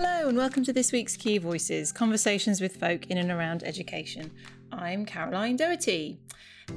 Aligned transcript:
Hello, 0.00 0.28
and 0.28 0.38
welcome 0.38 0.62
to 0.62 0.72
this 0.72 0.92
week's 0.92 1.16
Key 1.16 1.38
Voices 1.38 1.90
Conversations 1.90 2.60
with 2.60 2.76
Folk 2.76 3.08
in 3.08 3.18
and 3.18 3.32
Around 3.32 3.64
Education. 3.64 4.30
I'm 4.70 5.04
Caroline 5.04 5.56
Doherty. 5.56 6.20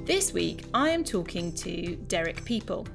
This 0.05 0.33
week, 0.33 0.65
I 0.73 0.89
am 0.89 1.03
talking 1.03 1.53
to 1.53 1.97
Derek 2.07 2.43
Peaple. 2.45 2.87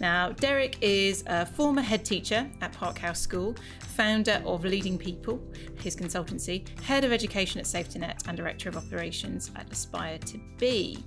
Now, 0.00 0.30
Derek 0.30 0.78
is 0.80 1.24
a 1.26 1.44
former 1.44 1.82
head 1.82 2.06
teacher 2.06 2.50
at 2.62 2.72
Parkhouse 2.72 3.18
School, 3.18 3.54
founder 3.80 4.42
of 4.46 4.64
Leading 4.64 4.96
People, 4.96 5.42
his 5.82 5.94
consultancy, 5.94 6.66
head 6.80 7.04
of 7.04 7.12
education 7.12 7.60
at 7.60 7.66
SafeToNet, 7.66 8.28
and 8.28 8.34
director 8.34 8.70
of 8.70 8.78
operations 8.78 9.50
at 9.56 9.70
Aspire 9.70 10.16
to 10.20 10.40
Be. 10.56 11.04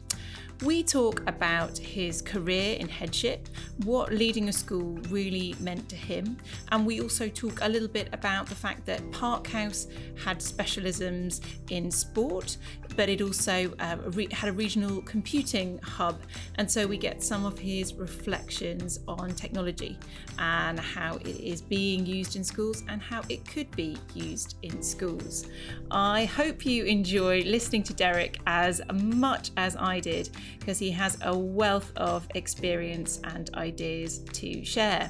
We 0.63 0.83
talk 0.83 1.23
about 1.25 1.77
his 1.77 2.21
career 2.21 2.75
in 2.75 2.89
headship, 2.89 3.47
what 3.85 4.11
leading 4.11 4.49
a 4.49 4.51
school 4.53 4.99
really 5.09 5.55
meant 5.61 5.87
to 5.87 5.95
him, 5.95 6.35
and 6.73 6.85
we 6.85 6.99
also 6.99 7.29
talk 7.29 7.59
a 7.61 7.69
little 7.69 7.87
bit 7.87 8.09
about 8.11 8.47
the 8.47 8.55
fact 8.55 8.85
that 8.87 8.99
Parkhouse 9.11 9.87
had 10.21 10.39
specialisms 10.39 11.39
in 11.69 11.89
sport, 11.89 12.57
but 12.97 13.07
it 13.07 13.21
also 13.21 13.73
uh, 13.79 13.95
re- 14.07 14.27
had 14.33 14.49
a 14.49 14.51
regional 14.51 15.01
computing 15.03 15.79
hub, 15.81 16.19
and 16.55 16.69
so 16.69 16.85
we 16.85 16.97
get 16.97 17.23
some 17.23 17.45
of 17.45 17.57
his 17.57 17.93
reflections 17.93 18.99
on 19.07 19.33
technology 19.35 19.97
and 20.39 20.77
how 20.77 21.15
it 21.15 21.39
is 21.39 21.61
being 21.61 22.05
used 22.05 22.35
in 22.35 22.43
schools 22.43 22.83
and 22.89 23.01
how 23.01 23.21
it 23.29 23.45
could 23.45 23.71
be 23.77 23.95
used 24.13 24.57
in 24.63 24.81
schools. 24.83 25.45
I 25.89 26.25
hope 26.25 26.65
you 26.65 26.83
enjoy 26.83 27.43
listening 27.43 27.83
to 27.83 27.93
Derek 27.93 28.39
as 28.45 28.81
much 28.91 29.51
as 29.55 29.77
I 29.77 30.01
did 30.01 30.18
because 30.59 30.79
he 30.79 30.91
has 30.91 31.17
a 31.21 31.37
wealth 31.37 31.91
of 31.95 32.27
experience 32.35 33.21
and 33.23 33.49
ideas 33.55 34.19
to 34.33 34.65
share. 34.65 35.09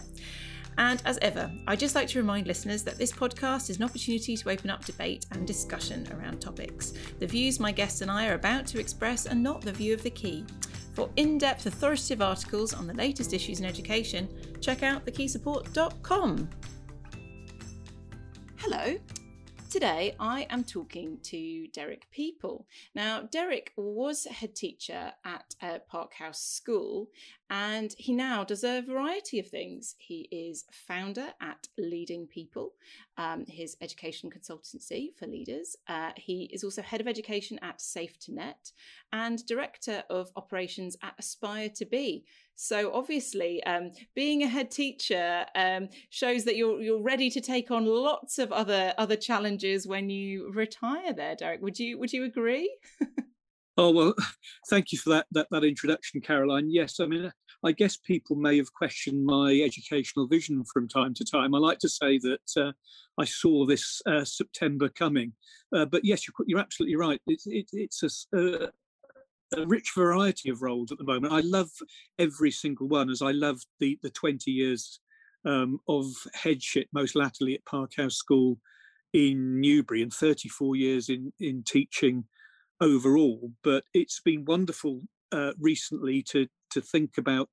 And 0.77 1.01
as 1.03 1.17
ever, 1.21 1.51
I'd 1.67 1.79
just 1.79 1.95
like 1.95 2.07
to 2.09 2.19
remind 2.19 2.47
listeners 2.47 2.83
that 2.83 2.97
this 2.97 3.11
podcast 3.11 3.69
is 3.69 3.77
an 3.77 3.83
opportunity 3.83 4.37
to 4.37 4.49
open 4.49 4.69
up 4.69 4.85
debate 4.85 5.25
and 5.31 5.45
discussion 5.45 6.07
around 6.13 6.39
topics. 6.39 6.93
The 7.19 7.27
views 7.27 7.59
my 7.59 7.71
guests 7.71 7.99
and 7.99 8.09
I 8.09 8.29
are 8.29 8.35
about 8.35 8.65
to 8.67 8.79
express 8.79 9.27
are 9.27 9.35
not 9.35 9.61
the 9.61 9.73
view 9.73 9.93
of 9.93 10.03
the 10.03 10.09
key. 10.09 10.45
For 10.93 11.09
in 11.17 11.37
depth 11.37 11.65
authoritative 11.65 12.21
articles 12.21 12.73
on 12.73 12.87
the 12.87 12.93
latest 12.93 13.33
issues 13.33 13.59
in 13.59 13.65
education, 13.65 14.29
check 14.61 14.83
out 14.83 15.05
thekeysupport.com. 15.05 16.49
Hello, 18.57 18.97
Today, 19.69 20.15
I 20.19 20.47
am 20.49 20.63
talking 20.63 21.19
to 21.25 21.67
Derek 21.67 22.07
Peaple. 22.09 22.65
Now, 22.95 23.21
Derek 23.21 23.71
was 23.77 24.25
head 24.25 24.55
teacher 24.55 25.11
at 25.23 25.53
uh, 25.61 25.77
Parkhouse 25.87 26.41
School, 26.41 27.09
and 27.51 27.93
he 27.95 28.11
now 28.11 28.43
does 28.43 28.63
a 28.63 28.81
variety 28.81 29.37
of 29.37 29.47
things. 29.47 29.93
He 29.99 30.27
is 30.31 30.65
founder 30.71 31.33
at 31.39 31.67
Leading 31.77 32.25
People, 32.25 32.73
um, 33.19 33.43
his 33.45 33.75
education 33.81 34.31
consultancy 34.31 35.09
for 35.19 35.27
leaders. 35.27 35.75
Uh, 35.87 36.11
he 36.15 36.49
is 36.53 36.63
also 36.63 36.81
head 36.81 37.01
of 37.01 37.07
education 37.07 37.59
at 37.61 37.79
SafeToNet 37.79 38.71
and 39.11 39.45
director 39.45 40.03
of 40.09 40.31
operations 40.37 40.95
at 41.03 41.15
Aspire 41.19 41.69
to 41.75 41.85
Be. 41.85 42.23
So 42.55 42.93
obviously, 42.93 43.61
um, 43.65 43.91
being 44.15 44.43
a 44.43 44.47
head 44.47 44.71
teacher 44.71 45.45
um, 45.53 45.89
shows 46.09 46.45
that 46.45 46.55
you're 46.55 46.81
you're 46.81 47.01
ready 47.01 47.29
to 47.29 47.41
take 47.41 47.71
on 47.71 47.85
lots 47.85 48.39
of 48.39 48.53
other 48.53 48.93
other 48.97 49.17
challenges 49.17 49.85
when 49.85 50.09
you 50.09 50.51
retire. 50.53 51.13
There, 51.13 51.35
Derek, 51.35 51.61
would 51.61 51.77
you 51.77 51.99
would 51.99 52.13
you 52.13 52.23
agree? 52.23 52.73
oh 53.77 53.91
well, 53.91 54.13
thank 54.69 54.93
you 54.93 54.97
for 54.97 55.09
that, 55.09 55.25
that 55.31 55.47
that 55.51 55.65
introduction, 55.65 56.21
Caroline. 56.21 56.69
Yes, 56.71 57.01
I 57.01 57.05
mean, 57.05 57.31
I 57.63 57.73
guess 57.73 57.97
people 57.97 58.35
may 58.35 58.57
have 58.57 58.73
questioned 58.73 59.25
my 59.25 59.51
educational 59.63 60.27
vision 60.27 60.63
from 60.63 60.87
time 60.87 61.13
to 61.15 61.25
time. 61.25 61.53
I 61.53 61.57
like 61.57 61.79
to 61.79 61.89
say 61.89 62.17
that 62.19 62.51
uh, 62.57 62.71
I 63.17 63.25
saw 63.25 63.65
this 63.65 64.01
uh, 64.05 64.23
September 64.23 64.87
coming, 64.89 65.33
uh, 65.75 65.85
but 65.85 66.05
yes, 66.05 66.25
you're, 66.27 66.45
you're 66.47 66.59
absolutely 66.59 66.95
right. 66.95 67.21
It, 67.27 67.41
it, 67.45 67.69
it's 67.73 68.03
a, 68.33 68.37
uh, 68.37 68.67
a 69.57 69.67
rich 69.67 69.91
variety 69.95 70.49
of 70.49 70.61
roles 70.61 70.91
at 70.91 70.99
the 70.99 71.03
moment. 71.03 71.33
I 71.33 71.41
love 71.41 71.69
every 72.17 72.51
single 72.51 72.87
one, 72.87 73.09
as 73.09 73.21
I 73.21 73.31
love 73.31 73.59
the 73.79 73.99
the 74.01 74.09
20 74.11 74.51
years 74.51 75.01
um, 75.45 75.79
of 75.87 76.05
headship, 76.33 76.87
most 76.93 77.15
latterly 77.15 77.55
at 77.55 77.65
Parkhouse 77.65 78.15
School 78.15 78.57
in 79.13 79.59
Newbury, 79.59 80.01
and 80.01 80.13
34 80.13 80.75
years 80.77 81.09
in 81.09 81.33
in 81.39 81.63
teaching 81.63 82.23
overall. 82.79 83.51
But 83.63 83.83
it's 83.93 84.21
been 84.21 84.45
wonderful 84.45 85.01
uh, 85.31 85.51
recently 85.59 86.23
to 86.29 86.47
to 86.71 86.81
think 86.81 87.17
about 87.17 87.49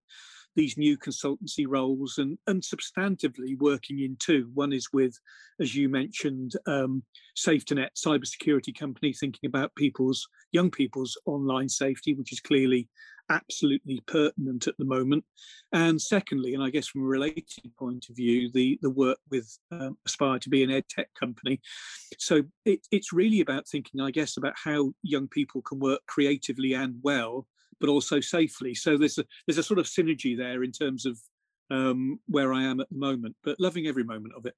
these 0.56 0.78
new 0.78 0.97
consultancy 0.97 1.66
roles 1.69 2.19
and, 2.19 2.38
and 2.47 2.62
substantively 2.62 3.56
working 3.59 4.00
in 4.00 4.16
two. 4.19 4.50
One 4.54 4.72
is 4.72 4.88
with, 4.93 5.16
as 5.60 5.75
you 5.75 5.88
mentioned, 5.88 6.53
um, 6.66 7.03
SafeToNet, 7.37 7.91
cybersecurity 7.94 8.77
company, 8.77 9.12
thinking 9.12 9.47
about 9.47 9.75
people's 9.77 10.27
young 10.53 10.71
people's 10.71 11.16
online 11.27 11.69
safety, 11.69 12.15
which 12.15 12.32
is 12.32 12.41
clearly 12.41 12.88
absolutely 13.28 14.03
pertinent 14.06 14.66
at 14.66 14.77
the 14.78 14.84
moment. 14.84 15.25
And 15.72 16.00
secondly, 16.00 16.54
and 16.54 16.62
I 16.62 16.71
guess 16.71 16.87
from 16.87 17.03
a 17.03 17.06
related 17.06 17.77
point 17.78 18.06
of 18.09 18.16
view, 18.16 18.50
the 18.53 18.78
the 18.83 18.91
work 18.91 19.19
with 19.31 19.59
um, 19.71 19.98
Aspire 20.06 20.38
to 20.38 20.48
be 20.48 20.62
an 20.62 20.71
ed 20.71 20.84
tech 20.88 21.09
company. 21.19 21.60
So 22.19 22.43
it, 22.65 22.81
it's 22.91 23.12
really 23.12 23.41
about 23.41 23.69
thinking, 23.69 24.00
I 24.00 24.10
guess, 24.10 24.37
about 24.37 24.54
how 24.62 24.93
young 25.03 25.28
people 25.28 25.60
can 25.60 25.81
work 25.81 26.00
creatively 26.06 26.72
and 26.72 26.97
well 27.03 27.47
but 27.81 27.88
also 27.88 28.20
safely. 28.20 28.75
So 28.75 28.97
there's 28.97 29.19
a 29.19 29.25
there's 29.47 29.59
a 29.59 29.62
sort 29.62 29.78
of 29.78 29.87
synergy 29.87 30.37
there 30.37 30.62
in 30.62 30.72
terms 30.72 31.06
of 31.06 31.19
um, 31.70 32.20
where 32.26 32.53
I 32.53 32.62
am 32.62 32.81
at 32.81 32.88
the 32.91 32.98
moment, 32.98 33.37
but 33.42 33.59
loving 33.59 33.87
every 33.87 34.04
moment 34.04 34.34
of 34.37 34.47
it. 34.47 34.54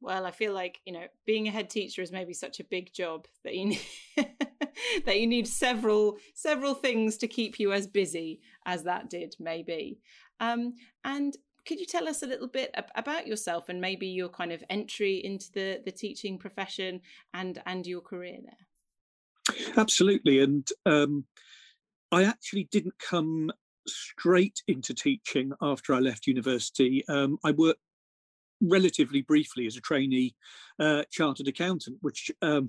Well, 0.00 0.26
I 0.26 0.32
feel 0.32 0.52
like 0.52 0.80
you 0.84 0.92
know 0.92 1.06
being 1.26 1.46
a 1.46 1.52
head 1.52 1.70
teacher 1.70 2.02
is 2.02 2.12
maybe 2.12 2.34
such 2.34 2.60
a 2.60 2.64
big 2.64 2.92
job 2.92 3.26
that 3.44 3.54
you 3.54 3.66
need, 3.66 3.80
that 5.06 5.20
you 5.20 5.26
need 5.26 5.46
several 5.46 6.18
several 6.34 6.74
things 6.74 7.16
to 7.18 7.28
keep 7.28 7.60
you 7.60 7.72
as 7.72 7.86
busy 7.86 8.40
as 8.66 8.82
that 8.84 9.10
did 9.10 9.36
maybe. 9.38 10.00
Um, 10.40 10.74
and 11.04 11.36
could 11.64 11.78
you 11.78 11.86
tell 11.86 12.08
us 12.08 12.24
a 12.24 12.26
little 12.26 12.48
bit 12.48 12.74
about 12.96 13.28
yourself 13.28 13.68
and 13.68 13.80
maybe 13.80 14.08
your 14.08 14.28
kind 14.28 14.50
of 14.50 14.64
entry 14.68 15.24
into 15.24 15.52
the 15.52 15.80
the 15.84 15.92
teaching 15.92 16.36
profession 16.38 17.00
and 17.32 17.62
and 17.66 17.86
your 17.86 18.00
career 18.00 18.38
there? 18.42 19.74
Absolutely, 19.76 20.40
and 20.40 20.68
um, 20.86 21.24
I 22.12 22.24
actually 22.24 22.68
didn't 22.70 22.98
come 22.98 23.50
straight 23.88 24.62
into 24.68 24.94
teaching 24.94 25.52
after 25.60 25.94
I 25.94 25.98
left 25.98 26.26
university. 26.26 27.04
Um, 27.08 27.38
I 27.44 27.52
worked 27.52 27.80
relatively 28.60 29.22
briefly 29.22 29.66
as 29.66 29.76
a 29.76 29.80
trainee 29.80 30.36
uh, 30.78 31.02
chartered 31.10 31.48
accountant, 31.48 31.96
which 32.02 32.30
um, 32.42 32.68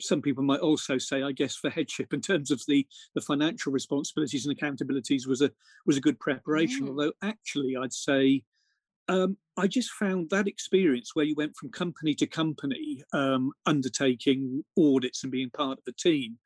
some 0.00 0.22
people 0.22 0.42
might 0.42 0.60
also 0.60 0.98
say, 0.98 1.22
I 1.22 1.32
guess, 1.32 1.54
for 1.54 1.70
headship 1.70 2.12
in 2.12 2.20
terms 2.20 2.50
of 2.50 2.62
the 2.66 2.86
the 3.14 3.20
financial 3.20 3.72
responsibilities 3.72 4.46
and 4.46 4.56
accountabilities 4.56 5.26
was 5.26 5.42
a 5.42 5.50
was 5.86 5.96
a 5.96 6.00
good 6.00 6.18
preparation. 6.18 6.86
Mm. 6.86 6.88
Although 6.88 7.12
actually, 7.22 7.76
I'd 7.76 7.92
say 7.92 8.42
um, 9.08 9.36
I 9.58 9.66
just 9.66 9.90
found 9.90 10.30
that 10.30 10.46
experience 10.46 11.10
where 11.14 11.24
you 11.24 11.34
went 11.34 11.56
from 11.56 11.70
company 11.70 12.14
to 12.14 12.28
company, 12.28 13.02
um, 13.12 13.50
undertaking 13.66 14.64
audits 14.78 15.24
and 15.24 15.32
being 15.32 15.50
part 15.50 15.78
of 15.78 15.84
a 15.88 15.92
team 15.92 16.38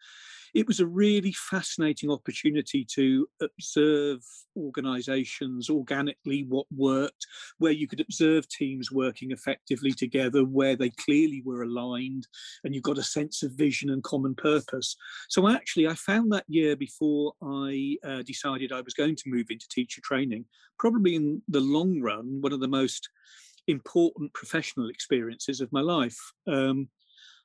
it 0.54 0.66
was 0.66 0.80
a 0.80 0.86
really 0.86 1.32
fascinating 1.32 2.10
opportunity 2.10 2.86
to 2.94 3.26
observe 3.40 4.20
organizations 4.56 5.70
organically 5.70 6.44
what 6.48 6.66
worked 6.76 7.26
where 7.58 7.72
you 7.72 7.88
could 7.88 8.00
observe 8.00 8.46
teams 8.48 8.92
working 8.92 9.30
effectively 9.30 9.92
together 9.92 10.44
where 10.44 10.76
they 10.76 10.90
clearly 10.90 11.42
were 11.44 11.62
aligned 11.62 12.26
and 12.64 12.74
you 12.74 12.82
got 12.82 12.98
a 12.98 13.02
sense 13.02 13.42
of 13.42 13.52
vision 13.52 13.88
and 13.88 14.02
common 14.02 14.34
purpose. 14.34 14.96
So 15.28 15.48
actually 15.48 15.88
i 15.88 15.94
found 15.94 16.32
that 16.32 16.44
year 16.48 16.76
before 16.76 17.32
i 17.42 17.96
uh, 18.04 18.22
decided 18.22 18.72
i 18.72 18.80
was 18.80 18.94
going 18.94 19.16
to 19.16 19.22
move 19.26 19.46
into 19.50 19.66
teacher 19.68 20.00
training 20.02 20.44
probably 20.78 21.14
in 21.14 21.42
the 21.48 21.60
long 21.60 22.00
run 22.00 22.40
one 22.40 22.52
of 22.52 22.60
the 22.60 22.68
most 22.68 23.01
important 23.68 24.32
professional 24.34 24.88
experiences 24.88 25.60
of 25.60 25.72
my 25.72 25.80
life 25.80 26.18
um, 26.48 26.88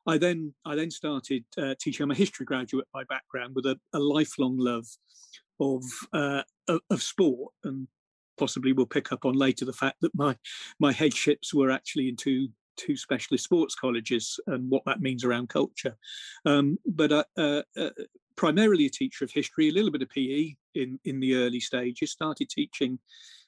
I 0.07 0.17
then 0.17 0.53
I 0.65 0.75
then 0.75 0.89
started 0.89 1.43
uh, 1.57 1.75
teaching. 1.79 2.03
I'm 2.03 2.11
a 2.11 2.15
history 2.15 2.45
graduate 2.45 2.87
by 2.93 3.03
background 3.03 3.55
with 3.55 3.65
a, 3.65 3.77
a 3.93 3.99
lifelong 3.99 4.57
love 4.57 4.87
of, 5.59 5.83
uh, 6.13 6.43
of, 6.89 7.03
sport, 7.03 7.51
and 7.65 7.87
possibly 8.37 8.71
we'll 8.71 8.85
pick 8.85 9.11
up 9.11 9.25
on 9.25 9.33
later 9.33 9.65
the 9.65 9.73
fact 9.73 9.97
that 10.01 10.15
my 10.15 10.35
my 10.79 10.93
headships 10.93 11.53
were 11.53 11.69
actually 11.69 12.07
in 12.07 12.15
two 12.15 12.47
two 12.77 12.95
specialist 12.95 13.43
sports 13.43 13.75
colleges 13.75 14.39
and 14.47 14.69
what 14.69 14.83
that 14.85 15.01
means 15.01 15.25
around 15.25 15.49
culture. 15.49 15.97
Um, 16.45 16.77
but 16.85 17.11
uh, 17.11 17.23
uh, 17.37 17.63
uh, 17.75 17.89
primarily 18.37 18.85
a 18.85 18.89
teacher 18.89 19.25
of 19.25 19.31
history, 19.31 19.67
a 19.67 19.73
little 19.73 19.91
bit 19.91 20.03
of 20.03 20.09
PE 20.09 20.55
in 20.75 20.99
in 21.03 21.19
the 21.19 21.35
early 21.35 21.59
stages. 21.59 22.11
Started 22.11 22.49
teaching 22.49 22.97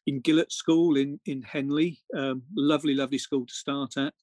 in 0.08 0.22
Gillotts 0.22 0.56
School 0.56 0.98
in 0.98 1.20
in 1.26 1.42
Henley, 1.42 2.02
um, 2.16 2.44
lovely, 2.56 2.94
lovely 2.94 3.18
school 3.18 3.46
to 3.46 3.54
start 3.54 3.98
at. 3.98 4.14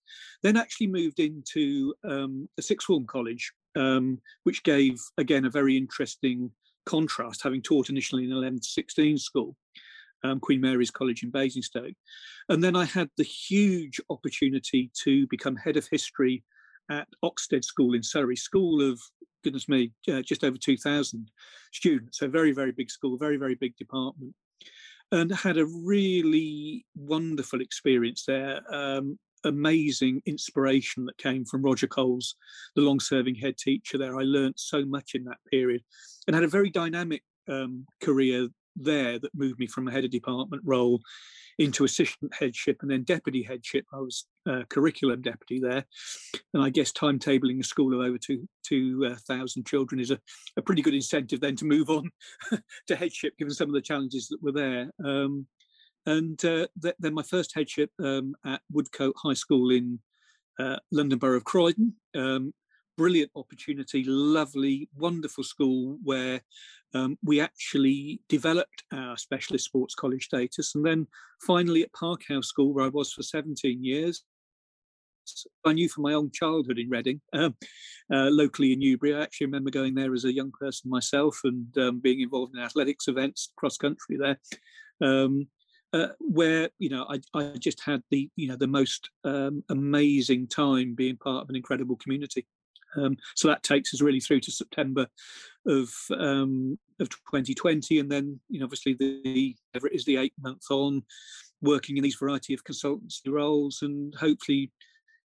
Then 0.43 0.57
actually 0.57 0.89
moved 0.89 1.21
into 1.21 1.95
um, 2.05 2.49
a 2.59 2.63
sixth 2.63 2.87
form 2.87 3.07
college, 3.07 3.53
um, 3.77 4.21
which 4.45 4.63
gave 4.63 4.99
again 5.19 5.45
a 5.45 5.51
very 5.51 5.77
interesting 5.77 6.51
contrast, 6.87 7.43
having 7.43 7.63
taught 7.63 7.91
initially 7.91 8.25
in 8.25 8.33
11 8.33 8.61
to 8.61 8.69
16 8.69 9.19
school. 9.19 9.57
um, 10.25 10.41
Queen 10.41 10.61
Mary's 10.61 10.91
College 10.91 11.23
in 11.23 11.31
Basingstoke. 11.31 11.95
And 12.49 12.63
then 12.63 12.77
I 12.77 12.85
had 12.85 13.11
the 13.17 13.25
huge 13.25 14.01
opportunity 14.11 14.91
to 15.05 15.27
become 15.29 15.57
head 15.57 15.77
of 15.77 15.87
history 15.91 16.43
at 16.91 17.09
Oxted 17.25 17.65
School 17.65 17.95
in 17.95 18.03
Surrey, 18.03 18.37
school 18.37 18.81
of 18.81 19.01
goodness 19.45 19.69
me, 19.69 19.93
uh, 20.13 20.23
just 20.23 20.45
over 20.45 20.57
2,000 20.57 21.31
students. 21.73 22.19
So 22.19 22.29
very, 22.29 22.53
very 22.53 22.73
big 22.73 22.91
school, 22.91 23.17
very, 23.17 23.37
very 23.37 23.55
big 23.55 23.77
department. 23.77 24.35
And 25.13 25.33
had 25.33 25.57
a 25.57 25.67
really 25.67 26.85
wonderful 26.97 27.61
experience 27.61 28.25
there. 28.27 28.61
Um, 28.73 29.19
amazing 29.45 30.23
inspiration 30.27 31.05
that 31.07 31.19
came 31.19 31.45
from 31.45 31.63
Roger 31.63 31.87
Coles, 31.87 32.35
the 32.75 32.83
long 32.83 33.01
serving 33.01 33.37
head 33.37 33.57
teacher 33.57 33.99
there. 33.99 34.19
I 34.19 34.23
learned 34.23 34.55
so 34.57 34.85
much 34.85 35.15
in 35.15 35.25
that 35.25 35.39
period 35.51 35.83
and 36.27 36.35
had 36.35 36.45
a 36.45 36.49
very 36.49 36.71
dynamic 36.71 37.23
um, 37.49 37.87
career 38.01 38.49
there 38.77 39.19
that 39.19 39.35
moved 39.35 39.59
me 39.59 39.67
from 39.67 39.89
a 39.89 39.91
head 39.91 40.05
of 40.05 40.11
department 40.11 40.63
role 40.65 41.01
into 41.59 41.85
assistant 41.85 42.35
headship 42.39 42.79
and 42.83 42.91
then 42.91 43.03
deputy 43.03 43.43
headship. 43.43 43.87
I 43.93 43.99
was 43.99 44.27
uh, 44.49 44.63
curriculum 44.69 45.23
deputy 45.23 45.59
there, 45.59 45.85
and 46.53 46.63
I 46.63 46.71
guess 46.71 46.93
timetabling 46.93 47.61
a 47.61 47.65
school 47.65 47.95
of 47.95 48.07
over 48.07 48.19
two 48.19 48.47
two 48.63 49.17
uh, 49.31 49.47
children 49.65 50.01
is 50.01 50.11
a, 50.11 50.21
a 50.57 50.63
pretty 50.63 50.83
good 50.83 50.95
incentive 50.95 51.41
then 51.41 51.57
to 51.57 51.65
move 51.65 51.89
on 51.89 52.11
to 52.89 52.97
headship, 52.97 53.37
given 53.39 53.55
some 53.55 53.69
of 53.69 53.75
the 53.75 53.81
challenges 53.81 54.29
that 54.29 54.43
were 54.43 54.53
there. 54.53 54.91
Um, 55.05 55.47
and 56.05 56.43
uh, 56.45 56.69
th- 56.81 56.95
then 56.99 57.15
my 57.15 57.23
first 57.23 57.53
headship 57.55 57.91
um, 58.03 58.35
at 58.45 58.61
Woodcote 58.73 59.15
High 59.17 59.35
School 59.35 59.71
in 59.71 59.99
uh, 60.59 60.77
London 60.93 61.19
Borough 61.19 61.39
of 61.39 61.45
Croydon. 61.45 61.95
Um, 62.15 62.53
brilliant 62.97 63.31
opportunity, 63.37 64.05
lovely, 64.05 64.89
wonderful 64.95 65.45
school 65.45 65.99
where 66.03 66.41
um, 66.97 67.19
we 67.23 67.41
actually 67.41 68.21
developed 68.29 68.85
our 68.93 69.17
specialist 69.17 69.67
sports 69.67 69.95
college 69.95 70.25
status. 70.25 70.75
And 70.75 70.85
then 70.85 71.07
finally 71.41 71.83
at 71.83 71.93
Parkhouse 71.93 72.47
School, 72.47 72.73
where 72.73 72.87
I 72.87 72.89
was 72.89 73.13
for 73.13 73.23
17 73.23 73.85
years, 73.85 74.25
I 75.65 75.73
knew 75.73 75.89
from 75.89 76.05
my 76.05 76.15
own 76.15 76.31
childhood 76.33 76.79
in 76.79 76.89
Reading, 76.89 77.21
um, 77.33 77.57
uh, 78.13 78.31
locally 78.31 78.73
in 78.73 78.79
Newbury. 78.79 79.15
I 79.15 79.23
actually 79.23 79.47
remember 79.47 79.71
going 79.71 79.95
there 79.95 80.15
as 80.15 80.25
a 80.25 80.33
young 80.33 80.53
person 80.59 80.91
myself 80.91 81.41
and 81.45 81.77
um, 81.79 82.01
being 82.01 82.21
involved 82.21 82.55
in 82.57 82.63
athletics 82.63 83.09
events 83.09 83.53
cross 83.57 83.77
country 83.77 84.17
there. 84.19 84.39
Um, 85.01 85.49
uh, 85.93 86.09
where 86.19 86.69
you 86.79 86.89
know 86.89 87.07
I, 87.09 87.21
I 87.39 87.57
just 87.59 87.81
had 87.81 88.03
the 88.11 88.29
you 88.35 88.49
know 88.49 88.57
the 88.57 88.67
most 88.67 89.09
um, 89.25 89.63
amazing 89.71 90.49
time 90.49 90.95
being 90.95 91.17
part 91.17 91.45
of 91.45 91.49
an 91.49 91.57
incredible 91.57 91.97
community. 91.97 92.47
Um, 92.97 93.17
so 93.35 93.49
that 93.49 93.63
takes 93.63 93.95
us 93.95 94.01
really 94.01 94.21
through 94.21 94.41
to 94.41 94.53
September 94.53 95.07
of 95.67 95.91
um, 96.19 96.79
of 97.01 97.11
2020, 97.11 97.99
and 97.99 98.11
then 98.11 98.41
you 98.49 98.61
know 98.61 98.65
obviously 98.65 98.95
the 98.95 99.55
whatever 99.71 99.89
it 99.89 99.95
is 99.95 100.05
the 100.05 100.17
eight 100.17 100.35
month 100.41 100.65
on 100.71 101.03
working 101.63 101.97
in 101.97 102.03
these 102.03 102.17
variety 102.17 102.55
of 102.55 102.65
consultancy 102.65 103.29
roles, 103.29 103.81
and 103.83 104.15
hopefully 104.15 104.71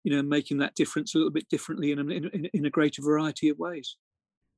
you 0.04 0.14
know 0.14 0.22
making 0.22 0.58
that 0.58 0.74
difference 0.74 1.14
a 1.14 1.18
little 1.18 1.32
bit 1.32 1.48
differently 1.48 1.92
in 1.92 1.98
a, 1.98 2.02
in, 2.02 2.48
in 2.52 2.66
a 2.66 2.70
greater 2.70 3.02
variety 3.02 3.48
of 3.48 3.58
ways. 3.58 3.96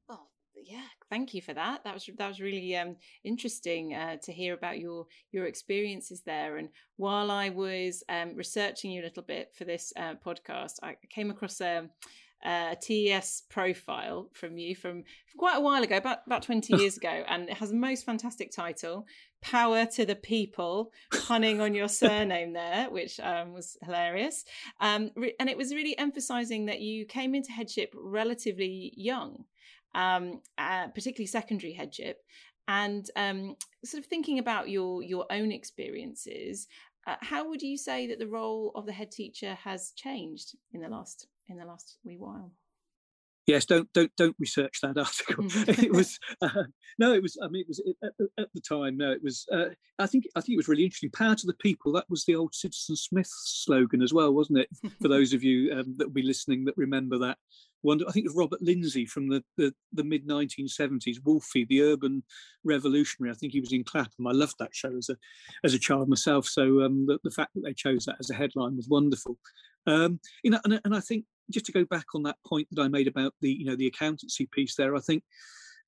Well, 0.09 0.31
yeah, 0.55 0.83
thank 1.09 1.35
you 1.35 1.43
for 1.43 1.55
that. 1.55 1.85
That 1.85 1.95
was 1.95 2.09
that 2.19 2.29
was 2.29 2.41
really 2.41 2.77
um, 2.77 2.97
interesting 3.25 3.95
uh, 3.95 4.17
to 4.23 4.33
hear 4.33 4.55
about 4.55 4.79
your 4.79 5.07
your 5.33 5.47
experiences 5.47 6.23
there. 6.25 6.59
And 6.59 6.69
while 6.97 7.31
I 7.31 7.49
was 7.51 8.05
um, 8.09 8.37
researching 8.37 8.91
you 8.91 9.03
a 9.03 9.05
little 9.05 9.23
bit 9.23 9.53
for 9.57 9.65
this 9.65 9.93
uh, 9.97 10.15
podcast, 10.25 10.75
I 10.83 10.97
came 11.09 11.31
across 11.31 11.61
a 11.61 11.89
a 12.45 12.77
TES 12.81 13.43
profile 13.49 14.29
from 14.33 14.57
you 14.57 14.75
from, 14.75 15.05
from 15.27 15.39
quite 15.39 15.57
a 15.57 15.61
while 15.61 15.83
ago, 15.83 15.97
about 15.97 16.21
about 16.27 16.43
twenty 16.43 16.77
years 16.77 16.97
ago, 16.99 17.25
and 17.29 17.49
it 17.49 17.57
has 17.57 17.71
a 17.71 17.75
most 17.75 18.05
fantastic 18.07 18.51
title, 18.51 19.07
"Power 19.43 19.85
to 19.87 20.07
the 20.07 20.17
People," 20.17 20.93
punning 21.27 21.61
on 21.61 21.75
your 21.75 21.89
surname 21.89 22.53
there, 22.53 22.89
which 22.91 23.21
um, 23.21 23.53
was 23.53 23.77
hilarious. 23.83 24.45
Um, 24.81 25.11
re- 25.17 25.35
and 25.39 25.49
it 25.49 25.57
was 25.57 25.75
really 25.75 25.97
emphasising 25.99 26.67
that 26.67 26.81
you 26.81 27.05
came 27.05 27.35
into 27.35 27.53
headship 27.53 27.95
relatively 27.95 28.93
young, 28.97 29.45
um, 29.95 30.41
uh, 30.57 30.89
particularly 30.89 31.27
secondary 31.27 31.75
headship, 31.75 32.23
and 32.69 33.11
um, 33.17 33.57
sort 33.85 34.03
of 34.03 34.07
thinking 34.07 34.39
about 34.39 34.71
your 34.71 35.03
your 35.03 35.27
own 35.31 35.53
experiences. 35.53 36.69
Uh, 37.07 37.17
how 37.21 37.49
would 37.49 37.63
you 37.63 37.79
say 37.79 38.07
that 38.07 38.19
the 38.19 38.27
role 38.27 38.73
of 38.75 38.85
the 38.85 38.93
head 38.93 39.11
teacher 39.11 39.55
has 39.55 39.93
changed 39.93 40.55
in 40.73 40.83
the 40.83 40.89
last 40.89 41.27
in 41.51 41.59
the 41.59 41.65
last 41.65 41.99
wee 42.05 42.17
while. 42.17 42.53
Yes, 43.47 43.65
don't 43.65 43.93
don't 43.93 44.13
don't 44.17 44.37
research 44.39 44.79
that 44.83 44.97
article. 44.99 45.47
it 45.67 45.93
was 45.93 46.19
uh, 46.43 46.65
no, 46.99 47.13
it 47.13 47.23
was. 47.23 47.37
I 47.43 47.49
mean, 47.49 47.63
it 47.63 47.69
was 47.69 47.83
at, 48.05 48.13
at 48.39 48.49
the 48.55 48.61
time. 48.61 48.97
No, 48.97 49.11
it 49.11 49.23
was. 49.23 49.45
Uh, 49.53 49.71
I 49.99 50.07
think 50.07 50.27
I 50.37 50.41
think 50.41 50.55
it 50.55 50.59
was 50.59 50.69
really 50.69 50.85
interesting. 50.85 51.11
Power 51.11 51.35
to 51.35 51.47
the 51.47 51.55
people. 51.55 51.93
That 51.93 52.09
was 52.09 52.25
the 52.25 52.37
old 52.37 52.55
Citizen 52.55 52.97
Smith 52.97 53.29
slogan 53.29 54.03
as 54.03 54.13
well, 54.13 54.33
wasn't 54.33 54.61
it? 54.61 54.69
For 55.03 55.09
those 55.09 55.33
of 55.33 55.43
you 55.43 55.73
um, 55.73 55.95
that 55.97 56.07
will 56.07 56.15
be 56.15 56.23
listening 56.23 56.65
that 56.67 56.77
remember 56.77 57.19
that. 57.19 57.39
One, 57.83 58.01
I 58.07 58.13
think 58.13 58.27
it 58.27 58.29
was 58.29 58.37
Robert 58.37 58.61
Lindsay 58.61 59.07
from 59.07 59.31
the, 59.31 59.43
the, 59.57 59.73
the 59.95 60.05
mid 60.05 60.29
1970s, 60.29 61.17
Wolfie, 61.25 61.65
the 61.65 61.81
urban 61.81 62.23
revolutionary. 62.63 63.33
I 63.33 63.35
think 63.35 63.55
he 63.55 63.61
was 63.61 63.73
in 63.73 63.85
Clapham. 63.85 64.27
I 64.27 64.33
loved 64.33 64.57
that 64.59 64.75
show 64.75 64.95
as 64.95 65.09
a 65.09 65.17
as 65.65 65.73
a 65.73 65.79
child 65.79 66.09
myself. 66.09 66.47
So 66.47 66.83
um, 66.83 67.07
the, 67.07 67.19
the 67.25 67.31
fact 67.31 67.53
that 67.55 67.63
they 67.65 67.73
chose 67.73 68.05
that 68.05 68.17
as 68.21 68.29
a 68.29 68.35
headline 68.35 68.77
was 68.77 68.89
wonderful. 68.89 69.39
Um, 69.87 70.21
you 70.45 70.51
know, 70.51 70.61
and, 70.65 70.81
and 70.85 70.95
I 70.95 71.01
think 71.01 71.25
just 71.51 71.67
to 71.67 71.73
go 71.73 71.85
back 71.85 72.07
on 72.15 72.23
that 72.25 72.37
point 72.47 72.69
that 72.71 72.83
I 72.83 72.89
made 72.89 73.09
about 73.09 73.35
the 73.41 73.51
you 73.51 73.65
know 73.65 73.77
the 73.77 73.87
accountancy 73.87 74.47
piece 74.47 74.77
there, 74.77 74.97
I 74.97 75.01
think 75.01 75.23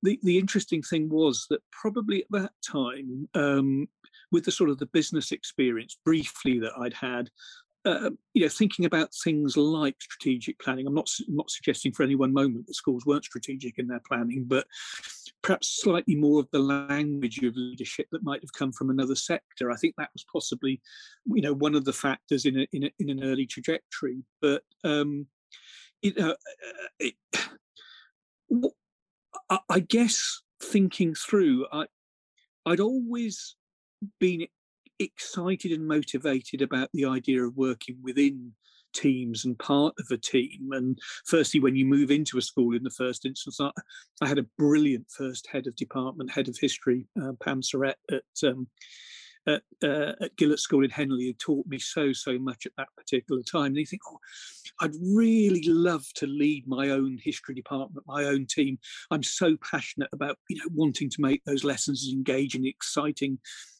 the 0.03 0.19
the 0.23 0.39
interesting 0.39 0.83
thing 0.83 1.09
was 1.09 1.47
that 1.51 1.61
probably 1.71 2.23
at 2.23 2.31
that 2.31 2.53
time, 2.69 3.29
um, 3.35 3.89
with 4.31 4.45
the 4.45 4.53
sort 4.53 4.71
of 4.71 4.79
the 4.79 4.87
business 4.87 5.33
experience 5.33 5.97
briefly 6.05 6.59
that 6.59 6.73
I'd 6.79 6.95
had, 6.95 7.31
uh, 7.85 8.11
you 8.35 8.43
know, 8.43 8.49
thinking 8.49 8.85
about 8.85 9.11
things 9.25 9.57
like 9.57 9.97
strategic 10.01 10.59
planning. 10.61 10.87
I'm 10.87 10.95
not 10.95 11.09
not 11.29 11.51
suggesting 11.51 11.93
for 11.93 12.03
any 12.03 12.15
one 12.15 12.33
moment 12.33 12.67
that 12.67 12.75
schools 12.75 13.07
weren't 13.07 13.25
strategic 13.25 13.79
in 13.79 13.89
their 13.89 14.03
planning, 14.07 14.45
but 14.47 14.67
perhaps 15.43 15.81
slightly 15.83 16.15
more 16.15 16.41
of 16.41 16.49
the 16.53 16.61
language 16.61 17.39
of 17.39 17.57
leadership 17.57 18.07
that 18.13 18.23
might 18.23 18.43
have 18.43 18.53
come 18.53 18.73
from 18.73 18.91
another 18.91 19.17
sector. 19.17 19.71
I 19.71 19.77
think 19.77 19.95
that 19.99 20.11
was 20.13 20.25
possibly, 20.33 20.81
you 21.27 21.43
know, 21.43 21.55
one 21.55 21.75
of 21.75 21.85
the 21.85 21.93
factors 21.93 22.47
in 22.47 22.61
a, 22.61 22.67
in, 22.73 22.85
a, 22.85 22.91
in 23.01 23.11
an 23.11 23.25
early 23.25 23.47
trajectory. 23.47 24.23
But 24.41 24.63
um, 24.85 25.27
you 26.03 26.13
know, 26.17 26.31
uh, 26.31 26.89
it, 26.99 27.15
I, 29.51 29.59
I 29.69 29.81
guess 29.81 30.43
thinking 30.63 31.15
through, 31.15 31.67
I 31.73 31.87
I'd 32.67 32.81
always 32.81 33.57
been 34.21 34.47
excited 34.99 35.73
and 35.73 35.87
motivated 35.87 36.63
about 36.63 36.89
the 36.93 37.07
idea 37.07 37.43
of 37.45 37.57
working 37.57 37.97
within 38.03 38.53
teams 38.93 39.45
and 39.45 39.59
part 39.59 39.95
of 39.99 40.07
a 40.11 40.17
team. 40.17 40.71
And 40.73 40.99
firstly, 41.27 41.61
when 41.61 41.77
you 41.77 41.87
move 41.87 42.11
into 42.11 42.39
a 42.39 42.43
school 42.43 42.77
in 42.77 42.83
the 42.83 42.91
first 42.91 43.25
instance, 43.25 43.59
I, 43.61 43.71
I 44.21 44.29
had 44.29 44.39
a 44.39 44.47
brilliant 44.59 45.07
first 45.17 45.49
head 45.51 45.67
of 45.67 45.77
department, 45.77 46.31
head 46.31 46.49
of 46.49 46.59
history, 46.59 47.07
uh, 47.21 47.33
Pam 47.43 47.63
Surratt 47.63 47.99
at 48.11 48.23
um, 48.45 48.69
at, 49.47 49.63
uh, 49.83 50.13
at 50.21 50.37
Gillotts 50.37 50.63
School 50.63 50.85
in 50.85 50.91
Henley 50.91 51.27
who 51.27 51.33
taught 51.33 51.67
me 51.67 51.79
so, 51.79 52.13
so 52.13 52.39
much 52.39 52.67
at 52.67 52.73
that 52.77 52.89
particular 52.97 53.43
time. 53.43 53.67
And 53.67 53.77
you 53.77 53.87
think, 53.87 54.03
oh, 54.09 54.19
I'd 54.81 54.95
really 55.03 55.65
love 55.67 56.05
to 56.17 56.27
lead 56.27 56.67
my 56.67 56.91
own 56.91 57.19
history 57.23 57.55
department, 57.55 58.07
my 58.07 58.25
own 58.25 58.47
team. 58.47 58.79
I'm 59.11 59.23
so 59.23 59.57
passionate 59.57 60.11
about, 60.13 60.39
you 60.49 60.59
know, 60.59 60.71
wanting 60.73 61.11
to 61.11 61.21
make 61.21 61.45
those 61.45 61.65
lessons 61.65 62.07
as 62.07 62.13
engaging, 62.13 62.63
and 62.63 62.69
exciting 62.69 63.39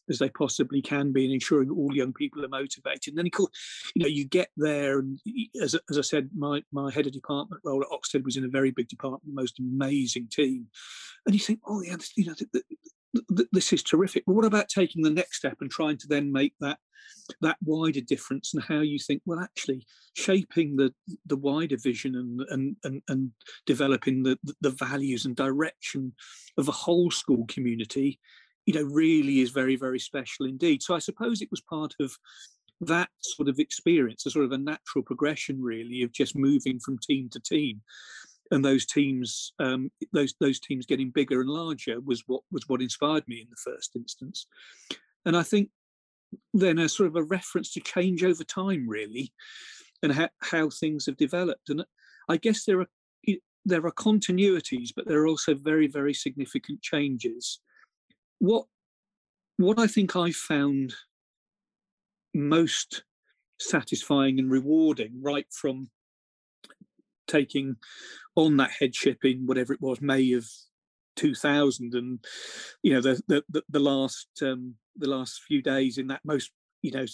as 0.09 0.19
they 0.19 0.29
possibly 0.29 0.81
can 0.81 1.11
be 1.11 1.25
and 1.25 1.33
ensuring 1.33 1.69
all 1.69 1.95
young 1.95 2.13
people 2.13 2.43
are 2.43 2.49
motivated. 2.49 3.09
And 3.09 3.17
then, 3.17 3.27
of 3.27 3.31
course, 3.31 3.51
you 3.95 4.01
know, 4.01 4.07
you 4.07 4.25
get 4.25 4.49
there 4.57 4.99
and 4.99 5.19
as, 5.61 5.75
as 5.89 5.97
I 5.97 6.01
said, 6.01 6.29
my, 6.35 6.61
my 6.71 6.91
head 6.91 7.07
of 7.07 7.13
department 7.13 7.61
role 7.63 7.81
at 7.81 7.89
Oxted 7.89 8.25
was 8.25 8.37
in 8.37 8.45
a 8.45 8.49
very 8.49 8.71
big 8.71 8.89
department, 8.89 9.33
most 9.33 9.59
amazing 9.59 10.27
team. 10.29 10.67
And 11.25 11.33
you 11.33 11.39
think, 11.39 11.61
oh 11.65 11.81
yeah, 11.81 11.95
you 12.17 12.25
know, 12.25 12.33
the, 12.33 12.47
the, 12.51 12.61
this 13.51 13.73
is 13.73 13.83
terrific. 13.83 14.23
But 14.25 14.33
what 14.33 14.45
about 14.45 14.69
taking 14.69 15.03
the 15.03 15.09
next 15.09 15.37
step 15.37 15.57
and 15.61 15.69
trying 15.69 15.97
to 15.97 16.07
then 16.07 16.31
make 16.31 16.53
that 16.59 16.77
that 17.41 17.57
wider 17.63 18.01
difference 18.01 18.53
and 18.53 18.63
how 18.63 18.79
you 18.79 18.99
think 18.99 19.21
well 19.25 19.39
actually 19.39 19.85
shaping 20.15 20.75
the 20.75 20.93
the 21.25 21.37
wider 21.37 21.77
vision 21.77 22.15
and 22.15 22.41
and 22.49 22.75
and, 22.83 23.01
and 23.07 23.31
developing 23.65 24.23
the 24.23 24.37
the 24.61 24.71
values 24.71 25.25
and 25.25 25.35
direction 25.35 26.13
of 26.57 26.67
a 26.67 26.71
whole 26.71 27.11
school 27.11 27.45
community 27.47 28.19
you 28.65 28.73
know 28.73 28.83
really 28.83 29.39
is 29.39 29.51
very 29.51 29.75
very 29.75 29.99
special 29.99 30.45
indeed 30.45 30.81
so 30.81 30.95
i 30.95 30.99
suppose 30.99 31.41
it 31.41 31.51
was 31.51 31.61
part 31.61 31.93
of 31.99 32.17
that 32.81 33.09
sort 33.19 33.47
of 33.47 33.59
experience 33.59 34.25
a 34.25 34.29
sort 34.31 34.45
of 34.45 34.51
a 34.51 34.57
natural 34.57 35.03
progression 35.03 35.61
really 35.61 36.03
of 36.03 36.11
just 36.11 36.35
moving 36.35 36.79
from 36.79 36.97
team 36.97 37.29
to 37.29 37.39
team 37.39 37.81
and 38.51 38.63
those 38.63 38.85
teams 38.85 39.53
um, 39.59 39.91
those 40.11 40.33
those 40.39 40.59
teams 40.59 40.85
getting 40.85 41.09
bigger 41.09 41.41
and 41.41 41.49
larger 41.49 41.99
was 42.01 42.23
what 42.27 42.41
was 42.51 42.63
what 42.67 42.81
inspired 42.81 43.27
me 43.27 43.41
in 43.41 43.47
the 43.49 43.71
first 43.71 43.95
instance. 43.95 44.47
And 45.25 45.37
i 45.37 45.43
think 45.43 45.69
then 46.53 46.79
a 46.79 46.89
sort 46.89 47.07
of 47.07 47.15
a 47.15 47.23
reference 47.23 47.71
to 47.73 47.79
change 47.79 48.23
over 48.23 48.43
time 48.43 48.87
really 48.87 49.31
and 50.01 50.11
how, 50.11 50.29
how 50.41 50.69
things 50.69 51.05
have 51.05 51.17
developed. 51.17 51.69
And 51.69 51.85
i 52.29 52.37
guess 52.37 52.65
there 52.65 52.81
are 52.81 52.87
there 53.65 53.85
are 53.85 53.93
continuities 53.93 54.89
but 54.93 55.07
there 55.07 55.21
are 55.21 55.27
also 55.27 55.55
very 55.55 55.87
very 55.87 56.13
significant 56.13 56.81
changes. 56.81 57.59
What 58.39 58.65
what 59.57 59.79
I 59.79 59.87
think 59.87 60.15
I 60.15 60.31
found 60.31 60.93
most 62.33 63.03
satisfying 63.59 64.39
and 64.39 64.51
rewarding, 64.51 65.21
right 65.21 65.45
from 65.51 65.89
taking 67.27 67.77
on 68.35 68.57
that 68.57 68.71
headship 68.79 69.23
in 69.23 69.45
whatever 69.45 69.73
it 69.73 69.81
was, 69.81 70.01
May 70.01 70.33
of 70.33 70.47
2000, 71.15 71.93
and 71.93 72.19
you 72.81 72.93
know 72.93 73.01
the 73.01 73.21
the 73.27 73.63
the, 73.69 73.79
last 73.79 74.27
um, 74.41 74.75
the 74.97 75.09
last 75.09 75.41
few 75.47 75.61
days 75.61 75.97
in 75.97 76.07
that 76.07 76.21
most 76.23 76.51
you 76.81 76.91
know 76.91 77.05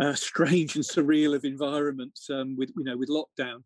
uh, 0.00 0.14
strange 0.14 0.76
and 0.76 0.84
surreal 0.84 1.34
of 1.34 1.44
environments 1.44 2.28
um, 2.30 2.56
with 2.56 2.70
you 2.76 2.84
know 2.84 2.96
with 2.96 3.08
lockdown 3.08 3.62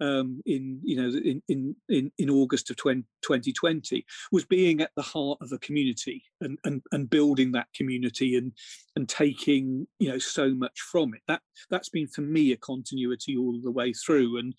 um, 0.00 0.40
in 0.46 0.80
you 0.82 0.96
know 0.96 1.08
in 1.08 1.42
in 1.48 1.76
in, 1.88 2.10
in 2.18 2.30
August 2.30 2.70
of 2.70 2.76
20, 2.76 3.02
2020 3.22 4.04
was 4.32 4.44
being 4.44 4.80
at 4.80 4.90
the 4.96 5.02
heart 5.02 5.38
of 5.40 5.52
a 5.52 5.58
community 5.58 6.24
and, 6.40 6.58
and 6.64 6.82
and 6.92 7.10
building 7.10 7.52
that 7.52 7.68
community 7.74 8.36
and 8.36 8.52
and 8.96 9.08
taking 9.08 9.86
you 9.98 10.08
know 10.08 10.18
so 10.18 10.54
much 10.54 10.80
from 10.80 11.14
it. 11.14 11.20
That 11.28 11.42
that's 11.70 11.90
been 11.90 12.08
for 12.08 12.22
me 12.22 12.52
a 12.52 12.56
continuity 12.56 13.36
all 13.36 13.60
the 13.62 13.70
way 13.70 13.92
through, 13.92 14.38
and 14.38 14.54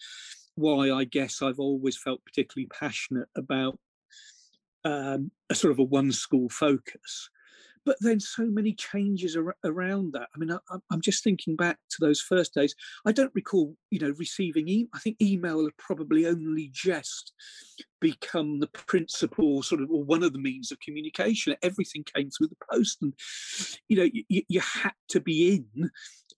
why 0.55 0.91
I 0.91 1.03
guess 1.05 1.41
I've 1.41 1.59
always 1.59 1.97
felt 1.97 2.23
particularly 2.25 2.67
passionate 2.67 3.29
about 3.35 3.79
um, 4.83 5.31
a 5.49 5.55
sort 5.55 5.71
of 5.71 5.79
a 5.79 5.83
one 5.83 6.11
school 6.11 6.49
focus 6.49 7.29
but 7.85 7.97
then 8.01 8.19
so 8.19 8.45
many 8.45 8.73
changes 8.73 9.35
ar- 9.35 9.55
around 9.63 10.13
that. 10.13 10.29
I 10.35 10.37
mean, 10.37 10.51
I, 10.51 10.77
am 10.91 11.01
just 11.01 11.23
thinking 11.23 11.55
back 11.55 11.77
to 11.91 11.97
those 11.99 12.21
first 12.21 12.53
days. 12.53 12.75
I 13.05 13.11
don't 13.11 13.31
recall, 13.33 13.75
you 13.89 13.99
know, 13.99 14.13
receiving. 14.17 14.67
E- 14.67 14.87
I 14.93 14.99
think 14.99 15.17
email 15.21 15.63
had 15.63 15.75
probably 15.77 16.27
only 16.27 16.69
just 16.71 17.33
become 17.99 18.59
the 18.59 18.67
principal 18.67 19.63
sort 19.63 19.81
of, 19.81 19.89
or 19.89 20.03
one 20.03 20.23
of 20.23 20.33
the 20.33 20.39
means 20.39 20.71
of 20.71 20.79
communication. 20.79 21.55
Everything 21.63 22.03
came 22.15 22.29
through 22.29 22.47
the 22.49 22.65
post, 22.71 23.01
and 23.01 23.13
you 23.87 23.97
know, 23.97 24.09
you, 24.29 24.43
you 24.47 24.59
had 24.59 24.93
to 25.09 25.19
be 25.19 25.55
in 25.55 25.89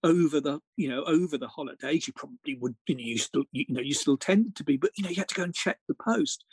over 0.04 0.42
the 0.42 0.60
you 0.76 0.90
know 0.90 1.04
over 1.04 1.38
the 1.38 1.48
holidays 1.48 2.08
you 2.08 2.14
probably 2.14 2.56
would 2.56 2.76
you 2.88 2.96
know 2.96 3.04
you 3.04 3.18
still 3.18 3.44
you 3.52 3.66
know 3.70 3.82
you 3.82 3.94
still 3.94 4.18
tended 4.18 4.56
to 4.56 4.64
be 4.64 4.76
but 4.76 4.92
you 4.98 5.04
know 5.04 5.10
you 5.10 5.16
had 5.16 5.30
to 5.30 5.36
go 5.36 5.44
and 5.44 5.54
check 5.54 5.78
the 5.88 5.96
post 5.96 6.44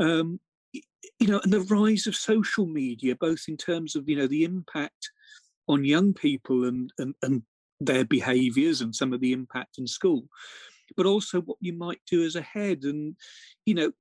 um, 0.00 0.38
you 1.18 1.28
know, 1.28 1.40
and 1.42 1.52
the 1.52 1.60
rise 1.60 2.06
of 2.06 2.16
social 2.16 2.66
media, 2.66 3.14
both 3.16 3.44
in 3.48 3.56
terms 3.56 3.96
of 3.96 4.08
you 4.08 4.16
know 4.16 4.26
the 4.26 4.44
impact 4.44 5.10
on 5.68 5.84
young 5.84 6.12
people 6.12 6.64
and 6.64 6.92
and, 6.98 7.14
and 7.22 7.42
their 7.80 8.04
behaviours 8.04 8.80
and 8.80 8.94
some 8.94 9.12
of 9.12 9.20
the 9.20 9.32
impact 9.32 9.78
in 9.78 9.86
school, 9.86 10.24
but 10.96 11.06
also 11.06 11.40
what 11.42 11.58
you 11.60 11.72
might 11.72 12.00
do 12.10 12.24
as 12.24 12.36
a 12.36 12.42
head. 12.42 12.84
And 12.84 13.16
you 13.66 13.74
know, 13.74 13.92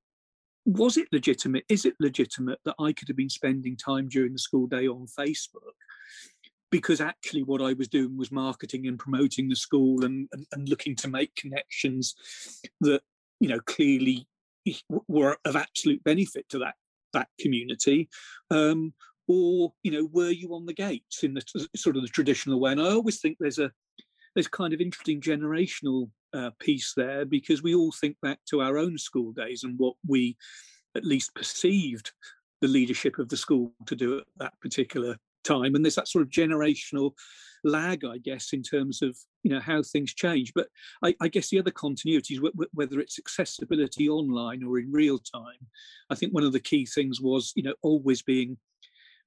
was 0.66 0.98
it 0.98 1.08
legitimate? 1.12 1.66
Is 1.70 1.86
it 1.86 1.96
legitimate 2.00 2.60
that 2.66 2.76
I 2.80 2.94
could 2.94 3.08
have 3.08 3.18
been 3.18 3.30
spending 3.30 3.76
time 3.76 4.08
during 4.08 4.34
the 4.34 4.40
school 4.40 4.68
day 4.68 4.88
on 4.88 5.08
Facebook? 5.08 5.76
Because 6.72 7.02
actually, 7.02 7.44
what 7.44 7.62
I 7.62 7.74
was 7.74 7.88
doing 7.88 8.18
was 8.18 8.32
marketing 8.32 8.88
and 8.88 8.98
promoting 8.98 9.50
the 9.50 9.56
school 9.56 10.06
and, 10.06 10.28
and, 10.32 10.46
and 10.54 10.70
looking 10.70 10.96
to 10.98 11.10
make 11.10 11.36
connections 11.36 12.16
that 12.82 13.02
you 13.40 13.50
know 13.50 13.60
clearly 13.62 14.28
were 15.08 15.38
of 15.46 15.56
absolute 15.56 16.04
benefit 16.04 16.48
to 16.50 16.60
that 16.60 16.76
that 17.14 17.28
community. 17.40 18.10
Um, 18.50 18.94
or 19.28 19.74
you 19.84 19.92
know 19.92 20.10
were 20.12 20.32
you 20.32 20.54
on 20.54 20.66
the 20.66 20.74
gates 20.74 21.24
in 21.24 21.34
the 21.34 21.42
sort 21.76 21.96
of 21.96 22.02
the 22.02 22.08
traditional 22.08 22.60
way? 22.60 22.72
And 22.72 22.82
i 22.82 22.90
always 22.90 23.20
think 23.20 23.38
there's 23.40 23.60
a 23.60 23.72
there's 24.34 24.48
kind 24.48 24.74
of 24.74 24.82
interesting 24.82 25.22
generational 25.22 26.10
uh, 26.34 26.52
piece 26.60 26.94
there 26.96 27.26
because 27.26 27.62
we 27.62 27.76
all 27.76 27.92
think 27.92 28.16
back 28.22 28.40
to 28.50 28.62
our 28.62 28.78
own 28.78 28.98
school 28.98 29.32
days 29.32 29.64
and 29.64 29.78
what 29.78 29.96
we 30.08 30.38
at 30.96 31.06
least 31.06 31.36
perceived 31.36 32.12
the 32.62 32.68
leadership 32.68 33.20
of 33.20 33.28
the 33.30 33.38
school 33.38 33.74
to 33.86 33.96
do 33.96 34.20
at 34.20 34.24
that 34.38 34.54
particular 34.62 35.18
time 35.44 35.76
and 35.76 35.84
there's 35.84 35.96
that 35.96 36.08
sort 36.08 36.24
of 36.24 36.30
generational 36.30 37.12
lag 37.64 38.04
i 38.06 38.18
guess 38.18 38.54
in 38.54 38.64
terms 38.64 39.02
of 39.02 39.16
you 39.44 39.52
know 39.52 39.60
how 39.60 39.82
things 39.82 40.14
change. 40.14 40.52
But 40.54 40.68
i, 41.04 41.16
I 41.22 41.28
guess 41.28 41.50
the 41.50 41.60
other 41.60 41.72
continuities 41.72 42.40
whether 42.74 43.00
it's 43.00 43.20
accessibility 43.20 44.10
online 44.10 44.64
or 44.64 44.80
in 44.80 44.92
real 44.92 45.20
time 45.20 45.68
i 46.10 46.16
think 46.16 46.34
one 46.34 46.44
of 46.44 46.54
the 46.54 46.60
key 46.60 46.86
things 46.86 47.22
was 47.22 47.54
you 47.56 47.64
know 47.64 47.76
always 47.82 48.22
being 48.22 48.58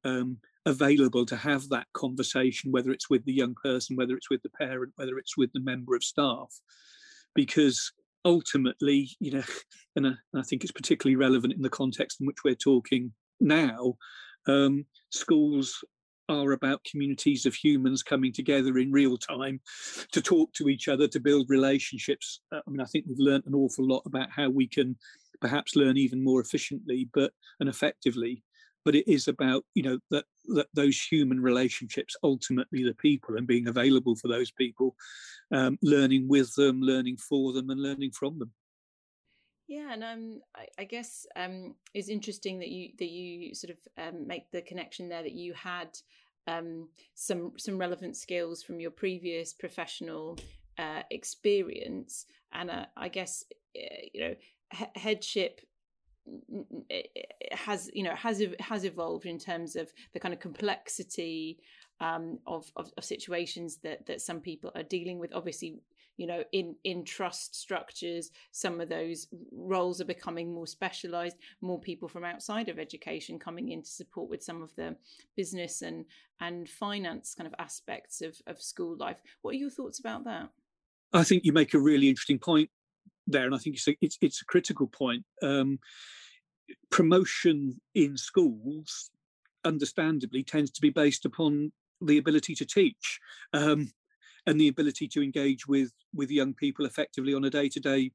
um, 0.05 0.39
available 0.67 1.25
to 1.27 1.37
have 1.37 1.69
that 1.69 1.87
conversation 1.95 2.73
whether 2.73 2.91
it's 2.91 3.09
with 3.09 3.25
the 3.25 3.33
young 3.33 3.55
person 3.63 3.97
whether 3.97 4.17
it's 4.17 4.31
with 4.31 4.43
the 4.43 4.51
parent 4.51 4.93
whether 4.97 5.19
it's 5.19 5.37
with 5.37 5.53
the 5.53 5.61
member 5.61 5.95
of 5.95 6.05
staff. 6.05 6.53
Because 7.35 7.93
ultimately 8.25 9.11
you 9.21 9.33
know 9.33 9.43
and 9.97 10.07
I, 10.07 10.43
think 10.43 10.63
it's 10.63 10.73
particularly 10.73 11.17
relevant 11.17 11.53
in 11.53 11.63
the 11.63 11.69
context 11.69 12.21
in 12.21 12.27
which 12.27 12.39
we're 12.45 12.55
talking 12.55 13.13
now 13.41 13.95
um, 14.47 14.87
schools 15.11 15.85
are 16.29 16.53
about 16.53 16.85
communities 16.85 17.47
of 17.47 17.55
humans 17.55 18.03
coming 18.03 18.33
together 18.33 18.79
in 18.79 18.93
real 18.93 19.17
time 19.17 19.61
to 20.13 20.23
talk 20.23 20.53
to 20.55 20.69
each 20.69 20.89
other, 20.89 21.07
to 21.09 21.21
build 21.21 21.51
relationships. 21.51 22.41
Uh, 22.53 22.61
I 22.67 22.71
mean, 22.71 22.81
I 22.81 22.87
think 22.87 23.05
we've 23.07 23.19
learned 23.19 23.45
an 23.47 23.55
awful 23.55 23.87
lot 23.87 24.03
about 24.07 24.31
how 24.31 24.49
we 24.49 24.67
can 24.67 24.97
perhaps 25.41 25.77
learn 25.77 25.97
even 25.97 26.23
more 26.23 26.41
efficiently, 26.41 27.09
but 27.13 27.33
and 27.61 27.69
effectively. 27.69 28.43
But 28.85 28.95
it 28.95 29.11
is 29.11 29.29
about 29.29 29.65
you 29.75 29.83
know 29.83 29.99
that 30.11 30.25
that 30.55 30.67
those 30.75 31.01
human 31.01 31.41
relationships, 31.41 32.17
ultimately 32.23 32.85
the 32.85 32.95
people, 32.95 33.37
and 33.37 33.47
being 33.47 33.69
available 33.69 34.15
for 34.17 34.29
those 34.29 34.51
people, 34.51 34.95
um, 35.53 35.79
learning 35.83 36.29
with 36.29 36.55
them, 36.55 36.81
learning 36.81 37.17
for 37.17 37.53
them, 37.53 37.71
and 37.71 37.81
learning 37.81 38.13
from 38.13 38.39
them. 38.39 38.51
Yeah, 39.67 39.93
and 39.93 40.05
um, 40.05 40.41
I, 40.55 40.67
I 40.79 40.85
guess 40.85 41.27
um, 41.37 41.75
it's 41.95 42.09
interesting 42.09 42.59
that 42.59 42.69
you 42.69 42.91
that 42.99 43.09
you 43.09 43.55
sort 43.55 43.71
of 43.71 43.79
um, 43.97 44.27
make 44.27 44.51
the 44.51 44.61
connection 44.61 45.09
there 45.09 45.23
that 45.23 45.33
you 45.33 45.55
had 45.55 45.89
um, 46.47 46.89
some 47.15 47.53
some 47.57 47.79
relevant 47.79 48.17
skills 48.17 48.63
from 48.63 48.79
your 48.79 48.91
previous 48.91 49.55
professional 49.55 50.39
uh, 50.79 51.03
experience, 51.11 52.27
and 52.53 52.71
uh, 52.71 52.87
I 52.97 53.09
guess 53.09 53.45
uh, 53.77 53.97
you 54.13 54.21
know 54.21 54.35
he- 54.73 55.01
headship 55.01 55.61
has 57.53 57.91
you 57.95 58.03
know 58.03 58.15
has 58.15 58.43
has 58.61 58.85
evolved 58.85 59.27
in 59.27 59.39
terms 59.39 59.77
of 59.77 59.91
the 60.13 60.21
kind 60.21 60.35
of 60.35 60.41
complexity 60.41 61.59
um, 62.01 62.39
of, 62.47 62.71
of, 62.77 62.93
of 62.97 63.05
situations 63.05 63.79
that 63.79 64.07
that 64.07 64.21
some 64.21 64.41
people 64.41 64.71
are 64.75 64.83
dealing 64.83 65.19
with. 65.19 65.33
Obviously, 65.35 65.81
you 66.17 66.27
know 66.27 66.45
in 66.53 66.77
in 66.85 67.05
trust 67.05 67.57
structures 67.57 68.31
some 68.53 68.81
of 68.81 68.89
those 68.89 69.27
roles 69.53 70.01
are 70.01 70.05
becoming 70.05 70.53
more 70.53 70.67
specialized 70.67 71.37
more 71.61 71.81
people 71.81 72.09
from 72.09 72.25
outside 72.25 72.69
of 72.69 72.79
education 72.79 73.39
coming 73.39 73.71
in 73.71 73.83
to 73.83 73.91
support 73.91 74.31
with 74.31 74.43
some 74.43 74.63
of 74.63 74.75
the 74.77 74.95
business 75.37 75.83
and 75.83 76.05
and 76.41 76.69
finance 76.69 77.35
kind 77.35 77.47
of 77.47 77.55
aspects 77.59 78.21
of 78.21 78.37
of 78.47 78.61
school 78.61 78.97
life. 78.97 79.21
What 79.43 79.55
are 79.55 79.59
your 79.59 79.71
thoughts 79.71 79.99
about 79.99 80.25
that? 80.25 80.49
I 81.13 81.25
think 81.25 81.45
you 81.45 81.53
make 81.53 81.75
a 81.75 81.79
really 81.79 82.09
interesting 82.09 82.39
point 82.39 82.71
there 83.27 83.47
and 83.47 83.55
i 83.55 83.59
think 83.59 83.79
it's 84.01 84.19
it's 84.21 84.43
a 84.43 84.45
critical 84.45 84.87
point. 84.87 85.25
Um, 85.43 85.79
promotion 86.91 87.81
in 87.95 88.17
schools 88.17 89.11
understandably 89.65 90.43
tends 90.43 90.71
to 90.73 90.81
be 90.81 90.91
based 90.91 91.25
upon 91.25 91.73
the 92.01 92.19
ability 92.19 92.55
to 92.55 92.67
teach. 92.67 93.21
Um, 93.53 93.93
and 94.47 94.61
the 94.61 94.69
ability 94.69 95.09
to 95.09 95.23
engage 95.23 95.67
with 95.67 95.93
with 96.15 96.31
young 96.31 96.55
people 96.55 96.87
effectively 96.87 97.35
on 97.35 97.45
a 97.45 97.51
day 97.51 97.69
to 97.69 97.81
day 97.81 98.11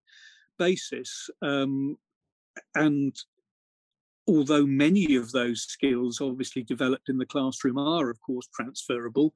basis. 0.58 1.30
Um, 1.42 1.98
and 2.76 3.16
although 4.30 4.66
many 4.66 5.16
of 5.16 5.32
those 5.32 5.64
skills 5.64 6.22
obviously 6.22 6.62
developed 6.62 7.10
in 7.10 7.18
the 7.18 7.26
classroom 7.26 7.80
are 7.80 8.10
of 8.10 8.22
course 8.22 8.48
transferable 8.54 9.34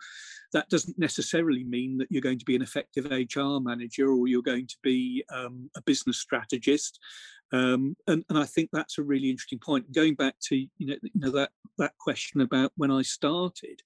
that 0.51 0.69
doesn't 0.69 0.99
necessarily 0.99 1.63
mean 1.63 1.97
that 1.97 2.07
you're 2.11 2.21
going 2.21 2.37
to 2.37 2.45
be 2.45 2.55
an 2.55 2.61
effective 2.61 3.05
hr 3.05 3.59
manager 3.59 4.11
or 4.11 4.27
you're 4.27 4.43
going 4.43 4.67
to 4.67 4.77
be 4.83 5.23
um, 5.33 5.69
a 5.75 5.81
business 5.81 6.19
strategist 6.19 6.99
um, 7.53 7.95
and, 8.07 8.23
and 8.29 8.37
i 8.37 8.45
think 8.45 8.69
that's 8.71 8.99
a 8.99 9.03
really 9.03 9.29
interesting 9.29 9.59
point 9.59 9.91
going 9.91 10.13
back 10.13 10.35
to 10.41 10.55
you 10.55 10.87
know, 10.87 10.95
you 11.01 11.11
know 11.15 11.31
that 11.31 11.49
that 11.77 11.97
question 11.97 12.41
about 12.41 12.71
when 12.75 12.91
i 12.91 13.01
started 13.01 13.81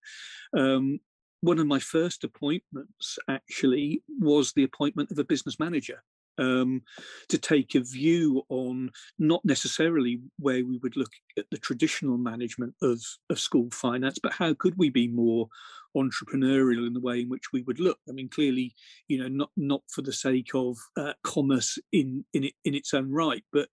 um, 0.57 0.99
one 1.41 1.59
of 1.59 1.67
my 1.67 1.79
first 1.79 2.23
appointments 2.23 3.19
actually 3.29 4.03
was 4.19 4.53
the 4.53 4.63
appointment 4.63 5.11
of 5.11 5.19
a 5.19 5.23
business 5.23 5.59
manager 5.59 6.03
um, 6.37 6.81
to 7.29 7.37
take 7.37 7.75
a 7.75 7.79
view 7.79 8.43
on 8.49 8.91
not 9.17 9.43
necessarily 9.43 10.21
where 10.39 10.65
we 10.65 10.77
would 10.83 10.95
look 10.95 11.11
at 11.37 11.45
the 11.51 11.57
traditional 11.57 12.17
management 12.17 12.75
of, 12.81 13.01
of 13.29 13.39
school 13.39 13.69
finance, 13.71 14.19
but 14.21 14.33
how 14.33 14.53
could 14.53 14.77
we 14.77 14.89
be 14.89 15.07
more 15.07 15.47
entrepreneurial 15.95 16.85
in 16.85 16.93
the 16.93 16.99
way 16.99 17.21
in 17.21 17.29
which 17.29 17.51
we 17.51 17.63
would 17.63 17.79
look. 17.79 17.97
I 18.07 18.11
mean, 18.11 18.29
clearly, 18.29 18.75
you 19.07 19.17
know, 19.17 19.27
not 19.27 19.49
not 19.57 19.81
for 19.89 20.01
the 20.01 20.13
sake 20.13 20.51
of 20.53 20.77
uh, 20.95 21.13
commerce 21.23 21.77
in 21.91 22.23
in 22.33 22.49
in 22.65 22.75
its 22.75 22.93
own 22.93 23.11
right, 23.11 23.43
but 23.51 23.69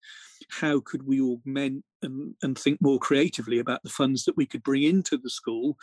how 0.50 0.80
could 0.80 1.06
we 1.06 1.20
augment 1.20 1.84
and, 2.02 2.34
and 2.42 2.58
think 2.58 2.80
more 2.80 2.98
creatively 2.98 3.58
about 3.58 3.82
the 3.82 3.90
funds 3.90 4.24
that 4.24 4.36
we 4.36 4.46
could 4.46 4.62
bring 4.62 4.82
into 4.82 5.16
the 5.16 5.30
school 5.30 5.76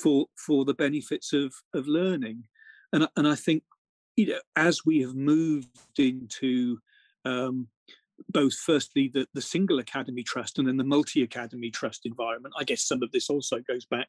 for 0.00 0.26
for 0.36 0.64
the 0.64 0.74
benefits 0.74 1.32
of 1.32 1.54
of 1.74 1.86
learning 1.86 2.44
and 2.92 3.08
and 3.16 3.26
i 3.26 3.34
think 3.34 3.62
you 4.16 4.26
know 4.26 4.38
as 4.56 4.84
we 4.84 5.00
have 5.00 5.14
moved 5.14 5.68
into 5.98 6.78
um, 7.24 7.68
both 8.30 8.54
firstly 8.54 9.10
the, 9.12 9.26
the 9.34 9.42
single 9.42 9.78
academy 9.78 10.22
trust 10.22 10.58
and 10.58 10.66
then 10.66 10.76
the 10.76 10.84
multi 10.84 11.22
academy 11.22 11.70
trust 11.70 12.06
environment. 12.06 12.54
I 12.58 12.64
guess 12.64 12.86
some 12.86 13.02
of 13.02 13.12
this 13.12 13.28
also 13.28 13.58
goes 13.60 13.84
back 13.84 14.08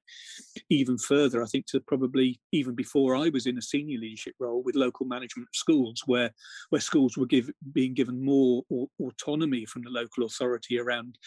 even 0.70 0.98
further, 0.98 1.44
I 1.44 1.46
think, 1.46 1.66
to 1.68 1.80
probably 1.82 2.40
even 2.52 2.76
before 2.76 3.16
I 3.16 3.30
was 3.30 3.46
in 3.46 3.58
a 3.58 3.62
senior 3.62 4.00
leadership 4.00 4.36
role 4.40 4.64
with 4.64 4.76
local 4.76 5.06
management 5.06 5.50
schools, 5.54 6.04
where 6.06 6.32
where 6.70 6.82
schools 6.82 7.18
were 7.18 7.26
give, 7.26 7.50
being 7.74 7.94
given 7.94 8.24
more 8.24 8.64
autonomy 9.02 9.66
from 9.66 9.84
the 9.84 9.90
local 9.90 10.26
authority 10.26 10.80
around 10.80 11.18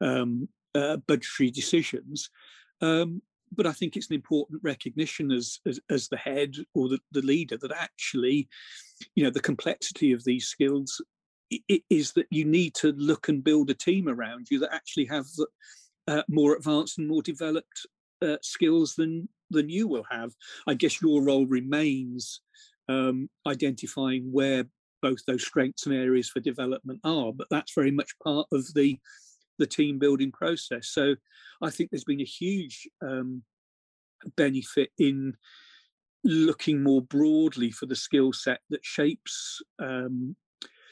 um, 0.00 0.48
uh, 0.74 0.98
budgetary 0.98 1.50
decisions. 1.50 2.30
Um, 2.82 3.22
but 3.52 3.66
I 3.66 3.72
think 3.72 3.96
it's 3.96 4.08
an 4.08 4.14
important 4.14 4.60
recognition 4.62 5.30
as 5.32 5.60
as, 5.66 5.80
as 5.90 6.08
the 6.08 6.16
head 6.16 6.56
or 6.74 6.88
the, 6.88 6.98
the 7.12 7.22
leader 7.22 7.56
that 7.58 7.72
actually, 7.72 8.48
you 9.14 9.24
know, 9.24 9.30
the 9.30 9.40
complexity 9.40 10.12
of 10.12 10.24
these 10.24 10.46
skills 10.46 11.00
is 11.88 12.12
that 12.12 12.26
you 12.30 12.44
need 12.44 12.74
to 12.74 12.92
look 12.92 13.28
and 13.28 13.42
build 13.42 13.70
a 13.70 13.74
team 13.74 14.08
around 14.08 14.46
you 14.50 14.60
that 14.60 14.72
actually 14.72 15.06
have 15.06 15.26
uh, 16.06 16.22
more 16.28 16.54
advanced 16.54 16.98
and 16.98 17.08
more 17.08 17.22
developed 17.22 17.86
uh, 18.22 18.36
skills 18.42 18.94
than 18.94 19.28
than 19.50 19.68
you 19.68 19.88
will 19.88 20.04
have. 20.10 20.30
I 20.66 20.74
guess 20.74 21.02
your 21.02 21.22
role 21.22 21.46
remains 21.46 22.40
um, 22.88 23.28
identifying 23.46 24.30
where 24.32 24.64
both 25.02 25.24
those 25.26 25.44
strengths 25.44 25.86
and 25.86 25.94
areas 25.94 26.28
for 26.28 26.40
development 26.40 27.00
are, 27.04 27.32
but 27.32 27.48
that's 27.50 27.74
very 27.74 27.90
much 27.90 28.12
part 28.22 28.46
of 28.52 28.72
the 28.74 28.98
the 29.60 29.66
team 29.66 29.98
building 30.00 30.32
process. 30.32 30.88
So 30.88 31.14
I 31.62 31.70
think 31.70 31.90
there's 31.90 32.04
been 32.04 32.20
a 32.20 32.24
huge 32.24 32.88
um, 33.00 33.42
benefit 34.36 34.90
in 34.98 35.36
looking 36.24 36.82
more 36.82 37.02
broadly 37.02 37.70
for 37.70 37.86
the 37.86 37.94
skill 37.94 38.32
set 38.32 38.60
that 38.70 38.84
shapes 38.84 39.62
um, 39.78 40.34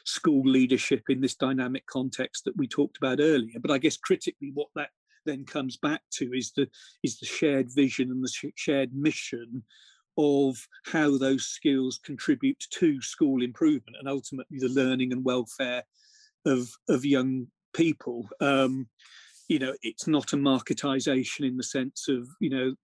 school 0.04 0.42
leadership 0.48 1.02
in 1.08 1.20
this 1.20 1.34
dynamic 1.34 1.86
context 1.86 2.44
that 2.44 2.56
we 2.56 2.68
talked 2.68 2.96
about 2.98 3.20
earlier. 3.20 3.58
But 3.60 3.70
I 3.70 3.78
guess 3.78 3.96
critically, 3.96 4.52
what 4.54 4.68
that 4.76 4.90
then 5.26 5.44
comes 5.44 5.76
back 5.76 6.02
to 6.12 6.32
is 6.32 6.52
the 6.52 6.68
is 7.02 7.18
the 7.18 7.26
shared 7.26 7.68
vision 7.74 8.10
and 8.10 8.22
the 8.22 8.52
shared 8.54 8.94
mission 8.94 9.62
of 10.16 10.56
how 10.84 11.16
those 11.16 11.46
skills 11.46 12.00
contribute 12.04 12.58
to 12.70 13.00
school 13.00 13.42
improvement 13.42 13.96
and 14.00 14.08
ultimately 14.08 14.58
the 14.58 14.68
learning 14.68 15.12
and 15.12 15.24
welfare 15.24 15.82
of 16.46 16.70
of 16.88 17.04
young 17.04 17.46
people. 17.78 18.28
Um, 18.40 18.88
you 19.48 19.58
know, 19.58 19.72
it's 19.82 20.06
not 20.06 20.34
a 20.34 20.36
marketization 20.36 21.46
in 21.46 21.56
the 21.56 21.62
sense 21.62 22.08
of 22.08 22.28
you 22.40 22.50
know 22.50 22.74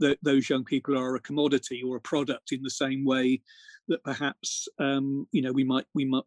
that 0.00 0.18
those 0.22 0.50
young 0.50 0.64
people 0.64 0.98
are 0.98 1.14
a 1.14 1.20
commodity 1.20 1.80
or 1.82 1.96
a 1.96 2.00
product 2.00 2.50
in 2.52 2.60
the 2.62 2.70
same 2.70 3.04
way 3.04 3.40
that 3.88 4.02
perhaps 4.04 4.68
um, 4.78 5.26
you 5.32 5.40
know 5.40 5.52
we 5.52 5.64
might 5.64 5.86
we 5.94 6.04
might 6.04 6.24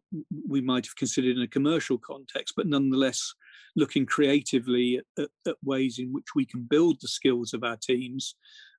we 0.48 0.60
might 0.60 0.86
have 0.86 0.96
considered 0.96 1.36
in 1.36 1.42
a 1.42 1.48
commercial 1.48 1.98
context, 1.98 2.54
but 2.56 2.66
nonetheless 2.66 3.34
looking 3.76 4.06
creatively 4.06 4.96
at, 4.96 5.22
at, 5.22 5.30
at 5.46 5.56
ways 5.62 5.98
in 5.98 6.12
which 6.12 6.34
we 6.34 6.46
can 6.46 6.66
build 6.68 6.96
the 7.00 7.08
skills 7.08 7.52
of 7.52 7.62
our 7.62 7.76
teams 7.76 8.34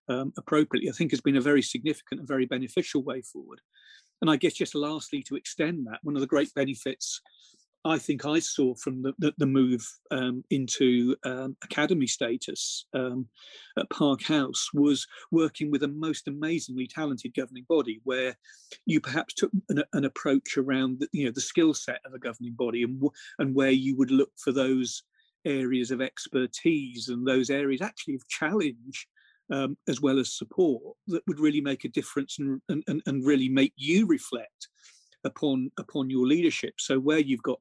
um, 0.10 0.34
appropriately, 0.38 0.90
I 0.90 0.94
think 0.94 1.12
has 1.12 1.22
been 1.22 1.38
a 1.38 1.42
very 1.42 1.62
significant 1.62 2.20
and 2.20 2.28
very 2.28 2.46
beneficial 2.46 3.04
way 3.04 3.22
forward. 3.22 3.62
And 4.22 4.32
I 4.32 4.36
guess 4.36 4.54
just 4.54 4.74
lastly 4.74 5.22
to 5.24 5.36
extend 5.36 5.86
that, 5.86 6.00
one 6.02 6.16
of 6.16 6.22
the 6.22 6.28
great 6.28 6.52
benefits 6.56 7.22
I 7.88 7.98
think 7.98 8.26
I 8.26 8.40
saw 8.40 8.76
from 8.76 9.02
the, 9.02 9.14
the, 9.18 9.34
the 9.38 9.46
move 9.46 9.88
um, 10.12 10.44
into 10.50 11.16
um, 11.24 11.56
academy 11.64 12.08
status 12.08 12.86
um, 12.94 13.28
at 13.80 13.90
Park 13.90 14.24
House 14.24 14.70
was 14.74 15.08
working 15.32 15.72
with 15.72 15.84
a 15.84 15.88
most 15.88 16.28
amazingly 16.28 16.88
talented 16.88 17.34
governing 17.34 17.66
body, 17.70 18.02
where 18.04 18.36
you 18.86 19.00
perhaps 19.00 19.34
took 19.34 19.52
an, 19.70 19.84
an 19.94 20.04
approach 20.04 20.58
around 20.58 21.00
the, 21.00 21.08
you 21.14 21.26
know 21.26 21.32
the 21.32 21.40
skill 21.40 21.74
set 21.74 22.02
of 22.06 22.14
a 22.14 22.20
governing 22.20 22.54
body 22.54 22.84
and 22.84 23.02
and 23.40 23.56
where 23.56 23.72
you 23.72 23.96
would 23.96 24.12
look 24.12 24.32
for 24.38 24.52
those 24.52 25.04
areas 25.46 25.90
of 25.90 26.02
expertise 26.02 27.08
and 27.08 27.26
those 27.26 27.50
areas 27.50 27.82
actually 27.82 28.16
of 28.16 28.28
challenge 28.28 29.08
um, 29.50 29.78
as 29.88 30.02
well 30.02 30.20
as 30.20 30.38
support 30.38 30.82
that 31.08 31.24
would 31.26 31.40
really 31.40 31.62
make 31.62 31.86
a 31.86 31.90
difference 31.90 32.38
and, 32.38 32.62
and, 32.68 33.02
and 33.06 33.26
really 33.26 33.48
make 33.48 33.72
you 33.78 34.06
reflect 34.06 34.68
upon 35.28 35.72
upon 35.78 36.10
your 36.10 36.26
leadership. 36.26 36.76
So 36.80 37.00
where 37.00 37.20
you've 37.20 37.44
got 37.44 37.60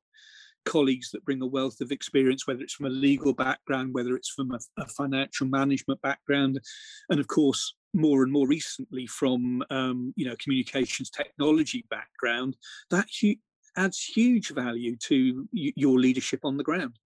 colleagues 0.65 1.11
that 1.13 1.25
bring 1.25 1.41
a 1.41 1.47
wealth 1.47 1.81
of 1.81 1.93
experience, 1.93 2.47
whether 2.47 2.61
it's 2.61 2.75
from 2.75 2.87
a 2.87 2.91
legal 2.91 3.33
background, 3.33 3.95
whether 3.95 4.17
it's 4.17 4.31
from 4.31 4.51
a, 4.51 4.59
a 4.79 4.87
financial 4.87 5.47
management 5.47 6.03
background, 6.03 6.61
and 7.09 7.21
of 7.21 7.29
course, 7.29 7.75
more 7.95 8.23
and 8.23 8.33
more 8.33 8.47
recently 8.47 9.07
from 9.07 9.63
um, 9.71 10.13
you 10.17 10.27
know 10.27 10.37
communications 10.43 11.09
technology 11.09 11.87
background, 11.89 12.57
that 12.91 13.07
hu- 13.21 13.37
adds 13.77 14.03
huge 14.03 14.51
value 14.51 14.97
to 14.97 15.49
y- 15.53 15.73
your 15.77 15.99
leadership 15.99 16.41
on 16.45 16.57
the 16.57 16.65
ground. 16.65 16.99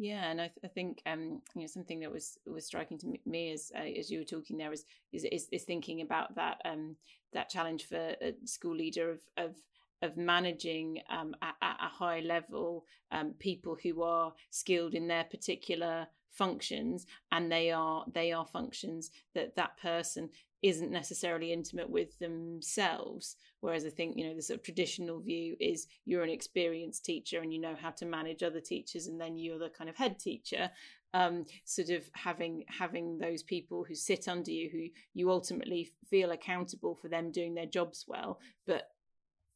Yeah, 0.00 0.30
and 0.30 0.40
I, 0.40 0.46
th- 0.46 0.60
I 0.64 0.68
think 0.68 1.02
um, 1.06 1.42
you 1.56 1.62
know 1.62 1.66
something 1.66 1.98
that 2.00 2.12
was 2.12 2.38
was 2.46 2.64
striking 2.64 2.98
to 2.98 3.14
me 3.26 3.50
as 3.50 3.72
uh, 3.76 3.82
as 3.82 4.10
you 4.10 4.20
were 4.20 4.24
talking 4.24 4.56
there 4.56 4.72
is 4.72 4.84
is 5.12 5.24
is, 5.24 5.48
is 5.50 5.64
thinking 5.64 6.02
about 6.02 6.36
that 6.36 6.60
um, 6.64 6.94
that 7.32 7.50
challenge 7.50 7.84
for 7.86 8.14
a 8.22 8.32
school 8.44 8.76
leader 8.76 9.10
of 9.10 9.20
of 9.36 9.56
of 10.00 10.16
managing 10.16 11.00
um, 11.10 11.34
at, 11.42 11.56
at, 11.60 11.76
a 11.82 11.88
high 11.88 12.20
level 12.20 12.84
um, 13.10 13.34
people 13.40 13.76
who 13.82 14.02
are 14.04 14.32
skilled 14.50 14.94
in 14.94 15.08
their 15.08 15.24
particular 15.24 16.06
functions 16.30 17.06
and 17.32 17.50
they 17.50 17.70
are 17.70 18.04
they 18.12 18.32
are 18.32 18.46
functions 18.46 19.10
that 19.34 19.56
that 19.56 19.76
person 19.80 20.28
isn't 20.62 20.90
necessarily 20.90 21.52
intimate 21.52 21.88
with 21.88 22.18
themselves 22.18 23.36
whereas 23.60 23.84
i 23.84 23.90
think 23.90 24.16
you 24.16 24.26
know 24.26 24.34
the 24.34 24.42
sort 24.42 24.58
of 24.58 24.64
traditional 24.64 25.20
view 25.20 25.56
is 25.60 25.86
you're 26.04 26.24
an 26.24 26.30
experienced 26.30 27.04
teacher 27.04 27.40
and 27.40 27.52
you 27.52 27.60
know 27.60 27.76
how 27.80 27.90
to 27.90 28.06
manage 28.06 28.42
other 28.42 28.60
teachers 28.60 29.06
and 29.06 29.20
then 29.20 29.36
you're 29.36 29.58
the 29.58 29.70
kind 29.70 29.88
of 29.88 29.96
head 29.96 30.18
teacher 30.18 30.70
um, 31.14 31.46
sort 31.64 31.88
of 31.88 32.02
having 32.12 32.64
having 32.68 33.18
those 33.18 33.42
people 33.42 33.82
who 33.82 33.94
sit 33.94 34.28
under 34.28 34.50
you 34.50 34.68
who 34.70 34.88
you 35.14 35.30
ultimately 35.30 35.88
feel 36.10 36.32
accountable 36.32 36.94
for 36.94 37.08
them 37.08 37.32
doing 37.32 37.54
their 37.54 37.64
jobs 37.64 38.04
well 38.06 38.38
but 38.66 38.90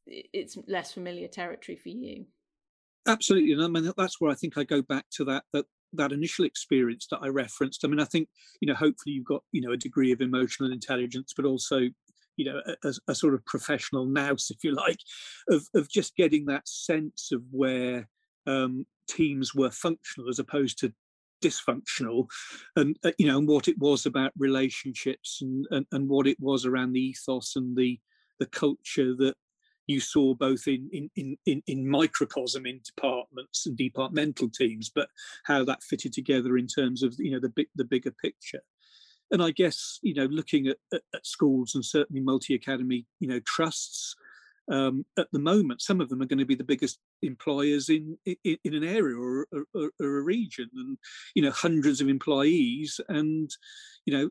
it's 0.06 0.58
less 0.66 0.92
familiar 0.92 1.28
territory 1.28 1.76
for 1.76 1.88
you. 1.88 2.26
Absolutely, 3.06 3.52
and 3.52 3.62
I 3.62 3.68
mean 3.68 3.92
that's 3.96 4.20
where 4.20 4.30
I 4.30 4.34
think 4.34 4.56
I 4.56 4.64
go 4.64 4.82
back 4.82 5.06
to 5.12 5.24
that 5.24 5.44
that 5.52 5.66
that 5.94 6.12
initial 6.12 6.44
experience 6.44 7.06
that 7.10 7.20
I 7.22 7.28
referenced. 7.28 7.84
I 7.84 7.88
mean, 7.88 8.00
I 8.00 8.04
think 8.04 8.28
you 8.60 8.68
know, 8.68 8.74
hopefully 8.74 9.14
you've 9.14 9.24
got 9.24 9.42
you 9.52 9.60
know 9.60 9.72
a 9.72 9.76
degree 9.76 10.12
of 10.12 10.20
emotional 10.20 10.72
intelligence, 10.72 11.32
but 11.36 11.44
also 11.44 11.88
you 12.36 12.44
know 12.44 12.60
a, 12.84 12.92
a 13.08 13.14
sort 13.14 13.34
of 13.34 13.44
professional 13.44 14.06
nous, 14.06 14.50
if 14.50 14.64
you 14.64 14.74
like, 14.74 14.98
of 15.48 15.66
of 15.74 15.90
just 15.90 16.16
getting 16.16 16.46
that 16.46 16.68
sense 16.68 17.30
of 17.32 17.42
where 17.50 18.08
um, 18.46 18.86
teams 19.08 19.54
were 19.54 19.70
functional 19.70 20.28
as 20.28 20.38
opposed 20.38 20.78
to 20.78 20.92
dysfunctional 21.42 22.26
and 22.76 22.96
uh, 23.04 23.10
you 23.18 23.26
know 23.26 23.36
and 23.36 23.48
what 23.48 23.66
it 23.66 23.76
was 23.78 24.06
about 24.06 24.30
relationships 24.38 25.40
and, 25.42 25.66
and 25.72 25.86
and 25.90 26.08
what 26.08 26.26
it 26.26 26.36
was 26.38 26.64
around 26.64 26.92
the 26.92 27.00
ethos 27.00 27.56
and 27.56 27.76
the 27.76 27.98
the 28.38 28.46
culture 28.46 29.14
that 29.16 29.34
you 29.86 30.00
saw 30.00 30.34
both 30.34 30.66
in, 30.66 31.10
in, 31.16 31.36
in, 31.46 31.62
in 31.66 31.88
microcosm 31.88 32.66
in 32.66 32.80
departments 32.84 33.66
and 33.66 33.76
departmental 33.76 34.48
teams, 34.48 34.90
but 34.94 35.08
how 35.44 35.64
that 35.64 35.82
fitted 35.82 36.12
together 36.12 36.56
in 36.56 36.66
terms 36.66 37.02
of 37.02 37.14
you 37.18 37.30
know 37.30 37.40
the 37.40 37.48
big 37.48 37.68
the 37.74 37.84
bigger 37.84 38.12
picture. 38.12 38.62
And 39.30 39.42
I 39.42 39.50
guess 39.50 39.98
you 40.02 40.14
know 40.14 40.26
looking 40.26 40.68
at, 40.68 40.78
at, 40.92 41.02
at 41.14 41.26
schools 41.26 41.74
and 41.74 41.84
certainly 41.84 42.22
multi 42.22 42.54
academy 42.54 43.06
you 43.20 43.28
know 43.28 43.40
trusts 43.46 44.14
um, 44.70 45.04
at 45.18 45.26
the 45.32 45.38
moment, 45.38 45.82
some 45.82 46.00
of 46.00 46.08
them 46.08 46.22
are 46.22 46.26
going 46.26 46.38
to 46.38 46.44
be 46.44 46.54
the 46.54 46.64
biggest 46.64 46.98
employers 47.22 47.88
in 47.88 48.16
in, 48.24 48.56
in 48.64 48.74
an 48.74 48.84
area 48.84 49.16
or, 49.16 49.46
or, 49.74 49.90
or, 50.00 50.18
a 50.18 50.22
region, 50.22 50.70
and 50.74 50.96
you 51.34 51.42
know 51.42 51.50
hundreds 51.50 52.00
of 52.00 52.08
employees, 52.08 53.00
and 53.08 53.50
you 54.06 54.16
know 54.16 54.30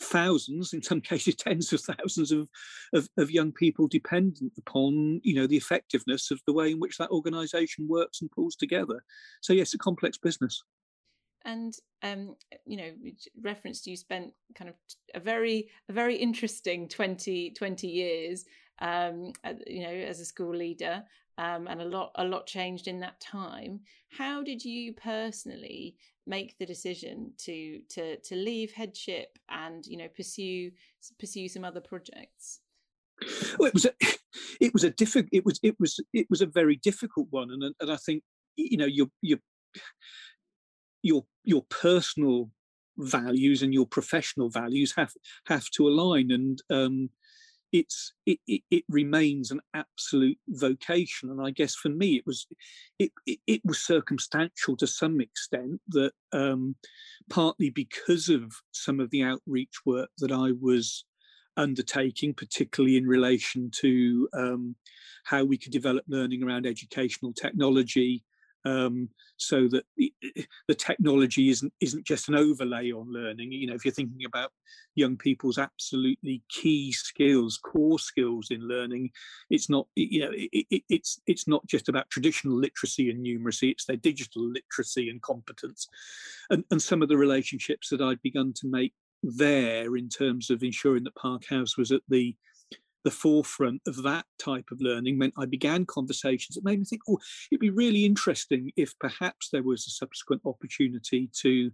thousands, 0.00 0.72
in 0.72 0.82
some 0.82 1.00
cases 1.12 1.34
tens 1.34 1.72
of 1.72 1.80
thousands 1.80 2.32
of, 2.32 2.48
of, 2.92 3.08
of, 3.18 3.30
young 3.30 3.52
people 3.52 3.86
dependent 3.86 4.52
upon 4.58 5.20
you 5.22 5.34
know 5.34 5.46
the 5.46 5.56
effectiveness 5.56 6.30
of 6.30 6.40
the 6.46 6.52
way 6.52 6.70
in 6.70 6.80
which 6.80 6.98
that 6.98 7.10
organisation 7.10 7.86
works 7.88 8.20
and 8.20 8.30
pulls 8.30 8.56
together. 8.56 9.02
So 9.40 9.52
yes, 9.52 9.74
a 9.74 9.78
complex 9.78 10.18
business. 10.18 10.62
And 11.44 11.74
um, 12.02 12.36
you 12.66 12.76
know, 12.76 12.90
referenced 13.42 13.86
you 13.86 13.96
spent 13.96 14.32
kind 14.54 14.68
of 14.68 14.76
a 15.14 15.20
very 15.20 15.68
a 15.88 15.92
very 15.92 16.16
interesting 16.16 16.88
20, 16.88 17.52
20 17.52 17.86
years 17.86 18.44
um, 18.80 19.32
you 19.66 19.82
know 19.82 19.90
as 19.90 20.20
a 20.20 20.24
school 20.24 20.54
leader 20.54 21.04
um, 21.38 21.66
and 21.68 21.80
a 21.80 21.84
lot 21.84 22.12
a 22.16 22.24
lot 22.24 22.46
changed 22.46 22.86
in 22.86 23.00
that 23.00 23.20
time. 23.20 23.80
How 24.08 24.42
did 24.42 24.64
you 24.64 24.92
personally 24.92 25.96
make 26.26 26.58
the 26.58 26.66
decision 26.66 27.32
to 27.38 27.80
to 27.88 28.16
to 28.18 28.36
leave 28.36 28.72
headship 28.72 29.38
and 29.48 29.86
you 29.86 29.96
know 29.96 30.08
pursue 30.08 30.70
pursue 31.18 31.48
some 31.48 31.64
other 31.64 31.80
projects? 31.80 32.60
Well, 33.58 33.68
it 33.68 33.74
was 33.74 33.86
a 33.86 33.92
it 34.60 34.72
was 34.74 34.84
a 34.84 34.90
difficult 34.90 35.30
it 35.32 35.44
was 35.44 35.58
it 35.62 35.76
was 35.78 35.98
it 36.12 36.26
was 36.28 36.42
a 36.42 36.46
very 36.46 36.76
difficult 36.76 37.28
one, 37.30 37.50
and 37.50 37.74
and 37.80 37.90
I 37.90 37.96
think 37.96 38.22
you 38.56 38.76
know 38.76 38.86
your 38.86 39.06
your 39.22 39.38
your 41.02 41.24
your 41.44 41.62
personal 41.70 42.50
values 42.98 43.62
and 43.62 43.72
your 43.72 43.86
professional 43.86 44.50
values 44.50 44.92
have 44.96 45.12
have 45.46 45.70
to 45.70 45.88
align 45.88 46.30
and 46.30 46.60
um 46.70 47.08
it's 47.72 48.12
it, 48.26 48.38
it, 48.46 48.62
it, 48.70 48.84
remains 48.88 49.50
an 49.50 49.60
absolute 49.74 50.38
vocation. 50.48 51.30
And 51.30 51.40
i 51.40 51.50
guess 51.50 51.74
for 51.74 51.88
me 51.88 52.16
it 52.16 52.26
was 52.26 52.46
it, 52.98 53.12
it, 53.26 53.38
it 53.46 53.60
was 53.64 53.78
circumstantial 53.78 54.76
to 54.76 54.86
some 54.86 55.20
extent 55.20 55.80
that 55.88 56.12
um, 56.32 56.74
partly 57.28 57.70
because 57.70 58.28
of 58.28 58.52
some 58.72 59.00
of 59.00 59.10
the 59.10 59.22
outreach 59.22 59.80
work 59.84 60.10
that 60.18 60.32
i 60.32 60.52
was 60.60 61.04
undertaking 61.56 62.32
particularly 62.32 62.96
in 62.96 63.06
relation 63.06 63.70
to 63.70 64.28
um, 64.34 64.74
how 65.24 65.44
we 65.44 65.58
could 65.58 65.72
develop 65.72 66.04
learning 66.08 66.42
around 66.42 66.66
educational 66.66 67.32
technology 67.32 68.24
um, 68.64 69.08
so 69.36 69.68
that 69.68 69.84
the, 69.96 70.12
the, 70.68 70.74
technology 70.74 71.48
isn't 71.48 71.72
isn't 71.80 72.06
just 72.06 72.28
an 72.28 72.34
overlay 72.34 72.92
on 72.92 73.12
learning. 73.12 73.52
You 73.52 73.68
know, 73.68 73.74
if 73.74 73.84
you're 73.84 73.94
thinking 73.94 74.24
about 74.26 74.52
young 74.94 75.16
people's 75.16 75.58
absolutely 75.58 76.42
key 76.50 76.92
skills, 76.92 77.58
core 77.58 77.98
skills 77.98 78.48
in 78.50 78.66
learning, 78.68 79.10
it's 79.48 79.70
not 79.70 79.86
you 79.94 80.20
know 80.20 80.32
it, 80.32 80.66
it, 80.70 80.82
it's 80.88 81.20
it's 81.26 81.48
not 81.48 81.66
just 81.66 81.88
about 81.88 82.10
traditional 82.10 82.56
literacy 82.56 83.10
and 83.10 83.24
numeracy. 83.24 83.70
It's 83.70 83.86
their 83.86 83.96
digital 83.96 84.42
literacy 84.42 85.08
and 85.08 85.22
competence, 85.22 85.88
and 86.50 86.64
and 86.70 86.82
some 86.82 87.02
of 87.02 87.08
the 87.08 87.16
relationships 87.16 87.88
that 87.88 88.02
I'd 88.02 88.22
begun 88.22 88.52
to 88.56 88.68
make 88.68 88.92
there 89.22 89.96
in 89.96 90.08
terms 90.08 90.50
of 90.50 90.62
ensuring 90.62 91.04
that 91.04 91.14
Park 91.14 91.44
House 91.48 91.76
was 91.76 91.92
at 91.92 92.02
the 92.08 92.34
the 93.04 93.10
forefront 93.10 93.80
of 93.86 94.02
that 94.02 94.26
type 94.38 94.66
of 94.70 94.80
learning 94.80 95.18
meant 95.18 95.34
I 95.38 95.46
began 95.46 95.86
conversations 95.86 96.54
that 96.54 96.64
made 96.64 96.78
me 96.78 96.84
think, 96.84 97.02
oh, 97.08 97.18
it'd 97.50 97.60
be 97.60 97.70
really 97.70 98.04
interesting 98.04 98.70
if 98.76 98.98
perhaps 98.98 99.48
there 99.50 99.62
was 99.62 99.86
a 99.86 99.90
subsequent 99.90 100.42
opportunity 100.44 101.30
to, 101.40 101.70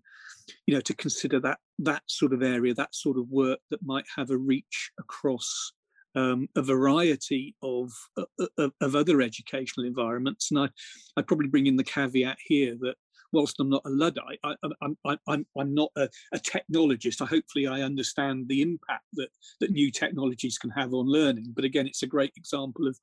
you 0.66 0.74
know, 0.74 0.80
to 0.80 0.94
consider 0.94 1.40
that 1.40 1.58
that 1.80 2.02
sort 2.06 2.32
of 2.32 2.42
area, 2.42 2.74
that 2.74 2.94
sort 2.94 3.18
of 3.18 3.28
work 3.28 3.58
that 3.70 3.82
might 3.82 4.06
have 4.16 4.30
a 4.30 4.36
reach 4.36 4.90
across 4.98 5.72
um, 6.14 6.48
a 6.56 6.62
variety 6.62 7.54
of, 7.62 7.90
uh, 8.16 8.46
of, 8.58 8.72
of 8.80 8.96
other 8.96 9.20
educational 9.20 9.86
environments. 9.86 10.50
And 10.50 10.60
I, 10.60 10.68
I 11.16 11.22
probably 11.22 11.48
bring 11.48 11.66
in 11.66 11.76
the 11.76 11.84
caveat 11.84 12.38
here 12.46 12.74
that 12.80 12.96
whilst 13.32 13.60
I'm 13.60 13.68
not 13.68 13.82
a 13.84 13.90
Luddite, 13.90 14.38
I, 14.44 14.54
am 14.64 14.96
I'm, 15.04 15.18
I'm, 15.26 15.46
I'm 15.58 15.74
not 15.74 15.90
a, 15.96 16.08
a, 16.32 16.38
technologist. 16.38 17.22
I, 17.22 17.26
hopefully, 17.26 17.66
I 17.66 17.82
understand 17.82 18.48
the 18.48 18.62
impact 18.62 19.04
that, 19.14 19.28
that 19.60 19.70
new 19.70 19.90
technologies 19.90 20.58
can 20.58 20.70
have 20.70 20.94
on 20.94 21.06
learning. 21.06 21.52
But 21.54 21.64
again, 21.64 21.86
it's 21.86 22.02
a 22.02 22.08
great 22.08 22.32
example 22.36 22.86
of 22.86 22.98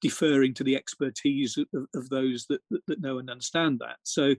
deferring 0.00 0.54
to 0.54 0.64
the 0.64 0.76
expertise 0.76 1.56
of, 1.56 1.86
of 1.94 2.08
those 2.08 2.46
that, 2.48 2.60
that, 2.70 2.80
that, 2.86 3.00
know 3.00 3.18
and 3.18 3.30
understand 3.30 3.80
that. 3.80 3.96
So, 4.02 4.34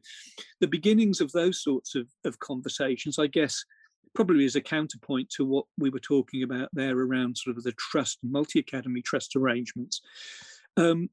the 0.59 0.67
beginnings 0.67 1.21
of 1.21 1.31
those 1.31 1.61
sorts 1.61 1.95
of, 1.95 2.07
of 2.23 2.39
conversations, 2.39 3.19
I 3.19 3.27
guess, 3.27 3.63
probably 4.13 4.45
as 4.45 4.55
a 4.55 4.61
counterpoint 4.61 5.29
to 5.29 5.45
what 5.45 5.65
we 5.77 5.89
were 5.89 5.99
talking 5.99 6.43
about 6.43 6.69
there 6.73 6.97
around 6.97 7.37
sort 7.37 7.57
of 7.57 7.63
the 7.63 7.73
trust, 7.73 8.19
multi 8.23 8.59
academy 8.59 9.01
trust 9.01 9.35
arrangements. 9.35 10.01
Um, 10.77 11.09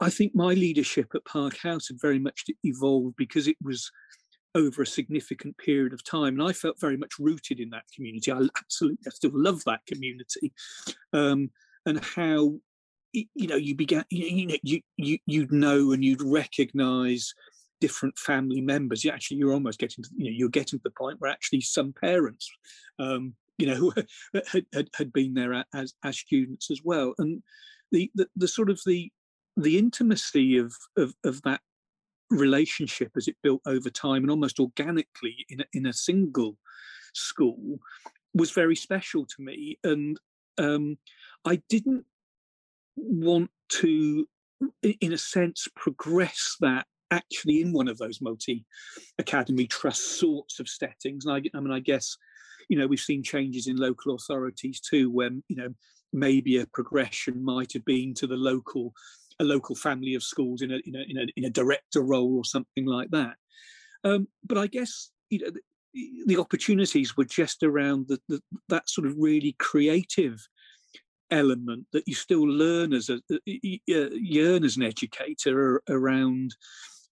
I 0.00 0.10
think 0.10 0.34
my 0.34 0.54
leadership 0.54 1.08
at 1.14 1.24
Park 1.24 1.56
House 1.58 1.88
had 1.88 2.00
very 2.00 2.18
much 2.18 2.44
evolved 2.62 3.16
because 3.16 3.48
it 3.48 3.56
was 3.62 3.90
over 4.54 4.82
a 4.82 4.86
significant 4.86 5.56
period 5.58 5.92
of 5.92 6.04
time, 6.04 6.38
and 6.38 6.48
I 6.48 6.52
felt 6.52 6.80
very 6.80 6.96
much 6.96 7.18
rooted 7.18 7.58
in 7.58 7.70
that 7.70 7.84
community. 7.94 8.30
I 8.30 8.40
absolutely, 8.58 8.98
I 9.06 9.10
still 9.10 9.32
love 9.34 9.62
that 9.64 9.84
community, 9.86 10.52
um, 11.12 11.50
and 11.86 12.04
how 12.04 12.58
you 13.12 13.46
know 13.48 13.56
you 13.56 13.74
began, 13.74 14.04
you 14.10 14.46
know, 14.46 14.56
you 14.62 14.80
you 14.96 15.18
you'd 15.26 15.52
know 15.52 15.92
and 15.92 16.04
you'd 16.04 16.22
recognise 16.22 17.34
different 17.80 18.16
family 18.18 18.60
members. 18.60 19.04
You 19.04 19.10
actually, 19.10 19.38
you're 19.38 19.52
almost 19.52 19.80
getting 19.80 20.04
to, 20.04 20.10
you 20.16 20.26
know, 20.26 20.36
you're 20.36 20.48
getting 20.48 20.78
to 20.78 20.82
the 20.84 20.90
point 20.90 21.20
where 21.20 21.30
actually 21.30 21.62
some 21.62 21.92
parents, 22.00 22.48
um, 23.00 23.34
you 23.58 23.66
know, 23.66 23.92
had, 24.52 24.66
had, 24.72 24.88
had 24.94 25.12
been 25.12 25.34
there 25.34 25.64
as 25.74 25.94
as 26.04 26.18
students 26.18 26.70
as 26.70 26.80
well, 26.84 27.14
and 27.18 27.42
the, 27.90 28.10
the 28.14 28.28
the 28.36 28.48
sort 28.48 28.70
of 28.70 28.80
the 28.86 29.10
the 29.56 29.78
intimacy 29.78 30.56
of, 30.56 30.74
of, 30.96 31.14
of 31.24 31.42
that 31.42 31.60
relationship 32.30 33.10
as 33.16 33.28
it 33.28 33.36
built 33.42 33.60
over 33.66 33.90
time 33.90 34.22
and 34.22 34.30
almost 34.30 34.58
organically 34.58 35.36
in 35.50 35.60
a, 35.60 35.64
in 35.74 35.86
a 35.86 35.92
single 35.92 36.56
school 37.14 37.78
was 38.34 38.50
very 38.50 38.76
special 38.76 39.26
to 39.26 39.42
me. 39.42 39.78
And 39.84 40.18
um, 40.58 40.98
i 41.44 41.60
didn't 41.68 42.04
want 42.96 43.50
to 43.68 44.28
in 44.82 45.12
a 45.12 45.18
sense 45.18 45.66
progress 45.74 46.56
that 46.60 46.86
actually 47.10 47.60
in 47.60 47.72
one 47.72 47.88
of 47.88 47.98
those 47.98 48.20
multi 48.20 48.64
academy 49.18 49.66
trust 49.66 50.18
sorts 50.18 50.60
of 50.60 50.68
settings. 50.68 51.26
And 51.26 51.34
I, 51.34 51.56
I 51.56 51.60
mean 51.60 51.72
i 51.72 51.80
guess 51.80 52.16
you 52.68 52.78
know 52.78 52.86
we've 52.86 53.00
seen 53.00 53.22
changes 53.22 53.66
in 53.66 53.76
local 53.76 54.14
authorities 54.14 54.80
too 54.80 55.10
when 55.10 55.42
you 55.48 55.56
know 55.56 55.74
maybe 56.12 56.58
a 56.58 56.66
progression 56.66 57.42
might 57.42 57.72
have 57.72 57.84
been 57.84 58.14
to 58.14 58.26
the 58.26 58.36
local 58.36 58.92
a 59.42 59.44
local 59.44 59.74
family 59.74 60.14
of 60.14 60.22
schools 60.22 60.62
in 60.62 60.70
a 60.70 60.78
in 60.86 60.96
a 60.96 61.04
in 61.08 61.18
a, 61.18 61.26
in 61.36 61.44
a 61.44 61.50
director 61.50 62.00
role 62.00 62.36
or 62.36 62.44
something 62.44 62.86
like 62.86 63.10
that. 63.10 63.34
Um, 64.04 64.28
but 64.44 64.56
I 64.56 64.66
guess 64.68 65.10
you 65.28 65.40
know 65.40 65.50
the, 65.50 65.60
the 66.26 66.40
opportunities 66.40 67.16
were 67.16 67.24
just 67.24 67.62
around 67.62 68.08
the, 68.08 68.18
the, 68.28 68.40
that 68.68 68.88
sort 68.88 69.06
of 69.06 69.14
really 69.18 69.54
creative 69.58 70.40
element 71.30 71.86
that 71.92 72.06
you 72.06 72.14
still 72.14 72.46
learn 72.46 72.92
as 72.92 73.08
a 73.08 73.20
yearn 73.46 74.64
as 74.64 74.76
an 74.76 74.82
educator 74.82 75.82
around 75.88 76.54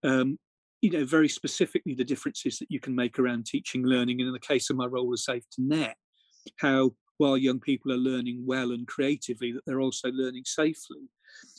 um, 0.03 0.39
you 0.81 0.89
know 0.89 1.05
very 1.05 1.29
specifically 1.29 1.93
the 1.93 2.03
differences 2.03 2.57
that 2.57 2.71
you 2.71 2.79
can 2.79 2.95
make 2.95 3.19
around 3.19 3.45
teaching 3.45 3.83
learning 3.83 4.19
and 4.19 4.27
in 4.27 4.33
the 4.33 4.39
case 4.39 4.69
of 4.69 4.75
my 4.75 4.85
role 4.85 5.13
as 5.13 5.25
SafeToNet 5.25 5.93
how 6.57 6.91
while 7.17 7.37
young 7.37 7.59
people 7.59 7.91
are 7.91 7.97
learning 7.97 8.43
well 8.45 8.71
and 8.71 8.87
creatively 8.87 9.51
that 9.51 9.61
they're 9.65 9.81
also 9.81 10.09
learning 10.11 10.43
safely 10.45 11.09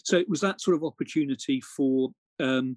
so 0.05 0.17
it 0.17 0.29
was 0.29 0.41
that 0.41 0.61
sort 0.61 0.77
of 0.77 0.85
opportunity 0.85 1.61
for 1.61 2.11
um, 2.41 2.77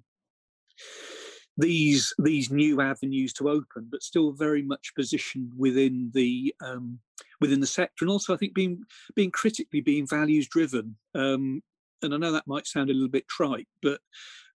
these 1.56 2.14
these 2.18 2.50
new 2.50 2.80
avenues 2.80 3.32
to 3.34 3.48
open, 3.48 3.88
but 3.90 4.02
still 4.02 4.32
very 4.32 4.62
much 4.62 4.92
positioned 4.94 5.52
within 5.56 6.10
the 6.14 6.54
um, 6.64 6.98
within 7.40 7.60
the 7.60 7.66
sector, 7.66 8.04
and 8.04 8.10
also 8.10 8.34
I 8.34 8.36
think 8.36 8.54
being 8.54 8.82
being 9.14 9.30
critically 9.30 9.80
being 9.80 10.06
values 10.06 10.48
driven. 10.48 10.96
Um, 11.14 11.62
and 12.02 12.14
I 12.14 12.16
know 12.16 12.32
that 12.32 12.46
might 12.46 12.66
sound 12.66 12.90
a 12.90 12.94
little 12.94 13.08
bit 13.08 13.28
trite, 13.28 13.68
but 13.80 14.00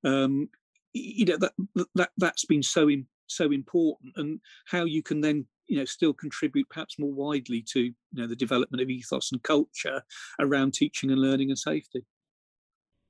um, 0.03 0.49
you 0.93 1.25
know 1.25 1.37
that 1.37 1.53
that 1.95 2.09
that's 2.17 2.45
been 2.45 2.63
so 2.63 2.89
in, 2.89 3.05
so 3.27 3.51
important, 3.51 4.13
and 4.17 4.39
how 4.65 4.85
you 4.85 5.03
can 5.03 5.21
then 5.21 5.45
you 5.67 5.77
know 5.77 5.85
still 5.85 6.13
contribute 6.13 6.67
perhaps 6.69 6.97
more 6.97 7.13
widely 7.13 7.61
to 7.73 7.81
you 7.81 7.93
know 8.13 8.27
the 8.27 8.35
development 8.35 8.81
of 8.81 8.89
ethos 8.89 9.31
and 9.31 9.43
culture 9.43 10.01
around 10.39 10.73
teaching 10.73 11.11
and 11.11 11.21
learning 11.21 11.49
and 11.49 11.59
safety. 11.59 12.03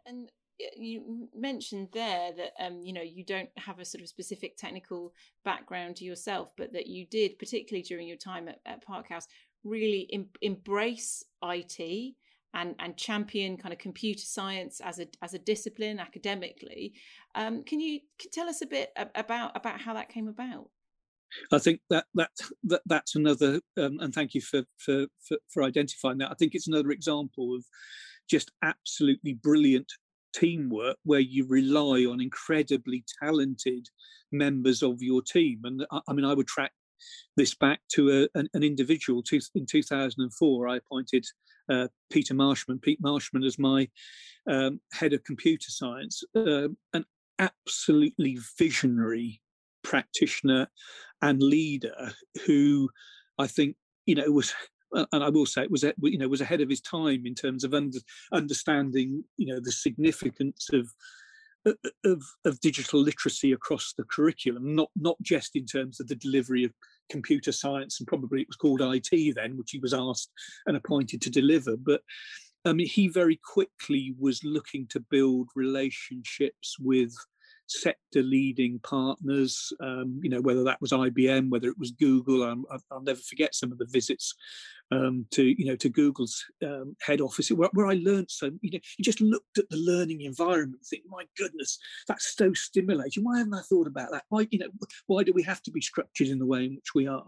And 0.07 0.29
you 0.75 1.29
mentioned 1.35 1.89
there 1.93 2.31
that 2.33 2.53
um, 2.59 2.81
you 2.81 2.93
know 2.93 3.01
you 3.01 3.23
don't 3.23 3.49
have 3.57 3.79
a 3.79 3.85
sort 3.85 4.01
of 4.01 4.07
specific 4.07 4.57
technical 4.57 5.13
background 5.45 6.01
yourself, 6.01 6.49
but 6.57 6.73
that 6.73 6.87
you 6.87 7.05
did, 7.05 7.37
particularly 7.37 7.83
during 7.83 8.07
your 8.07 8.17
time 8.17 8.47
at, 8.47 8.59
at 8.65 8.83
Park 8.83 9.09
House, 9.09 9.27
really 9.63 10.07
em- 10.11 10.29
embrace 10.41 11.23
IT 11.43 12.15
and 12.53 12.75
and 12.79 12.97
champion 12.97 13.57
kind 13.57 13.73
of 13.73 13.79
computer 13.79 14.23
science 14.25 14.81
as 14.81 14.99
a 14.99 15.07
as 15.21 15.33
a 15.33 15.39
discipline 15.39 15.99
academically. 15.99 16.93
Um, 17.35 17.63
can 17.63 17.79
you 17.79 17.99
can 18.19 18.31
tell 18.31 18.49
us 18.49 18.61
a 18.61 18.67
bit 18.67 18.91
about 19.15 19.55
about 19.55 19.81
how 19.81 19.93
that 19.93 20.09
came 20.09 20.27
about? 20.27 20.69
I 21.51 21.59
think 21.59 21.81
that 21.89 22.05
that, 22.15 22.31
that 22.63 22.81
that's 22.85 23.15
another, 23.15 23.59
um, 23.77 23.99
and 23.99 24.13
thank 24.13 24.33
you 24.33 24.41
for, 24.41 24.63
for 24.77 25.07
for 25.21 25.37
for 25.49 25.63
identifying 25.63 26.19
that. 26.19 26.31
I 26.31 26.35
think 26.35 26.55
it's 26.55 26.67
another 26.67 26.91
example 26.91 27.55
of 27.55 27.65
just 28.29 28.51
absolutely 28.61 29.33
brilliant 29.33 29.91
teamwork 30.35 30.97
where 31.03 31.19
you 31.19 31.45
rely 31.47 32.05
on 32.05 32.21
incredibly 32.21 33.03
talented 33.21 33.87
members 34.31 34.83
of 34.83 35.01
your 35.01 35.21
team. 35.21 35.61
And 35.63 35.85
I, 35.91 35.99
I 36.07 36.13
mean, 36.13 36.25
I 36.25 36.33
would 36.33 36.47
track 36.47 36.71
this 37.35 37.53
back 37.53 37.79
to 37.93 38.23
a, 38.23 38.39
an, 38.39 38.49
an, 38.53 38.63
individual. 38.63 39.23
In 39.55 39.65
2004, 39.65 40.67
I 40.67 40.77
appointed 40.77 41.25
uh, 41.69 41.87
Peter 42.11 42.33
Marshman, 42.33 42.79
Pete 42.79 42.99
Marshman, 43.01 43.43
as 43.43 43.59
my 43.59 43.87
um, 44.49 44.79
head 44.93 45.13
of 45.13 45.23
computer 45.23 45.69
science, 45.69 46.23
uh, 46.35 46.69
an 46.93 47.05
absolutely 47.39 48.39
visionary 48.57 49.41
practitioner 49.83 50.67
and 51.21 51.41
leader 51.41 52.11
who 52.45 52.89
I 53.37 53.47
think 53.47 53.75
you 54.05 54.15
know 54.15 54.31
was 54.31 54.53
Uh, 54.95 55.05
and 55.11 55.23
I 55.23 55.29
will 55.29 55.45
say 55.45 55.63
it 55.63 55.71
was 55.71 55.83
you 56.01 56.17
know 56.17 56.27
was 56.27 56.41
ahead 56.41 56.61
of 56.61 56.69
his 56.69 56.81
time 56.81 57.25
in 57.25 57.35
terms 57.35 57.63
of 57.63 57.73
under, 57.73 57.99
understanding 58.31 59.23
you 59.37 59.47
know 59.47 59.59
the 59.59 59.71
significance 59.71 60.69
of 60.71 60.89
uh, 61.65 61.73
uh, 61.85 62.11
of, 62.11 62.23
of 62.45 62.59
digital 62.61 63.01
literacy 63.01 63.51
across 63.51 63.93
the 63.97 64.05
curriculum, 64.05 64.75
not 64.75 64.89
not 64.95 65.17
just 65.21 65.55
in 65.55 65.65
terms 65.65 65.99
of 65.99 66.07
the 66.07 66.15
delivery 66.15 66.63
of 66.63 66.71
computer 67.09 67.51
science 67.51 67.99
and 67.99 68.07
probably 68.07 68.41
it 68.41 68.47
was 68.47 68.57
called 68.57 68.81
IT 68.81 69.35
then, 69.35 69.57
which 69.57 69.71
he 69.71 69.79
was 69.79 69.93
asked 69.93 70.31
and 70.65 70.77
appointed 70.77 71.21
to 71.21 71.29
deliver, 71.29 71.75
but 71.77 72.01
mean, 72.73 72.87
he 72.87 73.07
very 73.07 73.39
quickly 73.43 74.15
was 74.19 74.43
looking 74.43 74.87
to 74.87 74.99
build 74.99 75.49
relationships 75.55 76.75
with 76.79 77.13
sector 77.67 78.21
leading 78.23 78.79
partners, 78.79 79.71
um, 79.81 80.19
you 80.23 80.29
know, 80.29 80.41
whether 80.41 80.63
that 80.63 80.81
was 80.81 80.91
IBM, 80.91 81.49
whether 81.49 81.69
it 81.69 81.79
was 81.79 81.91
Google. 81.91 82.43
Um, 82.43 82.65
I'll 82.91 83.01
never 83.01 83.19
forget 83.19 83.55
some 83.55 83.71
of 83.71 83.77
the 83.77 83.87
visits 83.89 84.33
um, 84.91 85.25
to, 85.31 85.43
you 85.43 85.65
know, 85.65 85.75
to 85.75 85.89
Google's 85.89 86.43
um, 86.63 86.95
head 87.01 87.21
office 87.21 87.49
where, 87.49 87.69
where, 87.73 87.87
I 87.87 87.99
learned 88.01 88.31
so, 88.31 88.51
you 88.61 88.71
know, 88.71 88.79
you 88.97 89.03
just 89.03 89.21
looked 89.21 89.57
at 89.57 89.69
the 89.69 89.77
learning 89.77 90.21
environment 90.21 90.79
and 90.79 90.87
think, 90.87 91.03
my 91.09 91.23
goodness, 91.37 91.77
that's 92.07 92.35
so 92.35 92.53
stimulating. 92.53 93.23
Why 93.23 93.39
haven't 93.39 93.53
I 93.53 93.61
thought 93.61 93.87
about 93.87 94.11
that? 94.11 94.23
Why, 94.29 94.47
you 94.49 94.59
know, 94.59 94.69
why 95.07 95.23
do 95.23 95.33
we 95.33 95.43
have 95.43 95.61
to 95.63 95.71
be 95.71 95.81
structured 95.81 96.27
in 96.27 96.39
the 96.39 96.45
way 96.45 96.65
in 96.65 96.75
which 96.75 96.95
we 96.95 97.07
are? 97.07 97.25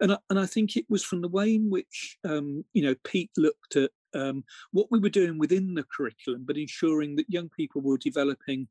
And 0.00 0.12
I, 0.12 0.18
and 0.30 0.38
I 0.38 0.46
think 0.46 0.76
it 0.76 0.86
was 0.88 1.04
from 1.04 1.20
the 1.20 1.28
way 1.28 1.54
in 1.54 1.70
which, 1.70 2.18
um, 2.24 2.64
you 2.72 2.82
know, 2.82 2.94
Pete 3.04 3.30
looked 3.36 3.76
at 3.76 3.90
um, 4.14 4.44
what 4.72 4.88
we 4.90 4.98
were 4.98 5.08
doing 5.08 5.38
within 5.38 5.74
the 5.74 5.84
curriculum, 5.84 6.44
but 6.46 6.56
ensuring 6.56 7.16
that 7.16 7.30
young 7.30 7.48
people 7.48 7.80
were 7.80 7.98
developing 7.98 8.68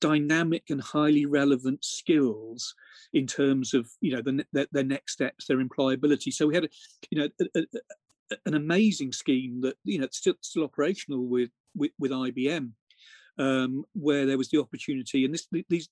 dynamic 0.00 0.64
and 0.70 0.80
highly 0.80 1.26
relevant 1.26 1.84
skills 1.84 2.74
in 3.12 3.26
terms 3.26 3.74
of 3.74 3.88
you 4.00 4.14
know 4.14 4.22
the, 4.22 4.44
their, 4.52 4.66
their 4.72 4.84
next 4.84 5.12
steps, 5.12 5.46
their 5.46 5.62
employability. 5.62 6.32
So 6.32 6.46
we 6.46 6.54
had 6.54 6.64
a, 6.64 6.68
you 7.10 7.18
know 7.18 7.28
a, 7.54 7.60
a, 7.60 8.36
an 8.46 8.54
amazing 8.54 9.12
scheme 9.12 9.60
that 9.62 9.76
you 9.84 9.98
know 9.98 10.08
still 10.10 10.34
still 10.40 10.64
operational 10.64 11.26
with 11.26 11.50
with, 11.74 11.92
with 11.98 12.10
IBM, 12.10 12.70
um, 13.38 13.84
where 13.94 14.26
there 14.26 14.38
was 14.38 14.48
the 14.48 14.60
opportunity, 14.60 15.24
and 15.24 15.34
this 15.34 15.48
these 15.68 15.88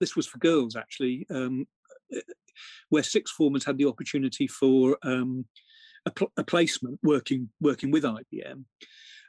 this 0.00 0.16
was 0.16 0.26
for 0.26 0.38
girls 0.38 0.76
actually. 0.76 1.26
Um, 1.30 1.66
where 2.90 3.02
sixth 3.02 3.34
formers 3.34 3.64
had 3.64 3.78
the 3.78 3.86
opportunity 3.86 4.46
for 4.46 4.98
um, 5.02 5.46
a, 6.06 6.10
pl- 6.10 6.32
a 6.36 6.44
placement 6.44 6.98
working 7.02 7.50
working 7.60 7.90
with 7.90 8.04
IBM, 8.04 8.64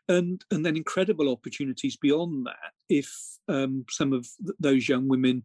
and 0.08 0.44
and 0.52 0.66
then 0.66 0.78
incredible 0.78 1.32
opportunities 1.32 1.98
beyond 1.98 2.46
that 2.46 2.72
if 2.90 3.12
um, 3.48 3.86
some 3.90 4.14
of 4.14 4.28
th- 4.46 4.58
those 4.60 4.88
young 4.90 5.08
women 5.08 5.44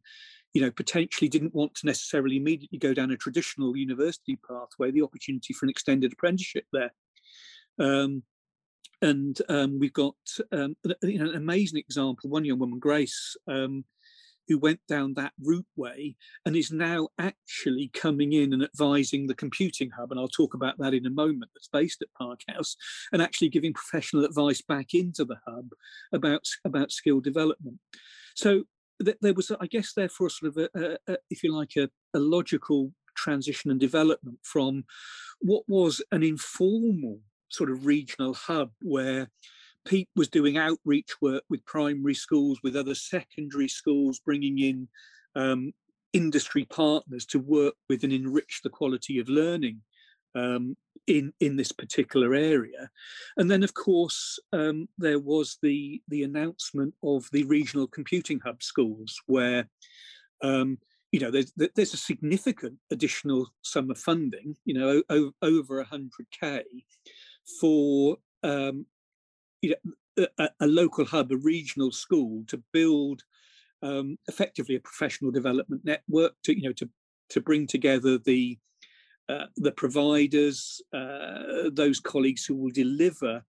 you 0.55 0.63
know 0.63 0.71
potentially 0.71 1.29
didn't 1.29 1.55
want 1.55 1.75
to 1.75 1.87
necessarily 1.87 2.37
immediately 2.37 2.79
go 2.79 2.95
down 2.95 3.11
a 3.11 3.17
traditional 3.17 3.77
university 3.77 4.39
pathway 4.49 4.91
the 4.91 5.03
opportunity 5.03 5.53
for 5.53 5.67
an 5.67 5.71
extended 5.71 6.13
apprenticeship 6.13 6.65
there. 6.73 6.93
Um, 7.79 8.23
and 9.01 9.41
um, 9.49 9.79
we've 9.79 9.93
got 9.93 10.17
um, 10.51 10.77
you 11.03 11.19
know, 11.19 11.31
an 11.31 11.37
amazing 11.37 11.79
example 11.79 12.31
one 12.31 12.45
young 12.45 12.59
woman 12.59 12.81
grace 12.81 13.37
um, 13.47 13.85
who 14.49 14.59
went 14.59 14.81
down 14.89 15.15
that 15.15 15.33
route 15.41 15.67
way 15.77 16.17
and 16.45 16.57
is 16.57 16.73
now 16.73 17.09
actually 17.19 17.91
coming 17.95 18.33
in 18.33 18.53
and 18.53 18.63
advising 18.63 19.27
the 19.27 19.35
computing 19.35 19.91
hub. 19.91 20.11
And 20.11 20.19
I'll 20.19 20.29
talk 20.29 20.55
about 20.55 20.79
that 20.79 20.95
in 20.95 21.07
a 21.07 21.11
moment, 21.11 21.51
that's 21.55 21.69
based 21.69 22.03
at 22.03 22.13
Park 22.19 22.41
House, 22.49 22.77
and 23.13 23.23
actually 23.23 23.51
giving 23.51 23.75
professional 23.75 24.25
advice 24.25 24.63
back 24.63 24.95
into 24.95 25.25
the 25.25 25.37
hub 25.47 25.69
about, 26.13 26.47
about 26.65 26.93
skill 26.93 27.21
development. 27.21 27.79
So 28.35 28.65
th- 29.05 29.19
there 29.21 29.35
was, 29.35 29.53
I 29.61 29.67
guess, 29.67 29.93
therefore, 29.95 30.29
a 30.29 30.31
sort 30.31 30.57
of, 30.57 30.69
a, 30.75 30.81
a, 30.81 31.13
a 31.13 31.17
if 31.31 31.45
you 31.45 31.55
like, 31.55 31.77
a, 31.77 31.91
a 32.15 32.19
logical 32.19 32.93
transition 33.17 33.71
and 33.71 33.81
development 33.81 34.39
from 34.43 34.85
what 35.41 35.65
was 35.69 36.03
an 36.13 36.23
informal 36.23 37.21
sort 37.49 37.71
of 37.71 37.87
regional 37.87 38.35
hub 38.35 38.71
where 38.81 39.29
Pete 39.89 40.09
was 40.15 40.29
doing 40.29 40.59
outreach 40.59 41.13
work 41.23 41.43
with 41.49 41.65
primary 41.65 42.15
schools, 42.15 42.61
with 42.63 42.77
other 42.77 42.95
secondary 42.95 43.69
schools, 43.69 44.21
bringing 44.23 44.59
in 44.59 44.87
um, 45.35 45.73
industry 46.13 46.67
partners 46.67 47.25
to 47.27 47.39
work 47.39 47.75
with 47.89 48.05
and 48.05 48.13
enrich 48.13 48.61
the 48.63 48.69
quality 48.69 49.19
of 49.19 49.31
learning 49.31 49.81
um, 50.35 50.77
in 51.07 51.33
in 51.41 51.57
this 51.57 51.73
particular 51.73 52.35
area. 52.35 52.91
And 53.39 53.51
then, 53.51 53.63
of 53.63 53.73
course, 53.73 54.39
um, 54.53 54.89
there 54.99 55.19
was 55.19 55.57
the 55.63 56.03
the 56.09 56.23
announcement 56.23 56.95
of 57.03 57.27
the 57.33 57.45
regional 57.45 57.87
computing 57.87 58.41
hub 58.41 58.63
schools, 58.63 59.19
where 59.25 59.71
um, 60.43 60.79
you 61.13 61.21
know 61.21 61.31
there's 61.31 61.51
there's 61.75 61.95
a 61.95 61.97
significant 61.97 62.77
additional 62.91 63.49
sum 63.63 63.91
of 63.91 63.99
funding, 63.99 64.55
you 64.67 64.75
know, 64.75 65.03
over 65.41 65.83
100k 65.83 66.63
for 67.59 68.19
um, 68.43 68.85
you 69.63 69.75
know, 69.85 70.27
a, 70.39 70.49
a, 70.61 70.67
local 70.67 71.05
hub, 71.05 71.31
a 71.33 71.37
regional 71.37 71.93
school, 71.93 72.45
to 72.49 72.63
build 72.73 73.23
um, 73.83 74.19
effectively 74.29 74.75
a 74.75 74.81
professional 74.81 75.31
development 75.31 75.85
network 75.85 76.33
to 76.45 76.57
you 76.57 76.69
know 76.69 76.73
to 76.73 76.89
to 77.31 77.41
bring 77.41 77.67
together 77.67 78.19
the 78.19 78.59
uh, 79.29 79.45
the 79.57 79.73
providers, 79.73 80.81
uh, 80.95 81.69
those 81.71 82.01
colleagues 82.01 82.47
who 82.47 82.55
will 82.55 82.71
deliver 82.71 83.43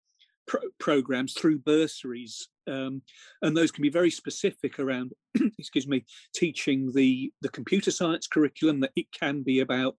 pro- 0.46 0.60
programs 0.78 1.32
through 1.32 1.58
bursaries, 1.58 2.48
um, 2.66 3.00
and 3.40 3.56
those 3.56 3.70
can 3.70 3.80
be 3.80 3.88
very 3.88 4.10
specific 4.10 4.78
around, 4.78 5.12
excuse 5.58 5.88
me, 5.88 6.04
teaching 6.34 6.92
the 6.92 7.32
the 7.40 7.48
computer 7.48 7.90
science 7.90 8.26
curriculum. 8.26 8.80
That 8.80 8.92
it 8.94 9.06
can 9.18 9.42
be 9.42 9.60
about 9.60 9.96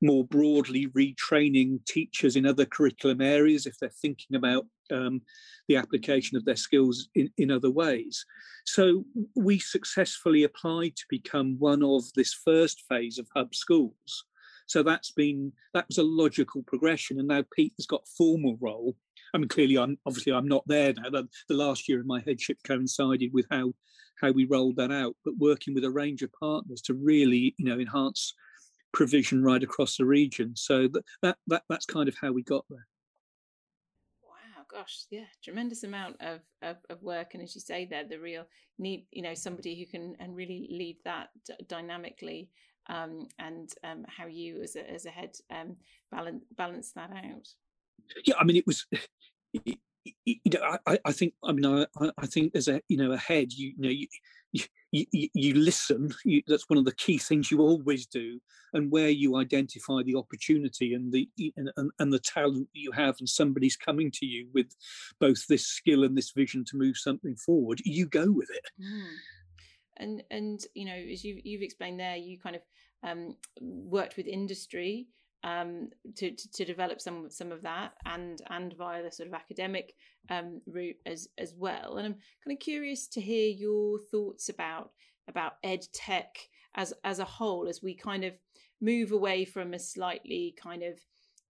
more 0.00 0.24
broadly 0.24 0.86
retraining 0.88 1.84
teachers 1.86 2.36
in 2.36 2.46
other 2.46 2.64
curriculum 2.64 3.20
areas 3.20 3.66
if 3.66 3.78
they're 3.78 3.90
thinking 3.90 4.36
about 4.36 4.64
um, 4.90 5.22
the 5.68 5.76
application 5.76 6.36
of 6.36 6.44
their 6.44 6.56
skills 6.56 7.08
in, 7.14 7.30
in 7.36 7.50
other 7.50 7.70
ways. 7.70 8.24
So 8.66 9.04
we 9.34 9.58
successfully 9.58 10.44
applied 10.44 10.96
to 10.96 11.04
become 11.08 11.56
one 11.58 11.82
of 11.82 12.04
this 12.14 12.34
first 12.34 12.84
phase 12.88 13.18
of 13.18 13.28
hub 13.34 13.54
schools. 13.54 14.24
So 14.66 14.84
that's 14.84 15.10
been 15.10 15.52
that 15.74 15.88
was 15.88 15.98
a 15.98 16.04
logical 16.04 16.62
progression, 16.62 17.18
and 17.18 17.26
now 17.26 17.42
Pete 17.56 17.72
has 17.76 17.86
got 17.86 18.06
formal 18.06 18.56
role. 18.60 18.94
I 19.34 19.38
mean, 19.38 19.48
clearly, 19.48 19.76
I'm 19.76 19.98
obviously 20.06 20.32
I'm 20.32 20.46
not 20.46 20.62
there 20.68 20.92
now. 20.92 21.10
The, 21.10 21.28
the 21.48 21.56
last 21.56 21.88
year 21.88 21.98
of 21.98 22.06
my 22.06 22.22
headship 22.24 22.58
coincided 22.64 23.32
with 23.32 23.46
how 23.50 23.72
how 24.20 24.30
we 24.30 24.44
rolled 24.44 24.76
that 24.76 24.92
out, 24.92 25.16
but 25.24 25.34
working 25.38 25.74
with 25.74 25.84
a 25.84 25.90
range 25.90 26.22
of 26.22 26.32
partners 26.32 26.82
to 26.82 26.94
really, 26.94 27.54
you 27.58 27.64
know, 27.64 27.80
enhance 27.80 28.32
provision 28.92 29.42
right 29.42 29.62
across 29.62 29.96
the 29.96 30.04
region. 30.04 30.54
So 30.54 30.88
that, 30.88 31.04
that, 31.22 31.36
that 31.48 31.62
that's 31.68 31.86
kind 31.86 32.08
of 32.08 32.16
how 32.20 32.30
we 32.32 32.42
got 32.42 32.64
there. 32.70 32.86
Gosh, 34.72 35.04
yeah, 35.10 35.24
tremendous 35.42 35.82
amount 35.82 36.16
of, 36.20 36.40
of, 36.62 36.76
of 36.90 37.02
work, 37.02 37.34
and 37.34 37.42
as 37.42 37.54
you 37.54 37.60
say, 37.60 37.86
there 37.90 38.06
the 38.06 38.18
real 38.18 38.44
need, 38.78 39.06
you 39.10 39.22
know, 39.22 39.34
somebody 39.34 39.78
who 39.78 39.86
can 39.86 40.14
and 40.20 40.36
really 40.36 40.68
lead 40.70 40.98
that 41.04 41.28
d- 41.44 41.54
dynamically, 41.68 42.50
um, 42.88 43.26
and 43.38 43.70
um, 43.82 44.04
how 44.08 44.26
you 44.26 44.62
as 44.62 44.76
a 44.76 44.88
as 44.88 45.06
a 45.06 45.10
head 45.10 45.32
um, 45.50 45.76
balance 46.12 46.44
balance 46.56 46.92
that 46.92 47.10
out. 47.10 47.48
Yeah, 48.24 48.34
I 48.38 48.44
mean, 48.44 48.56
it 48.56 48.66
was. 48.66 48.86
you 50.24 50.38
know, 50.54 50.78
I, 50.86 50.98
I 51.04 51.12
think 51.12 51.34
I 51.44 51.52
mean 51.52 51.66
I, 51.66 52.10
I 52.16 52.26
think 52.26 52.54
as 52.54 52.68
a 52.68 52.80
you 52.88 52.96
know 52.96 53.12
a 53.12 53.16
head 53.16 53.52
you, 53.52 53.74
you 53.76 53.82
know 53.82 53.88
you, 53.88 54.06
you, 54.52 54.64
you, 55.12 55.28
you 55.34 55.54
listen. 55.54 56.10
You, 56.24 56.42
that's 56.46 56.68
one 56.68 56.78
of 56.78 56.84
the 56.84 56.94
key 56.94 57.18
things 57.18 57.50
you 57.50 57.60
always 57.60 58.06
do, 58.06 58.40
and 58.72 58.90
where 58.90 59.08
you 59.08 59.36
identify 59.36 60.02
the 60.02 60.16
opportunity 60.16 60.94
and 60.94 61.12
the 61.12 61.28
and, 61.56 61.70
and, 61.76 61.90
and 61.98 62.12
the 62.12 62.18
talent 62.18 62.68
that 62.72 62.80
you 62.80 62.92
have, 62.92 63.16
and 63.18 63.28
somebody's 63.28 63.76
coming 63.76 64.10
to 64.12 64.26
you 64.26 64.48
with 64.52 64.74
both 65.18 65.46
this 65.46 65.66
skill 65.66 66.04
and 66.04 66.16
this 66.16 66.32
vision 66.32 66.64
to 66.66 66.76
move 66.76 66.96
something 66.96 67.36
forward, 67.36 67.80
you 67.84 68.06
go 68.06 68.30
with 68.30 68.50
it. 68.50 68.66
Mm. 68.80 69.08
And 69.96 70.22
and 70.30 70.60
you 70.74 70.86
know, 70.86 70.94
as 70.94 71.24
you 71.24 71.40
you've 71.44 71.62
explained 71.62 72.00
there, 72.00 72.16
you 72.16 72.38
kind 72.38 72.56
of 72.56 72.62
um, 73.02 73.36
worked 73.60 74.16
with 74.16 74.26
industry 74.26 75.08
um, 75.42 75.88
to, 76.16 76.30
to, 76.30 76.50
to 76.52 76.64
develop 76.64 77.00
some 77.00 77.30
some 77.30 77.52
of 77.52 77.62
that 77.62 77.92
and 78.04 78.40
and 78.50 78.74
via 78.76 79.02
the 79.02 79.10
sort 79.10 79.28
of 79.28 79.34
academic 79.34 79.94
um, 80.28 80.60
route 80.66 80.96
as 81.06 81.28
as 81.38 81.54
well. 81.56 81.96
And 81.96 82.06
I'm 82.06 82.16
kind 82.44 82.56
of 82.56 82.60
curious 82.60 83.06
to 83.08 83.20
hear 83.20 83.48
your 83.48 83.98
thoughts 84.10 84.48
about 84.48 84.90
about 85.28 85.54
ed 85.62 85.86
tech 85.92 86.36
as 86.74 86.92
as 87.04 87.18
a 87.18 87.24
whole 87.24 87.68
as 87.68 87.82
we 87.82 87.94
kind 87.94 88.24
of 88.24 88.34
move 88.80 89.12
away 89.12 89.44
from 89.44 89.74
a 89.74 89.78
slightly 89.78 90.54
kind 90.62 90.82
of 90.82 90.98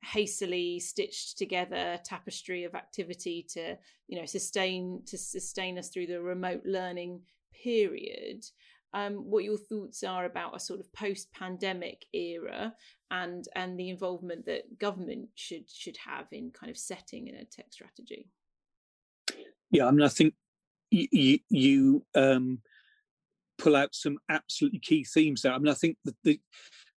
hastily 0.03 0.81
stitched 0.81 1.37
together 1.37 1.99
tapestry 2.05 2.65
of 2.65 2.75
activity 2.75 3.47
to 3.51 3.77
you 4.09 4.19
know 4.19 4.25
sustain 4.25 5.03
to 5.07 5.19
sustain 5.19 5.79
us 5.79 5.89
through 5.89 6.07
the 6.07 6.21
remote 6.21 6.63
learning 6.65 7.21
period 7.53 8.45
um, 8.93 9.15
what 9.31 9.45
your 9.45 9.59
thoughts 9.59 10.03
are 10.03 10.25
about 10.25 10.57
a 10.57 10.61
sort 10.61 10.81
of 10.81 10.93
post-pandemic 10.93 12.07
era 12.13 12.75
and 13.11 13.47
and 13.55 13.79
the 13.79 13.91
involvement 13.91 14.47
that 14.47 14.79
government 14.79 15.29
should 15.35 15.71
should 15.71 15.97
have 16.05 16.27
in 16.33 16.51
kind 16.51 16.71
of 16.71 16.79
setting 16.79 17.29
an 17.29 17.37
ed 17.37 17.51
tech 17.51 17.67
strategy. 17.71 18.29
Yeah, 19.71 19.87
I 19.87 19.91
mean, 19.93 20.03
I 20.03 20.09
think 20.09 20.35
you, 20.91 21.39
you 21.49 22.05
um, 22.15 22.61
pull 23.59 23.77
out 23.77 23.95
some 23.95 24.19
absolutely 24.29 24.81
key 24.81 25.05
themes 25.05 25.43
there. 25.43 25.53
I 25.53 25.59
mean, 25.59 25.69
I 25.71 25.75
think 25.75 25.97
that 26.05 26.17
the, 26.25 26.41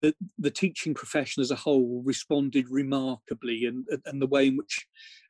the 0.02 0.16
the 0.40 0.52
teaching 0.52 0.94
profession 0.94 1.42
as 1.42 1.52
a 1.52 1.56
whole 1.56 2.02
responded 2.06 2.70
remarkably, 2.70 3.66
and 3.66 3.86
and 4.06 4.22
the 4.22 4.28
way 4.28 4.48
in 4.48 4.58
which 4.58 4.88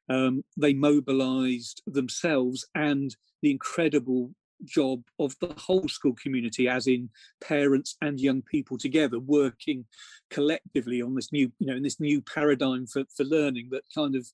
um, 0.10 0.44
they 0.58 0.74
mobilised 0.74 1.82
themselves 1.88 2.68
and 2.76 3.16
the 3.42 3.52
incredible 3.52 4.32
job 4.66 5.04
of 5.20 5.36
the 5.40 5.54
whole 5.58 5.88
school 5.88 6.16
community, 6.22 6.68
as 6.68 6.88
in 6.88 7.10
parents 7.40 7.96
and 8.02 8.20
young 8.20 8.42
people 8.42 8.78
together, 8.78 9.20
working 9.20 9.86
collectively 10.30 11.02
on 11.02 11.16
this 11.16 11.32
new, 11.32 11.52
you 11.60 11.68
know, 11.68 11.76
in 11.76 11.84
this 11.84 12.00
new 12.00 12.22
paradigm 12.22 12.88
for, 12.88 13.04
for 13.16 13.24
learning 13.24 13.70
that 13.72 13.84
kind 13.94 14.16
of 14.16 14.28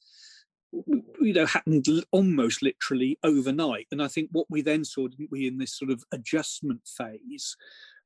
you 1.21 1.33
know 1.33 1.45
happened 1.45 1.87
almost 2.11 2.61
literally 2.61 3.17
overnight. 3.23 3.87
And 3.91 4.03
i 4.03 4.07
think 4.07 4.29
what 4.31 4.47
we 4.49 4.61
then 4.61 4.83
saw 4.83 5.07
didn't 5.07 5.31
we 5.31 5.47
in 5.47 5.57
this 5.57 5.77
sort 5.77 5.91
of 5.91 6.03
adjustment 6.11 6.81
phase 6.85 7.55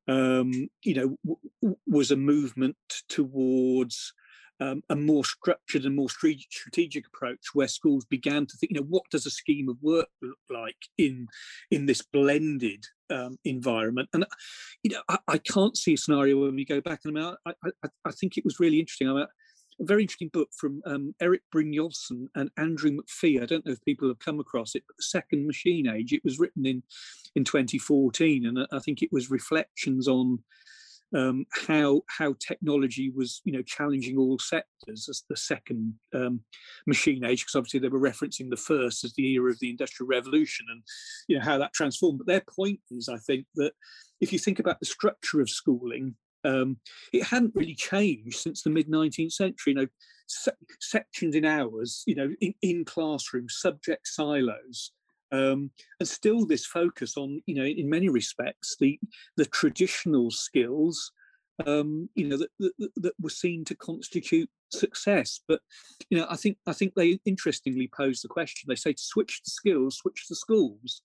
um, 0.07 0.69
you 0.83 0.93
know 0.93 1.17
w- 1.25 1.77
was 1.87 2.11
a 2.11 2.15
movement 2.15 2.77
towards 3.09 4.13
um, 4.61 4.83
a 4.89 4.95
more 4.95 5.25
structured 5.25 5.85
and 5.85 5.95
more 5.95 6.09
strategic 6.09 7.07
approach 7.07 7.39
where 7.53 7.67
schools 7.67 8.05
began 8.05 8.45
to 8.45 8.55
think 8.55 8.71
you 8.71 8.79
know 8.79 8.87
what 8.87 9.03
does 9.11 9.25
a 9.25 9.31
scheme 9.31 9.67
of 9.67 9.77
work 9.81 10.07
look 10.21 10.37
like 10.49 10.77
in 10.97 11.27
in 11.71 11.87
this 11.87 12.01
blended 12.01 12.85
um, 13.09 13.37
environment 13.43 14.07
and 14.13 14.25
you 14.83 14.91
know 14.91 15.01
I, 15.09 15.17
I, 15.27 15.37
can't 15.39 15.75
see 15.75 15.95
a 15.95 15.97
scenario 15.97 16.39
when 16.39 16.55
we 16.55 16.63
go 16.63 16.79
back 16.79 17.01
and 17.03 17.19
I, 17.19 17.33
I, 17.45 17.89
I 18.05 18.11
think 18.11 18.37
it 18.37 18.45
was 18.45 18.59
really 18.59 18.79
interesting 18.79 19.09
I 19.09 19.13
mean, 19.13 19.25
a 19.81 19.85
very 19.85 20.03
interesting 20.03 20.29
book 20.31 20.49
from 20.55 20.81
um, 20.85 21.15
Erik 21.19 21.41
Brynjolfsson 21.53 22.27
and 22.35 22.51
Andrew 22.57 22.91
McAfee. 22.91 23.41
I 23.41 23.45
don't 23.45 23.65
know 23.65 23.71
if 23.71 23.83
people 23.83 24.07
have 24.07 24.19
come 24.19 24.39
across 24.39 24.75
it, 24.75 24.83
but 24.87 24.95
The 24.97 25.03
Second 25.03 25.47
Machine 25.47 25.89
Age. 25.89 26.13
It 26.13 26.23
was 26.23 26.39
written 26.39 26.65
in 26.65 26.83
in 27.35 27.43
2014, 27.43 28.45
and 28.45 28.67
I 28.71 28.79
think 28.79 29.01
it 29.01 29.09
was 29.11 29.31
reflections 29.31 30.07
on 30.07 30.39
um, 31.15 31.45
how 31.67 32.01
how 32.07 32.35
technology 32.39 33.11
was 33.13 33.41
you 33.43 33.51
know 33.51 33.61
challenging 33.61 34.17
all 34.17 34.39
sectors 34.39 35.07
as 35.09 35.23
the 35.29 35.35
second 35.35 35.93
um, 36.13 36.41
machine 36.87 37.23
age 37.23 37.41
because 37.41 37.55
obviously 37.55 37.79
they 37.79 37.89
were 37.89 37.99
referencing 37.99 38.49
the 38.49 38.57
first 38.57 39.03
as 39.03 39.13
the 39.13 39.33
era 39.33 39.51
of 39.51 39.59
the 39.59 39.69
industrial 39.69 40.07
revolution 40.07 40.65
and 40.69 40.81
you 41.27 41.37
know 41.37 41.43
how 41.43 41.57
that 41.57 41.73
transformed 41.73 42.17
but 42.17 42.27
their 42.27 42.43
point 42.55 42.79
is 42.89 43.09
i 43.09 43.17
think 43.17 43.45
that 43.55 43.73
if 44.21 44.31
you 44.31 44.39
think 44.39 44.59
about 44.59 44.79
the 44.79 44.85
structure 44.85 45.41
of 45.41 45.49
schooling 45.49 46.15
um, 46.43 46.77
it 47.13 47.23
hadn't 47.23 47.55
really 47.55 47.75
changed 47.75 48.37
since 48.37 48.63
the 48.63 48.69
mid 48.69 48.87
19th 48.87 49.33
century. 49.33 49.73
You 49.73 49.81
know, 49.81 49.87
se- 50.27 50.51
sections 50.79 51.35
in 51.35 51.45
hours, 51.45 52.03
you 52.07 52.15
know, 52.15 52.29
in, 52.41 52.53
in 52.61 52.85
classrooms, 52.85 53.57
subject 53.59 54.07
silos, 54.07 54.91
um, 55.31 55.71
and 55.99 56.07
still 56.07 56.45
this 56.45 56.65
focus 56.65 57.17
on, 57.17 57.41
you 57.45 57.55
know, 57.55 57.65
in 57.65 57.89
many 57.89 58.09
respects, 58.09 58.75
the 58.79 58.99
the 59.37 59.45
traditional 59.45 60.31
skills, 60.31 61.11
um, 61.65 62.09
you 62.15 62.27
know, 62.27 62.37
that, 62.37 62.49
that, 62.59 62.91
that 62.97 63.13
were 63.19 63.29
seen 63.29 63.63
to 63.65 63.75
constitute 63.75 64.49
success. 64.69 65.39
But 65.47 65.61
you 66.09 66.17
know, 66.17 66.27
I 66.29 66.35
think 66.35 66.57
I 66.67 66.73
think 66.73 66.93
they 66.95 67.19
interestingly 67.25 67.87
pose 67.87 68.21
the 68.21 68.27
question. 68.27 68.67
They 68.67 68.75
say 68.75 68.95
switch 68.97 69.41
the 69.43 69.51
skills, 69.51 69.97
switch 69.97 70.25
the 70.29 70.35
schools 70.35 71.01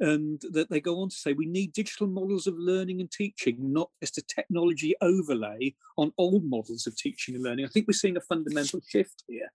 and 0.00 0.40
that 0.50 0.70
they 0.70 0.80
go 0.80 1.00
on 1.00 1.10
to 1.10 1.14
say 1.14 1.34
we 1.34 1.46
need 1.46 1.72
digital 1.72 2.06
models 2.06 2.46
of 2.46 2.54
learning 2.58 3.00
and 3.00 3.10
teaching, 3.10 3.56
not 3.60 3.90
just 4.00 4.18
a 4.18 4.22
technology 4.22 4.94
overlay 5.02 5.74
on 5.98 6.12
old 6.16 6.44
models 6.44 6.86
of 6.86 6.96
teaching 6.96 7.34
and 7.34 7.44
learning. 7.44 7.66
I 7.66 7.68
think 7.68 7.86
we're 7.86 7.92
seeing 7.92 8.16
a 8.16 8.22
fundamental 8.22 8.80
shift 8.88 9.24
here. 9.28 9.52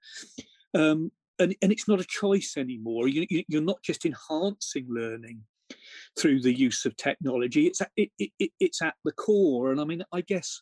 Um, 0.76 1.12
and, 1.40 1.56
and 1.62 1.72
it's 1.72 1.88
not 1.88 2.00
a 2.00 2.06
choice 2.06 2.56
anymore. 2.58 3.08
You, 3.08 3.26
you, 3.30 3.60
are 3.60 3.64
not 3.64 3.82
just 3.84 4.06
enhancing 4.06 4.88
learning 4.90 5.42
through 6.18 6.42
the 6.42 6.58
use 6.58 6.86
of 6.86 6.96
technology, 6.96 7.68
it's 7.68 7.82
at, 7.82 7.92
it, 7.98 8.10
it, 8.20 8.52
it's 8.60 8.82
at 8.82 8.96
the 9.04 9.12
core. 9.12 9.72
And 9.72 9.82
I 9.82 9.84
mean, 9.84 10.04
I 10.12 10.22
guess 10.22 10.62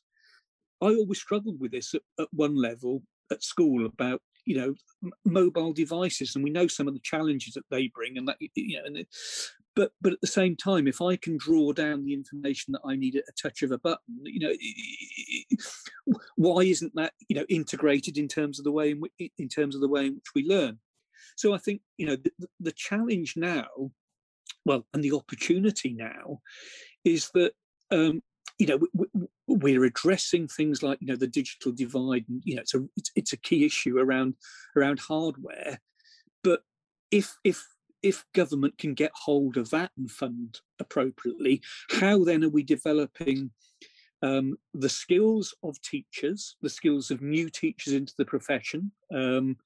I 0.81 0.87
always 0.87 1.19
struggled 1.19 1.59
with 1.59 1.71
this 1.71 1.93
at, 1.93 2.01
at 2.19 2.27
one 2.31 2.55
level 2.55 3.03
at 3.31 3.43
school 3.43 3.85
about 3.85 4.21
you 4.45 4.57
know 4.57 4.73
mobile 5.25 5.73
devices 5.73 6.35
and 6.35 6.43
we 6.43 6.49
know 6.49 6.67
some 6.67 6.87
of 6.87 6.93
the 6.93 6.99
challenges 7.01 7.53
that 7.53 7.63
they 7.71 7.91
bring 7.95 8.17
and 8.17 8.27
that 8.27 8.37
you 8.55 8.77
know 8.77 8.83
and 8.85 9.05
but 9.75 9.91
but 10.01 10.13
at 10.13 10.21
the 10.21 10.27
same 10.27 10.55
time 10.55 10.87
if 10.87 11.01
i 11.01 11.15
can 11.15 11.37
draw 11.37 11.71
down 11.71 12.03
the 12.03 12.13
information 12.13 12.73
that 12.73 12.81
i 12.85 12.95
need 12.95 13.15
at 13.15 13.23
a 13.29 13.41
touch 13.41 13.61
of 13.61 13.71
a 13.71 13.77
button 13.77 14.19
you 14.23 14.39
know 14.39 14.53
why 16.43 16.61
isn't 16.61 16.93
that 16.95 17.13
you 17.27 17.35
know 17.35 17.45
integrated 17.49 18.17
in 18.17 18.27
terms 18.27 18.59
of 18.59 18.65
the 18.65 18.71
way 18.71 18.91
in, 18.91 18.99
which, 18.99 19.11
in 19.37 19.47
terms 19.47 19.75
of 19.75 19.81
the 19.81 19.87
way 19.87 20.07
in 20.07 20.15
which 20.15 20.33
we 20.35 20.43
learn? 20.47 20.79
So 21.35 21.53
i 21.53 21.57
think 21.57 21.81
you 21.97 22.05
know 22.05 22.15
the, 22.15 22.31
the 22.59 22.71
challenge 22.71 23.33
now 23.35 23.67
well 24.65 24.85
and 24.93 25.03
the 25.03 25.13
opportunity 25.13 25.93
now 25.93 26.41
is 27.03 27.29
that 27.33 27.53
um, 27.91 28.21
you 28.59 28.67
know 28.67 28.79
we're 29.47 29.83
addressing 29.83 30.47
things 30.47 30.83
like 30.83 30.97
you 31.01 31.07
know 31.07 31.15
the 31.15 31.27
digital 31.27 31.71
divide 31.71 32.25
and 32.29 32.41
you 32.45 32.55
know 32.55 32.61
it's 32.61 32.73
a 32.73 32.85
it's, 32.95 33.11
it's 33.15 33.33
a 33.33 33.37
key 33.37 33.65
issue 33.65 33.97
around 33.97 34.35
around 34.75 34.99
hardware. 34.99 35.79
But 36.43 36.61
if 37.11 37.35
if 37.43 37.65
if 38.01 38.25
government 38.33 38.77
can 38.77 38.93
get 38.93 39.11
hold 39.15 39.57
of 39.57 39.69
that 39.69 39.91
and 39.97 40.11
fund 40.11 40.59
appropriately, 40.79 41.61
how 41.89 42.23
then 42.23 42.43
are 42.43 42.49
we 42.49 42.63
developing 42.63 43.51
um, 44.23 44.55
the 44.73 44.89
skills 44.89 45.53
of 45.63 45.79
teachers, 45.81 46.55
the 46.61 46.69
skills 46.69 47.11
of 47.11 47.21
new 47.21 47.49
teachers 47.49 47.93
into 47.93 48.13
the 48.17 48.25
profession? 48.25 48.91
Um, 49.13 49.57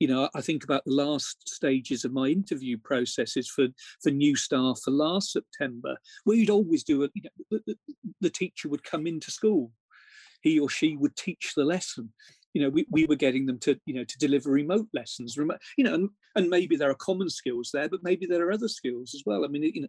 you 0.00 0.08
know, 0.08 0.28
I 0.34 0.40
think 0.40 0.64
about 0.64 0.84
the 0.84 0.94
last 0.94 1.48
stages 1.48 2.04
of 2.04 2.12
my 2.12 2.28
interview 2.28 2.78
processes 2.78 3.48
for 3.48 3.68
for 4.00 4.10
new 4.10 4.36
staff 4.36 4.80
for 4.84 4.90
last 4.92 5.32
September, 5.32 5.96
where 6.24 6.36
you'd 6.36 6.50
always 6.50 6.84
do 6.84 7.02
it. 7.02 7.10
You 7.14 7.22
know, 7.24 7.58
the, 7.66 7.76
the 8.20 8.30
teacher 8.30 8.68
would 8.68 8.84
come 8.84 9.06
into 9.06 9.30
school, 9.30 9.72
he 10.42 10.58
or 10.58 10.68
she 10.68 10.96
would 10.96 11.16
teach 11.16 11.52
the 11.54 11.64
lesson 11.64 12.12
you 12.58 12.64
know 12.64 12.70
we, 12.70 12.84
we 12.90 13.06
were 13.06 13.14
getting 13.14 13.46
them 13.46 13.56
to 13.56 13.78
you 13.86 13.94
know 13.94 14.02
to 14.02 14.18
deliver 14.18 14.50
remote 14.50 14.88
lessons 14.92 15.38
remote 15.38 15.60
you 15.76 15.84
know 15.84 15.94
and, 15.94 16.10
and 16.34 16.50
maybe 16.50 16.74
there 16.74 16.90
are 16.90 16.94
common 16.94 17.30
skills 17.30 17.70
there 17.72 17.88
but 17.88 18.02
maybe 18.02 18.26
there 18.26 18.44
are 18.44 18.50
other 18.50 18.66
skills 18.66 19.14
as 19.14 19.22
well. 19.24 19.44
I 19.44 19.48
mean 19.48 19.62
you 19.62 19.82
know 19.82 19.88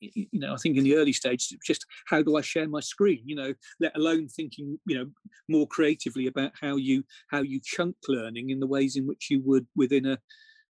you 0.00 0.40
know 0.40 0.54
i 0.54 0.56
think 0.56 0.76
in 0.76 0.84
the 0.84 0.94
early 0.94 1.12
stages 1.12 1.56
just 1.64 1.84
how 2.06 2.22
do 2.22 2.36
i 2.36 2.40
share 2.40 2.68
my 2.68 2.78
screen? 2.78 3.22
You 3.24 3.34
know 3.34 3.54
let 3.80 3.96
alone 3.96 4.28
thinking 4.28 4.78
you 4.86 4.96
know 4.96 5.10
more 5.48 5.66
creatively 5.66 6.28
about 6.28 6.52
how 6.60 6.76
you 6.76 7.02
how 7.30 7.42
you 7.42 7.60
chunk 7.64 7.96
learning 8.06 8.50
in 8.50 8.60
the 8.60 8.66
ways 8.68 8.94
in 8.94 9.08
which 9.08 9.28
you 9.28 9.42
would 9.44 9.66
within 9.74 10.06
a 10.06 10.18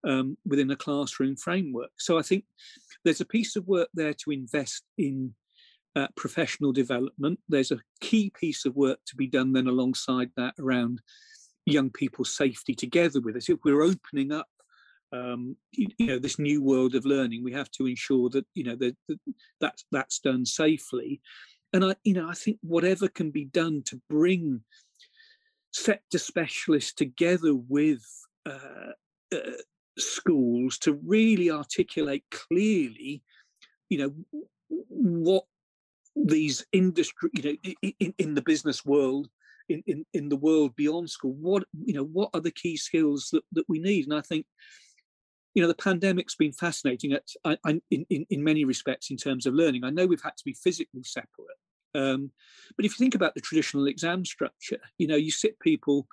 um, 0.06 0.38
within 0.45 0.71
a 0.71 0.77
classroom 0.77 1.36
framework. 1.36 1.91
So 1.97 2.17
i 2.17 2.21
think 2.21 2.45
there's 3.03 3.21
a 3.21 3.25
piece 3.25 3.58
of 3.58 3.67
work 3.67 3.89
there 3.93 4.13
to 4.13 4.32
invest 4.32 4.84
in 4.97 5.34
uh, 5.95 6.08
professional 6.15 6.71
development. 6.71 7.39
There's 7.47 7.71
a 7.71 7.82
key 8.01 8.32
piece 8.39 8.65
of 8.65 8.75
work 8.75 8.99
to 9.08 9.15
be 9.15 9.27
done 9.27 9.53
then 9.53 9.67
alongside 9.67 10.32
that 10.38 10.56
around 10.60 11.01
young 11.65 11.89
people's 11.89 12.36
safety 12.36 12.73
together 12.73 13.21
with 13.21 13.36
us. 13.36 13.49
If 13.49 13.60
we're 13.63 13.84
opening 13.84 14.32
up, 14.32 14.47
um, 15.12 15.56
you, 15.71 15.88
know, 15.99 16.19
this 16.19 16.39
new 16.39 16.63
world 16.63 16.95
of 16.95 17.06
learning, 17.06 17.43
we 17.43 17.54
have 17.54 17.69
to 17.71 17.88
ensure 17.88 18.30
that 18.30 18.45
you 18.56 18.63
know 18.63 18.76
that, 18.76 18.95
that 19.08 19.19
that's 19.62 19.86
that's 19.91 20.19
done 20.19 20.45
safely. 20.45 21.21
And 21.71 21.86
I, 21.86 21.95
you 22.04 22.13
know, 22.13 22.30
I 22.30 22.34
think 22.34 22.58
whatever 22.62 23.08
can 23.08 23.32
be 23.32 23.45
done 23.45 23.84
to 23.88 24.02
bring 24.10 24.62
sector 25.71 26.19
specialists 26.19 26.93
together 26.93 27.56
with 27.56 28.04
uh, 28.45 28.93
uh, 29.32 29.38
schools 29.97 30.78
to 30.80 30.99
really 31.06 31.49
articulate 31.49 32.23
clearly, 32.32 33.23
you 33.89 33.97
know, 33.97 34.13
what 34.69 35.45
these 36.15 36.65
industry, 36.71 37.30
you 37.34 37.43
know, 37.43 37.73
in, 37.99 38.13
in 38.17 38.34
the 38.36 38.41
business 38.41 38.86
world, 38.86 39.30
in, 39.69 39.84
in, 39.88 40.06
in 40.13 40.30
the 40.30 40.36
world 40.36 40.76
beyond 40.76 41.10
school, 41.10 41.34
what 41.34 41.63
you 41.86 41.93
know, 41.93 42.04
what 42.04 42.30
are 42.34 42.41
the 42.41 42.52
key 42.52 42.78
skills 42.78 43.30
that, 43.32 43.43
that 43.52 43.65
we 43.67 43.80
need? 43.80 44.06
And 44.06 44.15
I 44.15 44.21
think, 44.21 44.45
you 45.54 45.62
know, 45.62 45.67
the 45.67 45.76
pandemic's 45.76 46.36
been 46.36 46.54
fascinating 46.54 47.13
at 47.13 47.23
I, 47.45 47.58
I, 47.65 47.82
in, 47.91 48.06
in 48.10 48.43
many 48.43 48.65
respects 48.65 49.12
in 49.12 49.17
terms 49.17 49.45
of 49.45 49.54
learning. 49.54 49.84
I 49.84 49.89
know 49.89 50.06
we've 50.06 50.21
had 50.21 50.38
to 50.38 50.45
be 50.45 50.54
physically 50.54 51.04
separate, 51.04 51.58
um, 51.95 52.32
but 52.76 52.86
if 52.86 52.91
you 52.91 53.04
think 53.04 53.15
about 53.15 53.36
the 53.36 53.41
traditional 53.41 53.88
exam 53.88 54.26
structure, 54.26 54.80
you 54.97 55.08
know, 55.08 55.15
you 55.15 55.32
sit 55.32 55.60
people 55.60 56.08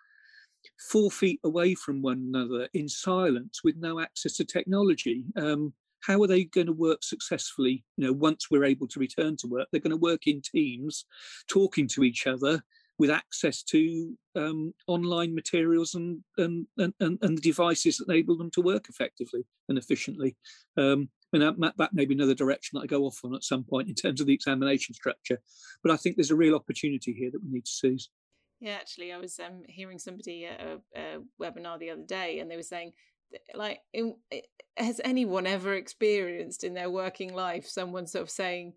four 0.90 1.10
feet 1.10 1.40
away 1.44 1.74
from 1.74 2.02
one 2.02 2.18
another 2.18 2.68
in 2.74 2.88
silence 2.88 3.60
with 3.64 3.76
no 3.76 3.98
access 4.00 4.34
to 4.34 4.44
technology. 4.44 5.24
Um, 5.36 5.72
how 6.00 6.22
are 6.22 6.26
they 6.26 6.44
going 6.44 6.66
to 6.66 6.72
work 6.72 7.02
successfully 7.02 7.84
you 7.96 8.06
know 8.06 8.12
once 8.12 8.50
we're 8.50 8.64
able 8.64 8.88
to 8.88 9.00
return 9.00 9.36
to 9.36 9.46
work 9.46 9.68
they're 9.70 9.80
going 9.80 9.90
to 9.90 9.96
work 9.96 10.26
in 10.26 10.40
teams 10.40 11.04
talking 11.46 11.86
to 11.88 12.04
each 12.04 12.26
other 12.26 12.62
with 13.00 13.10
access 13.10 13.62
to 13.62 14.14
um, 14.36 14.74
online 14.86 15.34
materials 15.34 15.94
and, 15.94 16.18
and, 16.36 16.66
and, 16.76 16.92
and 17.00 17.18
the 17.38 17.40
devices 17.40 17.96
that 17.96 18.08
enable 18.10 18.36
them 18.36 18.50
to 18.50 18.60
work 18.60 18.90
effectively 18.90 19.42
and 19.70 19.78
efficiently. 19.78 20.36
Um, 20.76 21.08
and 21.32 21.40
that, 21.40 21.72
that 21.78 21.94
may 21.94 22.04
be 22.04 22.14
another 22.14 22.34
direction 22.34 22.76
that 22.76 22.82
I 22.82 22.86
go 22.86 23.04
off 23.04 23.18
on 23.24 23.34
at 23.34 23.42
some 23.42 23.64
point 23.64 23.88
in 23.88 23.94
terms 23.94 24.20
of 24.20 24.26
the 24.26 24.34
examination 24.34 24.94
structure. 24.94 25.40
But 25.82 25.92
I 25.92 25.96
think 25.96 26.16
there's 26.16 26.30
a 26.30 26.36
real 26.36 26.54
opportunity 26.54 27.14
here 27.14 27.30
that 27.30 27.42
we 27.42 27.50
need 27.50 27.64
to 27.64 27.72
seize. 27.72 28.10
Yeah, 28.60 28.72
actually, 28.72 29.14
I 29.14 29.16
was 29.16 29.40
um, 29.40 29.62
hearing 29.66 29.98
somebody 29.98 30.44
at 30.44 30.60
a, 30.60 30.80
a, 30.94 31.20
webinar 31.40 31.78
the 31.78 31.88
other 31.90 32.04
day, 32.06 32.40
and 32.40 32.50
they 32.50 32.56
were 32.56 32.62
saying 32.62 32.92
like 33.54 33.80
in, 33.94 34.16
has 34.76 35.00
anyone 35.04 35.46
ever 35.46 35.74
experienced 35.74 36.64
in 36.64 36.74
their 36.74 36.90
working 36.90 37.32
life 37.32 37.64
someone 37.66 38.04
sort 38.04 38.22
of 38.22 38.28
saying 38.28 38.72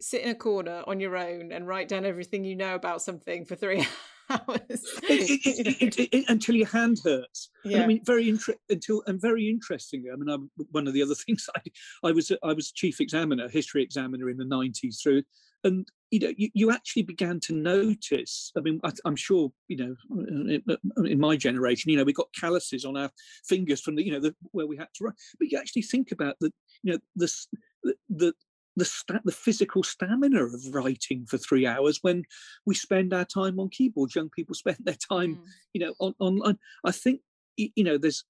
sit 0.00 0.22
in 0.22 0.30
a 0.30 0.34
corner 0.34 0.82
on 0.86 1.00
your 1.00 1.16
own 1.16 1.52
and 1.52 1.66
write 1.66 1.88
down 1.88 2.04
everything 2.04 2.44
you 2.44 2.56
know 2.56 2.74
about 2.74 3.02
something 3.02 3.44
for 3.44 3.54
three 3.56 3.86
hours 4.30 4.84
it, 5.04 5.98
it, 5.98 6.08
it, 6.12 6.24
until 6.28 6.54
your 6.54 6.66
hand 6.66 6.98
hurts 7.02 7.50
yeah. 7.64 7.82
i 7.82 7.86
mean 7.86 8.00
very 8.04 8.28
inter- 8.28 8.54
until 8.68 9.02
and 9.06 9.20
very 9.20 9.48
interesting 9.48 10.04
i 10.12 10.16
mean 10.16 10.28
I'm, 10.28 10.50
one 10.70 10.86
of 10.86 10.92
the 10.92 11.02
other 11.02 11.14
things 11.26 11.48
i 11.56 11.60
i 12.04 12.12
was 12.12 12.30
i 12.42 12.52
was 12.52 12.70
chief 12.70 13.00
examiner 13.00 13.48
history 13.48 13.82
examiner 13.82 14.28
in 14.28 14.36
the 14.36 14.44
90s 14.44 15.02
through 15.02 15.22
and 15.64 15.86
you 16.10 16.20
know, 16.20 16.32
you, 16.36 16.48
you 16.54 16.70
actually 16.70 17.02
began 17.02 17.38
to 17.40 17.52
notice. 17.52 18.52
I 18.56 18.60
mean, 18.60 18.80
I, 18.84 18.92
am 19.04 19.16
sure 19.16 19.52
you 19.68 19.76
know, 19.76 19.96
in, 20.28 20.62
in, 21.04 21.20
my 21.20 21.36
generation, 21.36 21.90
you 21.90 21.98
know, 21.98 22.04
we 22.04 22.12
got 22.12 22.32
calluses 22.38 22.84
on 22.84 22.96
our 22.96 23.10
fingers 23.44 23.80
from 23.80 23.96
the, 23.96 24.04
you 24.04 24.12
know, 24.12 24.20
the, 24.20 24.34
where 24.52 24.66
we 24.66 24.76
had 24.76 24.88
to 24.94 25.04
write. 25.04 25.14
But 25.38 25.50
you 25.50 25.58
actually 25.58 25.82
think 25.82 26.12
about 26.12 26.36
the, 26.40 26.50
you 26.82 26.92
know, 26.92 26.98
this 27.14 27.46
the 27.82 27.94
the 28.08 28.32
the, 28.78 28.84
sta- 28.84 29.20
the 29.24 29.32
physical 29.32 29.82
stamina 29.82 30.44
of 30.44 30.74
writing 30.74 31.26
for 31.26 31.38
three 31.38 31.66
hours 31.66 31.98
when 32.02 32.24
we 32.66 32.74
spend 32.74 33.12
our 33.12 33.24
time 33.24 33.58
on 33.60 33.68
keyboards. 33.68 34.14
Young 34.14 34.30
people 34.30 34.54
spend 34.54 34.78
their 34.80 34.96
time, 35.10 35.36
mm. 35.36 35.40
you 35.72 35.80
know, 35.80 35.94
on 36.00 36.14
online. 36.18 36.58
I 36.84 36.92
think 36.92 37.20
you 37.56 37.84
know 37.84 37.98
there's 37.98 38.24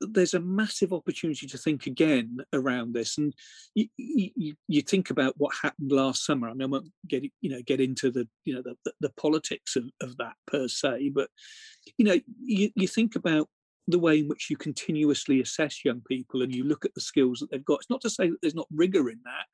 there's 0.00 0.34
a 0.34 0.40
massive 0.40 0.92
opportunity 0.92 1.46
to 1.46 1.58
think 1.58 1.86
again 1.86 2.38
around 2.52 2.94
this 2.94 3.18
and 3.18 3.34
you, 3.74 3.88
you, 3.96 4.54
you, 4.68 4.80
think 4.80 5.10
about 5.10 5.34
what 5.38 5.52
happened 5.60 5.90
last 5.90 6.24
summer 6.24 6.48
i 6.48 6.52
mean 6.52 6.62
i 6.62 6.66
won't 6.66 6.92
get 7.08 7.24
you 7.40 7.50
know 7.50 7.60
get 7.66 7.80
into 7.80 8.10
the 8.10 8.28
you 8.44 8.54
know 8.54 8.62
the, 8.62 8.76
the, 8.84 8.92
the 9.00 9.12
politics 9.20 9.74
of, 9.74 9.84
of 10.00 10.16
that 10.18 10.34
per 10.46 10.68
se 10.68 11.10
but 11.14 11.28
you 11.96 12.04
know 12.04 12.16
you, 12.40 12.70
you 12.76 12.86
think 12.86 13.16
about 13.16 13.48
the 13.88 13.98
way 13.98 14.18
in 14.18 14.28
which 14.28 14.50
you 14.50 14.56
continuously 14.56 15.40
assess 15.40 15.84
young 15.84 16.02
people 16.02 16.42
and 16.42 16.54
you 16.54 16.62
look 16.62 16.84
at 16.84 16.94
the 16.94 17.00
skills 17.00 17.40
that 17.40 17.50
they've 17.50 17.64
got. 17.64 17.80
It's 17.80 17.90
not 17.90 18.02
to 18.02 18.10
say 18.10 18.28
that 18.28 18.40
there's 18.40 18.54
not 18.54 18.68
rigor 18.70 19.08
in 19.08 19.18
that. 19.24 19.46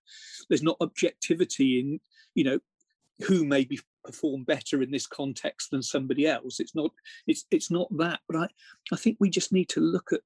There's 0.49 0.63
not 0.63 0.77
objectivity 0.81 1.81
in 1.81 2.01
you 2.35 2.45
know 2.45 2.59
who 3.27 3.45
maybe 3.45 3.79
perform 4.05 4.43
better 4.43 4.83
in 4.83 4.91
this 4.91 5.07
context 5.07 5.71
than 5.71 5.83
somebody 5.83 6.27
else. 6.27 6.61
It's 6.61 6.75
not 6.75 6.91
it's 7.27 7.47
it's 7.51 7.71
not 7.71 7.89
that 7.97 8.21
but 8.29 8.37
i 8.37 8.49
i 8.93 8.97
think 8.97 9.17
we 9.21 9.31
just 9.31 9.53
need 9.53 9.69
to 9.71 9.81
look 9.81 10.13
at 10.13 10.21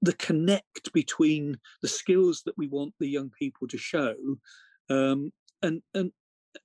the, 0.00 0.14
connect 0.14 0.92
between 0.92 1.58
the 1.82 1.88
skills 1.88 2.42
that 2.46 2.56
we 2.56 2.68
want 2.68 2.94
the 2.98 3.08
young 3.08 3.30
people 3.38 3.68
to 3.68 3.76
show 3.76 4.14
um, 4.88 5.30
and 5.62 5.82
and 5.94 6.10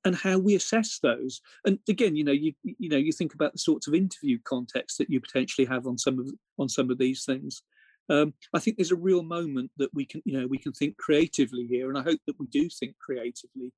and 0.06 0.16
how 0.16 0.38
we 0.38 0.56
assess 0.56 1.00
those. 1.02 1.42
And 1.66 1.80
again 1.88 2.16
you 2.16 2.24
know 2.24 2.32
you 2.32 2.54
you 2.64 2.90
know 2.90 2.98
you 2.98 3.12
think 3.12 3.34
about 3.34 3.54
the 3.54 3.60
sorts 3.60 3.88
of 3.88 3.94
interview 3.94 4.38
context 4.44 4.98
that 4.98 5.10
you 5.10 5.20
potentially 5.20 5.66
have 5.66 5.88
on 5.88 5.98
some 5.98 6.20
of 6.20 6.30
on 6.58 6.70
some 6.70 6.90
of 6.90 6.98
these 6.98 7.26
things. 7.26 7.64
Um, 8.12 8.34
i 8.56 8.60
think 8.60 8.76
there's 8.76 8.92
a 8.92 8.96
real 8.96 9.22
moment 9.22 9.70
that 9.78 9.94
we 9.94 10.04
can 10.04 10.24
you 10.26 10.36
know 10.36 10.48
we 10.48 10.58
can 10.58 10.74
think 10.74 10.98
creatively 10.98 11.68
here 11.68 11.90
and 11.90 11.98
i 11.98 12.02
hope 12.02 12.20
that 12.26 12.40
we 12.40 12.48
do 12.48 12.68
think 12.68 12.96
creatively 12.98 13.72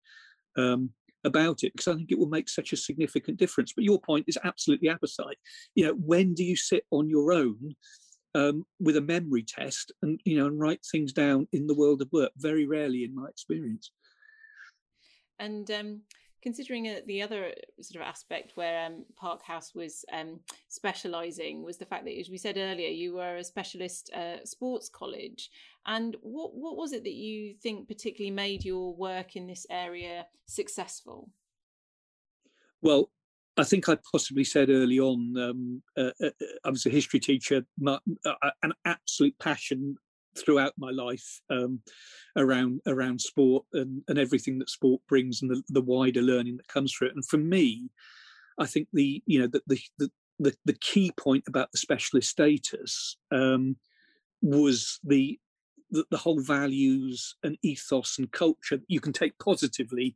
um, 0.58 0.92
about 1.26 1.64
it 1.64 1.74
because 1.74 1.90
i 1.90 1.96
think 1.96 2.12
it 2.12 2.18
will 2.18 2.30
make 2.30 2.50
such 2.50 2.72
a 2.74 2.78
significant 2.78 3.38
difference. 3.38 3.74
But 3.74 3.84
your 3.84 4.00
point 4.00 4.26
is 4.28 4.38
absolutely 4.44 4.88
apposite. 4.88 5.38
You 5.76 5.86
know 5.86 5.94
when 5.94 6.34
do 6.34 6.44
you 6.44 6.56
sit 6.56 6.86
on 6.92 7.10
your 7.10 7.34
own 7.34 7.76
um, 8.34 8.64
with 8.80 8.96
a 8.96 9.02
memory 9.02 9.44
test 9.44 9.92
and 10.02 10.20
you 10.24 10.38
know 10.38 10.48
and 10.48 10.60
write 10.60 10.86
things 10.90 11.12
down 11.12 11.48
in 11.52 11.68
the 11.68 11.76
world 11.76 12.02
of 12.02 12.10
work? 12.12 12.32
Very 12.38 12.66
rarely 12.66 13.04
in 13.04 13.14
my 13.14 13.28
experience 13.28 13.92
and 15.42 15.72
um, 15.72 16.02
considering 16.42 16.88
uh, 16.88 17.00
the 17.08 17.22
other 17.22 17.54
sort 17.82 18.02
of 18.02 18.08
aspect 18.08 18.54
where 18.56 18.86
um, 18.86 19.06
park 19.16 19.44
house 19.44 19.74
was 19.76 20.06
um, 20.14 20.40
specializing 20.70 21.64
was 21.64 21.78
the 21.78 21.86
fact 21.86 22.06
that 22.06 22.20
as 22.20 22.30
we 22.30 22.38
said 22.38 22.58
earlier 22.58 22.90
you 22.90 23.16
were 23.16 23.38
a 23.38 23.44
specialist 23.44 24.12
uh, 24.14 24.44
sports 24.46 24.90
college. 24.90 25.50
And 25.86 26.16
what 26.22 26.54
what 26.54 26.78
was 26.78 26.94
it 26.94 27.04
that 27.04 27.14
you 27.14 27.56
think 27.62 27.88
particularly 27.88 28.32
made 28.32 28.64
your 28.64 28.96
work 28.96 29.36
in 29.36 29.48
this 29.48 29.66
area 29.70 30.26
successful? 30.46 31.30
Well 32.82 33.10
I 33.58 33.64
think 33.64 33.90
I 33.90 33.98
possibly 34.10 34.46
said 34.46 34.70
early 34.70 35.00
on, 35.00 35.36
um, 35.38 35.84
uh, 35.98 36.12
uh, 36.24 36.28
uh 36.28 36.46
I 36.64 36.70
was 36.70 36.86
a 36.86 36.90
history 36.90 37.20
teacher, 37.20 37.64
my, 37.78 38.00
uh, 38.26 38.50
an 38.64 38.74
absolute 38.86 39.38
passion 39.40 39.98
throughout 40.38 40.74
my 40.78 40.92
life 40.92 41.42
um, 41.50 41.80
around 42.38 42.82
around 42.88 43.20
sport 43.20 43.66
and, 43.74 44.02
and 44.08 44.18
everything 44.18 44.60
that 44.60 44.70
sport 44.70 45.02
brings 45.08 45.42
and 45.42 45.52
the, 45.52 45.62
the 45.70 45.82
wider 45.82 46.22
learning 46.22 46.58
that 46.58 46.68
comes 46.68 46.94
through 46.94 47.10
it. 47.10 47.16
And 47.16 47.26
for 47.26 47.38
me, 47.38 47.90
I 48.58 48.66
think 48.66 48.88
the 48.94 49.22
you 49.26 49.40
know 49.40 49.48
the 49.48 49.62
the 49.98 50.10
the, 50.40 50.56
the 50.66 50.78
key 50.82 51.12
point 51.18 51.44
about 51.48 51.72
the 51.72 51.78
specialist 51.78 52.30
status 52.30 53.18
um, 53.32 53.76
was 54.42 55.00
the 55.04 55.40
the, 55.92 56.06
the 56.10 56.18
whole 56.18 56.40
values 56.40 57.36
and 57.44 57.58
ethos 57.62 58.18
and 58.18 58.32
culture 58.32 58.78
that 58.78 58.86
you 58.88 59.00
can 59.00 59.14
take 59.14 59.38
positively 59.40 60.16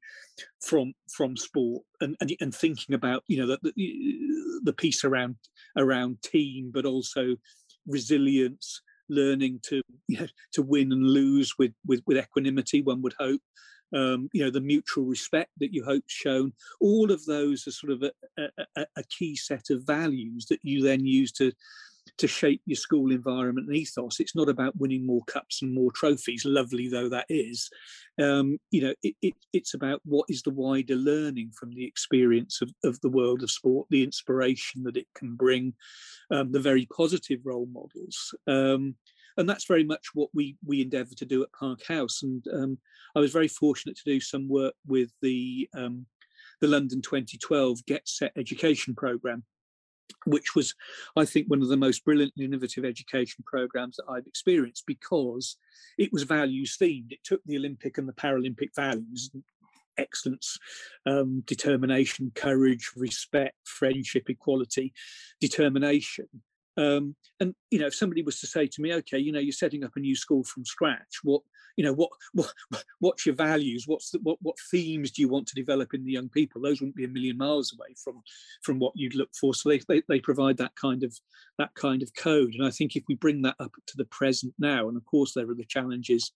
from 0.61 0.93
from 1.09 1.37
sport 1.37 1.83
and 2.01 2.15
and, 2.21 2.31
and 2.39 2.55
thinking 2.55 2.95
about 2.95 3.23
you 3.27 3.37
know 3.37 3.47
the, 3.47 3.59
the, 3.61 4.61
the 4.63 4.73
piece 4.73 5.03
around 5.03 5.35
around 5.77 6.21
team 6.21 6.71
but 6.73 6.85
also 6.85 7.35
resilience 7.87 8.81
learning 9.09 9.59
to 9.63 9.81
you 10.07 10.19
know, 10.19 10.27
to 10.53 10.61
win 10.61 10.91
and 10.91 11.07
lose 11.07 11.53
with 11.57 11.73
with, 11.85 12.01
with 12.05 12.17
equanimity 12.17 12.81
one 12.81 13.01
would 13.01 13.15
hope. 13.19 13.41
Um, 13.93 14.29
you 14.33 14.43
know 14.43 14.49
the 14.49 14.61
mutual 14.61 15.05
respect 15.05 15.51
that 15.59 15.71
you 15.71 15.85
hope 15.85 16.03
shown 16.07 16.53
all 16.81 17.11
of 17.11 17.23
those 17.25 17.67
are 17.67 17.71
sort 17.71 17.93
of 17.93 18.03
a, 18.03 18.49
a, 18.75 18.85
a 18.97 19.03
key 19.09 19.35
set 19.35 19.69
of 19.69 19.85
values 19.85 20.47
that 20.49 20.59
you 20.63 20.81
then 20.81 21.05
use 21.05 21.31
to 21.33 21.51
to 22.17 22.27
shape 22.27 22.61
your 22.65 22.75
school 22.77 23.11
environment 23.11 23.67
and 23.67 23.75
ethos. 23.75 24.19
It's 24.19 24.35
not 24.35 24.49
about 24.49 24.77
winning 24.77 25.05
more 25.05 25.23
cups 25.25 25.61
and 25.61 25.73
more 25.73 25.91
trophies, 25.91 26.45
lovely 26.45 26.87
though 26.87 27.09
that 27.09 27.25
is. 27.29 27.69
Um, 28.21 28.57
you 28.71 28.81
know, 28.81 28.93
it, 29.03 29.15
it, 29.21 29.33
it's 29.53 29.73
about 29.73 30.01
what 30.05 30.25
is 30.29 30.41
the 30.41 30.51
wider 30.51 30.95
learning 30.95 31.51
from 31.57 31.71
the 31.71 31.85
experience 31.85 32.61
of, 32.61 32.71
of 32.83 32.99
the 33.01 33.09
world 33.09 33.43
of 33.43 33.51
sport, 33.51 33.87
the 33.89 34.03
inspiration 34.03 34.83
that 34.83 34.97
it 34.97 35.07
can 35.15 35.35
bring, 35.35 35.73
um, 36.31 36.51
the 36.51 36.59
very 36.59 36.87
positive 36.95 37.39
role 37.43 37.67
models. 37.71 38.33
Um, 38.47 38.95
and 39.37 39.49
that's 39.49 39.65
very 39.65 39.83
much 39.83 40.07
what 40.13 40.29
we 40.33 40.55
we 40.65 40.81
endeavour 40.81 41.13
to 41.17 41.25
do 41.25 41.43
at 41.43 41.51
Park 41.51 41.85
House. 41.85 42.23
And 42.23 42.45
um, 42.53 42.77
I 43.15 43.19
was 43.19 43.33
very 43.33 43.49
fortunate 43.49 43.97
to 43.97 44.03
do 44.05 44.19
some 44.19 44.47
work 44.47 44.75
with 44.87 45.11
the 45.21 45.69
um, 45.75 46.05
the 46.61 46.67
London 46.67 47.01
2012 47.01 47.85
Get 47.85 48.07
Set 48.07 48.31
Education 48.37 48.95
Programme, 48.95 49.43
which 50.25 50.55
was, 50.55 50.73
I 51.15 51.25
think, 51.25 51.47
one 51.47 51.61
of 51.61 51.69
the 51.69 51.77
most 51.77 52.03
brilliant 52.03 52.33
innovative 52.39 52.85
education 52.85 53.43
programs 53.45 53.97
that 53.97 54.05
I've 54.09 54.27
experienced 54.27 54.85
because 54.87 55.57
it 55.97 56.11
was 56.11 56.23
values 56.23 56.77
themed. 56.81 57.11
It 57.11 57.23
took 57.23 57.41
the 57.45 57.57
Olympic 57.57 57.97
and 57.97 58.07
the 58.07 58.13
Paralympic 58.13 58.69
values, 58.75 59.29
excellence, 59.97 60.57
um, 61.05 61.43
determination, 61.45 62.31
courage, 62.35 62.91
respect, 62.95 63.55
friendship, 63.65 64.29
equality, 64.29 64.93
determination. 65.39 66.27
Um, 66.77 67.15
and 67.39 67.53
you 67.71 67.79
know, 67.79 67.87
if 67.87 67.95
somebody 67.95 68.21
was 68.21 68.39
to 68.39 68.47
say 68.47 68.67
to 68.67 68.81
me, 68.81 68.93
"Okay, 68.93 69.17
you 69.17 69.31
know, 69.31 69.39
you're 69.39 69.51
setting 69.51 69.83
up 69.83 69.95
a 69.95 69.99
new 69.99 70.15
school 70.15 70.43
from 70.43 70.65
scratch. 70.65 71.19
What 71.23 71.41
you 71.77 71.83
know 71.83 71.93
what 71.93 72.09
what 72.33 72.53
what's 72.99 73.25
your 73.25 73.35
values? 73.35 73.85
What's 73.87 74.11
the, 74.11 74.19
what 74.23 74.37
what 74.41 74.55
themes 74.71 75.11
do 75.11 75.21
you 75.21 75.29
want 75.29 75.47
to 75.47 75.55
develop 75.55 75.93
in 75.93 76.03
the 76.03 76.11
young 76.11 76.29
people? 76.29 76.61
Those 76.61 76.81
wouldn't 76.81 76.95
be 76.95 77.05
a 77.05 77.09
million 77.09 77.37
miles 77.37 77.73
away 77.73 77.95
from 78.03 78.21
from 78.63 78.79
what 78.79 78.93
you'd 78.95 79.15
look 79.15 79.29
for. 79.39 79.53
So 79.53 79.69
they, 79.69 79.81
they, 79.87 80.01
they 80.07 80.19
provide 80.19 80.57
that 80.57 80.75
kind 80.75 81.03
of 81.03 81.17
that 81.57 81.73
kind 81.75 82.01
of 82.01 82.13
code. 82.15 82.53
And 82.53 82.65
i 82.65 82.71
think 82.71 82.95
if 82.95 83.03
we 83.07 83.15
bring 83.15 83.41
that 83.43 83.55
up 83.59 83.71
to 83.87 83.97
the 83.97 84.05
present 84.05 84.53
now 84.59 84.87
and 84.87 84.97
of 84.97 85.05
course 85.05 85.33
there 85.33 85.49
are 85.49 85.55
the 85.55 85.65
challenges 85.65 86.31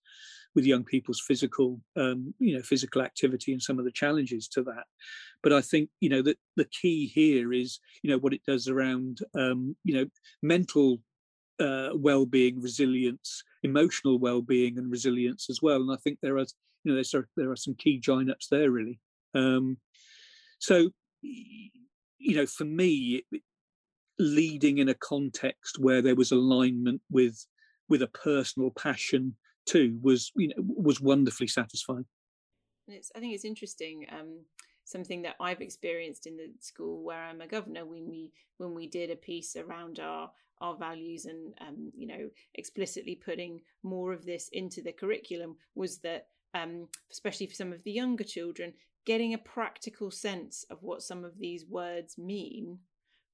with 0.54 0.64
young 0.64 0.84
people's 0.84 1.20
physical 1.20 1.80
um, 1.96 2.34
you 2.38 2.56
know 2.56 2.62
physical 2.62 3.02
activity 3.02 3.52
and 3.52 3.62
some 3.62 3.78
of 3.78 3.84
the 3.84 3.92
challenges 3.92 4.48
to 4.48 4.62
that 4.62 4.84
but 5.42 5.52
i 5.52 5.60
think 5.60 5.88
you 6.00 6.08
know 6.08 6.22
that 6.22 6.38
the 6.56 6.66
key 6.66 7.06
here 7.06 7.52
is 7.52 7.80
you 8.02 8.10
know 8.10 8.18
what 8.18 8.34
it 8.34 8.42
does 8.46 8.68
around 8.68 9.18
um, 9.34 9.76
you 9.84 9.94
know 9.94 10.06
mental 10.42 11.00
uh, 11.60 11.90
well-being, 11.94 12.60
resilience, 12.60 13.44
emotional 13.62 14.18
well-being, 14.18 14.78
and 14.78 14.90
resilience 14.90 15.50
as 15.50 15.60
well. 15.60 15.76
And 15.76 15.92
I 15.92 15.96
think 15.96 16.18
there 16.20 16.36
are, 16.38 16.46
you 16.84 16.86
know, 16.86 16.94
there's, 16.94 17.14
there 17.36 17.50
are 17.50 17.56
some 17.56 17.74
key 17.74 17.98
join-ups 17.98 18.48
there 18.48 18.70
really. 18.70 18.98
Um, 19.34 19.76
so, 20.58 20.88
you 21.22 22.34
know, 22.34 22.46
for 22.46 22.64
me, 22.64 23.24
leading 24.18 24.78
in 24.78 24.88
a 24.88 24.94
context 24.94 25.78
where 25.78 26.02
there 26.02 26.14
was 26.14 26.32
alignment 26.32 27.00
with 27.10 27.46
with 27.88 28.02
a 28.02 28.06
personal 28.08 28.70
passion 28.70 29.34
too 29.66 29.98
was, 30.02 30.32
you 30.36 30.48
know, 30.48 30.54
was 30.58 31.00
wonderfully 31.00 31.46
satisfying. 31.46 32.04
It's, 32.88 33.10
I 33.14 33.20
think 33.20 33.34
it's 33.34 33.44
interesting. 33.44 34.06
Um, 34.10 34.40
something 34.84 35.22
that 35.22 35.36
I've 35.40 35.60
experienced 35.60 36.26
in 36.26 36.36
the 36.36 36.50
school 36.60 37.04
where 37.04 37.22
I'm 37.22 37.40
a 37.40 37.46
governor 37.46 37.84
when 37.84 38.08
we 38.08 38.32
when 38.58 38.74
we 38.74 38.88
did 38.88 39.10
a 39.10 39.16
piece 39.16 39.56
around 39.56 40.00
our 40.00 40.30
our 40.60 40.76
values 40.76 41.24
and 41.24 41.54
um, 41.60 41.90
you 41.96 42.06
know 42.06 42.28
explicitly 42.54 43.14
putting 43.14 43.60
more 43.82 44.12
of 44.12 44.26
this 44.26 44.48
into 44.52 44.82
the 44.82 44.92
curriculum 44.92 45.56
was 45.74 45.98
that 45.98 46.26
um, 46.54 46.88
especially 47.10 47.46
for 47.46 47.54
some 47.54 47.72
of 47.72 47.82
the 47.84 47.92
younger 47.92 48.24
children 48.24 48.72
getting 49.06 49.32
a 49.32 49.38
practical 49.38 50.10
sense 50.10 50.64
of 50.70 50.82
what 50.82 51.02
some 51.02 51.24
of 51.24 51.38
these 51.38 51.64
words 51.66 52.18
mean 52.18 52.78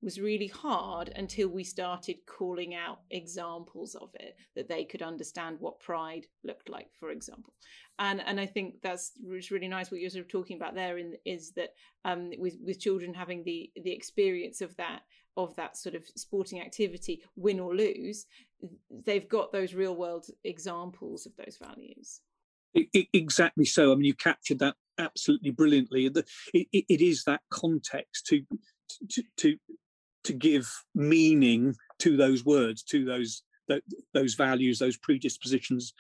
was 0.07 0.19
really 0.19 0.47
hard 0.47 1.13
until 1.17 1.49
we 1.49 1.63
started 1.63 2.17
calling 2.27 2.75
out 2.75 3.01
examples 3.11 3.95
of 3.97 4.09
it 4.15 4.37
that 4.55 4.69
they 4.69 4.85
could 4.85 5.03
understand 5.03 5.59
what 5.61 5.81
pride 5.81 6.25
looked 6.45 6.71
like 6.71 6.89
for 6.99 7.11
example 7.11 7.53
and 7.99 8.23
and 8.25 8.41
i 8.41 8.47
think 8.47 8.77
that's 8.83 9.13
was 9.23 9.51
really 9.51 9.69
nice 9.69 9.91
what 9.91 10.01
you're 10.01 10.09
sort 10.09 10.25
of 10.25 10.31
talking 10.31 10.57
about 10.57 10.75
there 10.75 10.97
in, 10.97 11.15
is 11.27 11.53
that 11.53 11.71
um, 12.07 12.31
with 12.39 12.57
with 12.65 12.81
children 12.81 13.13
having 13.13 13.45
the 13.45 13.71
the 13.83 13.93
experience 13.93 14.63
of 14.63 14.75
that 14.77 15.03
of 15.37 15.55
that 15.57 15.77
sort 15.77 15.95
of 15.95 16.05
sporting 16.17 16.61
activity, 16.61 17.23
win 17.37 17.61
or 17.61 17.75
lose, 17.75 18.27
they've 19.05 19.29
got 19.29 19.53
those 19.53 19.75
real 19.75 19.95
world 19.95 20.27
examples 20.45 21.27
of 21.27 21.33
those 21.37 21.59
values. 21.63 22.21
Exactly 23.13 23.65
so. 23.65 23.93
I 23.93 23.95
mean, 23.97 24.05
you 24.05 24.15
captured 24.15 24.59
that 24.61 24.77
absolutely 24.99 25.51
brilliantly. 25.51 26.09
The, 26.09 26.25
it, 26.53 26.69
it 26.73 27.01
is 27.01 27.25
that 27.25 27.41
context 27.51 28.27
to, 28.27 28.43
to 29.11 29.23
to 29.39 29.57
to 30.27 30.33
give 30.33 30.69
meaning 30.95 31.75
to 32.01 32.17
those 32.17 32.45
words, 32.45 32.83
to 32.85 33.05
those 33.05 33.43
those 34.15 34.35
values, 34.35 34.79
those 34.79 34.97
predispositions, 34.97 35.93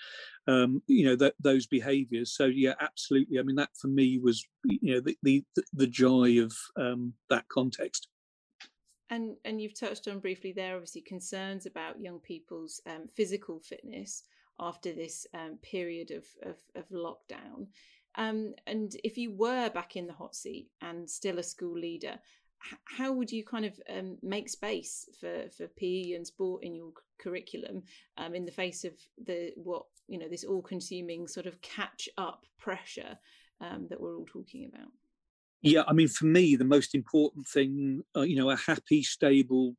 um, 0.46 0.80
you 0.86 1.04
know, 1.04 1.30
those 1.40 1.66
behaviours. 1.66 2.32
So 2.32 2.46
yeah, 2.46 2.74
absolutely. 2.80 3.40
I 3.40 3.42
mean, 3.42 3.56
that 3.56 3.70
for 3.80 3.88
me 3.88 4.18
was 4.18 4.44
you 4.64 4.94
know 4.94 5.00
the 5.00 5.16
the, 5.22 5.44
the 5.72 5.86
joy 5.86 6.40
of 6.40 6.52
um, 6.76 7.14
that 7.30 7.48
context. 7.48 8.08
And 9.10 9.36
and 9.44 9.60
you've 9.60 9.78
touched 9.78 10.08
on 10.08 10.20
briefly 10.20 10.52
there, 10.52 10.74
obviously 10.74 11.00
concerns 11.00 11.66
about 11.66 12.00
young 12.00 12.18
people's 12.20 12.80
um, 12.86 13.06
physical 13.08 13.60
fitness 13.60 14.24
after 14.58 14.92
this 14.92 15.26
um, 15.34 15.58
period 15.62 16.10
of, 16.10 16.24
of, 16.42 16.56
of 16.74 16.88
lockdown. 16.88 17.66
Um, 18.16 18.54
and 18.66 18.96
if 19.04 19.18
you 19.18 19.30
were 19.30 19.68
back 19.68 19.96
in 19.96 20.06
the 20.06 20.14
hot 20.14 20.34
seat 20.34 20.70
and 20.80 21.08
still 21.08 21.38
a 21.38 21.42
school 21.42 21.78
leader, 21.78 22.18
how 22.84 23.12
would 23.12 23.30
you 23.30 23.44
kind 23.44 23.64
of 23.64 23.78
um, 23.88 24.16
make 24.22 24.48
space 24.48 25.08
for, 25.20 25.44
for 25.56 25.68
PE 25.76 26.12
and 26.12 26.26
sport 26.26 26.64
in 26.64 26.74
your 26.74 26.90
curriculum 27.18 27.82
um, 28.18 28.34
in 28.34 28.44
the 28.44 28.52
face 28.52 28.84
of 28.84 28.92
the 29.24 29.52
what 29.56 29.84
you 30.08 30.18
know 30.18 30.28
this 30.28 30.44
all-consuming 30.44 31.26
sort 31.28 31.46
of 31.46 31.60
catch-up 31.62 32.44
pressure 32.58 33.18
um, 33.60 33.86
that 33.88 34.00
we're 34.00 34.16
all 34.16 34.26
talking 34.26 34.68
about? 34.72 34.88
Yeah, 35.62 35.82
I 35.86 35.92
mean, 35.92 36.08
for 36.08 36.26
me, 36.26 36.54
the 36.54 36.64
most 36.64 36.94
important 36.94 37.48
thing, 37.48 38.02
uh, 38.16 38.20
you 38.20 38.36
know, 38.36 38.50
a 38.50 38.56
happy, 38.56 39.02
stable 39.02 39.74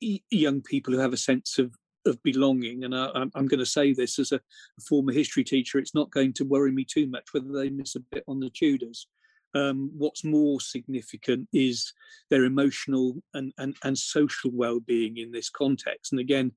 young 0.00 0.62
people 0.62 0.94
who 0.94 1.00
have 1.00 1.12
a 1.12 1.18
sense 1.18 1.58
of 1.58 1.74
of 2.06 2.22
belonging. 2.22 2.84
And 2.84 2.94
I, 2.94 3.10
am 3.34 3.46
going 3.46 3.58
to 3.58 3.66
say 3.66 3.92
this 3.92 4.18
as 4.18 4.32
a, 4.32 4.40
former 4.88 5.12
history 5.12 5.44
teacher, 5.44 5.78
it's 5.78 5.94
not 5.94 6.10
going 6.10 6.32
to 6.34 6.44
worry 6.44 6.72
me 6.72 6.84
too 6.84 7.06
much 7.06 7.28
whether 7.32 7.52
they 7.52 7.68
miss 7.68 7.94
a 7.94 8.00
bit 8.00 8.24
on 8.26 8.40
the 8.40 8.50
Tudors. 8.50 9.06
Um, 9.54 9.90
what's 9.96 10.24
more 10.24 10.60
significant 10.60 11.48
is 11.52 11.92
their 12.30 12.44
emotional 12.44 13.16
and, 13.34 13.52
and, 13.58 13.76
and 13.82 13.98
social 13.98 14.50
well-being 14.52 15.16
in 15.16 15.32
this 15.32 15.50
context. 15.50 16.12
And 16.12 16.20
again, 16.20 16.52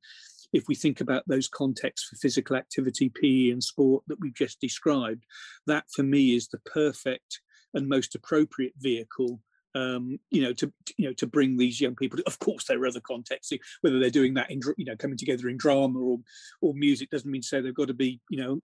if 0.54 0.68
we 0.68 0.76
think 0.76 1.02
about 1.02 1.24
those 1.28 1.48
contexts 1.48 2.08
for 2.08 2.16
physical 2.18 2.56
activity, 2.56 3.10
PE 3.10 3.50
and 3.50 3.64
sport 3.64 4.04
that 4.08 4.20
we've 4.20 4.36
just 4.36 4.62
described, 4.62 5.24
that 5.66 5.86
for 5.92 6.04
me 6.04 6.36
is 6.36 6.48
the 6.48 6.60
perfect 6.60 7.42
and 7.74 7.90
most 7.90 8.14
appropriate 8.14 8.74
vehicle 8.78 9.40
um, 9.76 10.20
you 10.30 10.42
know, 10.42 10.54
to 10.54 10.72
you 10.98 11.08
know, 11.08 11.14
to 11.14 11.28
bring 11.28 11.58
these 11.58 11.82
young 11.82 11.96
people. 11.96 12.20
Of 12.26 12.40
course, 12.40 12.66
there 12.66 12.82
are 12.82 12.88
other 12.88 13.00
contexts. 13.00 13.54
Whether 13.82 14.00
they're 14.00 14.10
doing 14.10 14.34
that 14.36 14.52
in, 14.52 14.62
you 14.78 14.86
know, 14.86 14.96
coming 14.96 15.18
together 15.18 15.50
in 15.50 15.58
drama 15.58 16.00
or 16.00 16.20
or 16.62 16.74
music 16.74 17.10
doesn't 17.10 17.30
mean 17.30 17.42
to 17.42 17.48
say 17.48 17.62
they've 17.62 17.74
got 17.74 17.88
to 17.88 17.94
be, 17.94 18.20
you 18.30 18.42
know, 18.42 18.60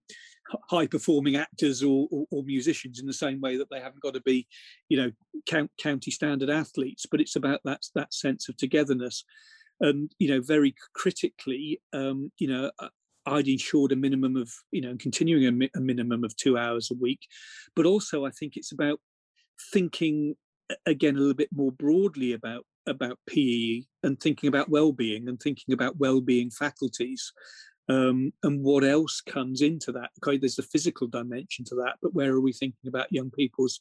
high 0.70 0.88
performing 0.88 1.36
actors 1.36 1.84
or, 1.84 2.07
or, 2.12 2.26
or 2.32 2.43
musicians 2.43 2.99
in 2.99 3.05
the 3.05 3.14
same 3.14 3.39
way 3.41 3.57
that 3.57 3.70
they 3.70 3.80
haven't 3.80 4.01
got 4.01 4.14
to 4.14 4.22
be, 4.22 4.47
you 4.88 4.97
know, 4.97 5.12
count, 5.47 5.72
county 5.80 6.12
standard 6.12 6.49
athletes. 6.49 7.05
But 7.10 7.22
it's 7.22 7.36
about 7.36 7.62
that 7.66 7.82
that 7.95 8.14
sense 8.14 8.49
of 8.49 8.57
togetherness, 8.57 9.24
and 9.80 10.12
you 10.20 10.30
know, 10.30 10.41
very 10.41 10.76
critically, 10.93 11.82
um, 11.93 12.32
you 12.38 12.47
know. 12.47 12.72
I'd 13.26 13.47
ensured 13.47 13.91
a 13.91 13.97
minimum 13.97 14.38
of, 14.38 14.49
you 14.72 14.82
know, 14.82 14.95
continuing 14.97 15.45
a, 15.45 15.51
mi- 15.51 15.70
a 15.76 15.80
minimum 15.80 16.24
of 16.24 16.36
two 16.36 16.57
hours 16.57 16.89
a 16.89 16.95
week, 16.95 17.28
but 17.76 17.86
also 17.86 18.26
I 18.26 18.32
think 18.32 18.53
it's 18.55 18.72
about 18.72 18.99
thinking 19.72 20.36
again 20.86 21.15
a 21.15 21.20
little 21.20 21.34
bit 21.34 21.49
more 21.53 21.72
broadly 21.72 22.34
about 22.34 22.65
about 22.88 23.20
PE 23.28 23.84
and 24.03 24.20
thinking 24.20 24.47
about 24.47 24.70
well-being 24.70 25.28
and 25.28 25.39
thinking 25.39 25.74
about 25.74 25.97
well-being 25.97 26.49
faculties 26.49 27.32
um, 27.89 28.32
and 28.43 28.63
what 28.63 28.84
else 28.84 29.20
comes 29.20 29.61
into 29.61 29.91
that. 29.93 30.11
Okay, 30.24 30.38
there's 30.38 30.55
the 30.55 30.63
physical 30.63 31.07
dimension 31.07 31.65
to 31.65 31.76
that, 31.76 31.95
but 32.01 32.13
where 32.13 32.32
are 32.32 32.41
we 32.41 32.53
thinking 32.53 32.88
about 32.88 33.11
young 33.11 33.32
people's 33.32 33.80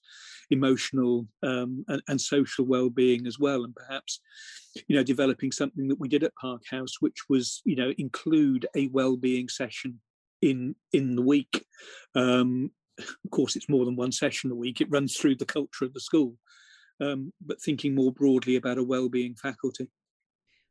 emotional 0.50 1.26
um, 1.42 1.84
and, 1.88 2.02
and, 2.08 2.20
social 2.20 2.64
well-being 2.64 3.26
as 3.26 3.38
well, 3.38 3.64
and 3.64 3.74
perhaps 3.74 4.20
you 4.86 4.96
know 4.96 5.02
developing 5.02 5.52
something 5.52 5.88
that 5.88 6.00
we 6.00 6.08
did 6.08 6.24
at 6.24 6.34
Park 6.40 6.62
House, 6.70 6.94
which 7.00 7.28
was 7.28 7.60
you 7.66 7.76
know 7.76 7.92
include 7.98 8.66
a 8.74 8.86
well-being 8.88 9.48
session 9.48 10.00
in 10.40 10.74
in 10.94 11.14
the 11.14 11.22
week. 11.22 11.66
Um, 12.14 12.70
of 12.98 13.30
course, 13.30 13.56
it's 13.56 13.68
more 13.68 13.84
than 13.84 13.94
one 13.94 14.10
session 14.10 14.50
a 14.50 14.56
week. 14.56 14.80
It 14.80 14.90
runs 14.90 15.16
through 15.16 15.36
the 15.36 15.44
culture 15.44 15.84
of 15.84 15.92
the 15.92 16.00
school 16.00 16.34
um, 17.00 17.32
but 17.40 17.60
thinking 17.60 17.94
more 17.94 18.12
broadly 18.12 18.56
about 18.56 18.78
a 18.78 18.82
well-being 18.82 19.34
faculty. 19.34 19.88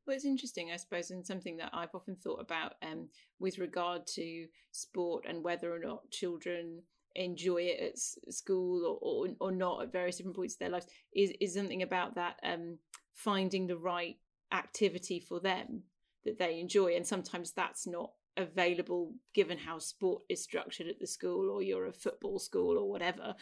Well, 0.05 0.15
it's 0.15 0.25
interesting, 0.25 0.71
I 0.71 0.77
suppose, 0.77 1.11
and 1.11 1.25
something 1.25 1.57
that 1.57 1.71
I've 1.73 1.93
often 1.93 2.15
thought 2.15 2.39
about 2.39 2.75
um, 2.81 3.09
with 3.39 3.59
regard 3.59 4.07
to 4.15 4.47
sport 4.71 5.25
and 5.27 5.43
whether 5.43 5.73
or 5.73 5.79
not 5.79 6.09
children 6.11 6.81
enjoy 7.15 7.63
it 7.63 7.79
at 7.81 8.33
school 8.33 8.85
or, 8.85 9.27
or, 9.27 9.35
or 9.39 9.51
not 9.51 9.81
at 9.81 9.91
various 9.91 10.17
different 10.17 10.37
points 10.37 10.53
of 10.55 10.59
their 10.59 10.69
lives 10.69 10.85
is, 11.13 11.33
is 11.41 11.53
something 11.53 11.81
about 11.81 12.15
that 12.15 12.39
um, 12.43 12.77
finding 13.13 13.67
the 13.67 13.77
right 13.77 14.15
activity 14.53 15.19
for 15.19 15.41
them 15.41 15.81
that 16.23 16.39
they 16.39 16.59
enjoy. 16.59 16.95
And 16.95 17.05
sometimes 17.05 17.51
that's 17.51 17.85
not 17.85 18.11
available 18.37 19.13
given 19.33 19.57
how 19.57 19.79
sport 19.79 20.21
is 20.29 20.41
structured 20.41 20.87
at 20.87 20.99
the 20.99 21.07
school 21.07 21.49
or 21.49 21.61
you're 21.61 21.87
a 21.87 21.93
football 21.93 22.39
school 22.39 22.77
or 22.77 22.89
whatever 22.89 23.33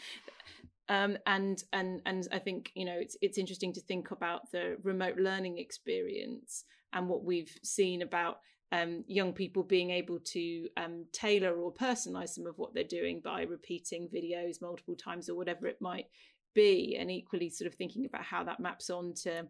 um, 0.88 1.18
and 1.26 1.62
and 1.72 2.00
and 2.06 2.28
I 2.32 2.38
think 2.38 2.70
you 2.74 2.84
know 2.84 2.96
it's 2.96 3.16
it's 3.20 3.38
interesting 3.38 3.72
to 3.74 3.80
think 3.80 4.10
about 4.10 4.50
the 4.52 4.76
remote 4.82 5.16
learning 5.16 5.58
experience 5.58 6.64
and 6.92 7.08
what 7.08 7.24
we've 7.24 7.52
seen 7.62 8.02
about 8.02 8.38
um, 8.72 9.04
young 9.06 9.32
people 9.32 9.62
being 9.62 9.90
able 9.90 10.18
to 10.20 10.68
um, 10.76 11.04
tailor 11.12 11.54
or 11.54 11.72
personalize 11.72 12.30
some 12.30 12.46
of 12.46 12.58
what 12.58 12.74
they're 12.74 12.84
doing 12.84 13.20
by 13.20 13.42
repeating 13.42 14.08
videos 14.08 14.62
multiple 14.62 14.96
times 14.96 15.28
or 15.28 15.36
whatever 15.36 15.66
it 15.66 15.80
might 15.80 16.06
be, 16.54 16.96
and 16.98 17.10
equally 17.10 17.50
sort 17.50 17.66
of 17.66 17.74
thinking 17.74 18.06
about 18.06 18.24
how 18.24 18.44
that 18.44 18.60
maps 18.60 18.90
on 18.90 19.12
to 19.14 19.46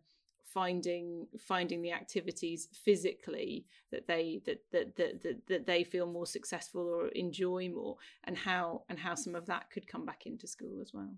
finding 0.53 1.27
finding 1.39 1.83
the 1.83 1.93
activities 1.93 2.69
physically 2.85 3.67
that 3.93 4.07
they 4.07 4.41
that 4.45 4.63
that, 4.73 4.97
that 4.97 5.23
that 5.23 5.47
that 5.47 5.67
they 5.67 5.85
feel 5.85 6.07
more 6.07 6.27
successful 6.27 6.83
or 6.83 7.09
enjoy 7.09 7.69
more 7.69 7.97
and 8.25 8.37
how 8.37 8.83
and 8.89 8.99
how 8.99 9.15
some 9.15 9.35
of 9.35 9.47
that 9.47 9.71
could 9.71 9.87
come 9.87 10.05
back 10.05 10.27
into 10.27 10.47
school 10.47 10.81
as 10.81 10.93
well. 10.95 11.15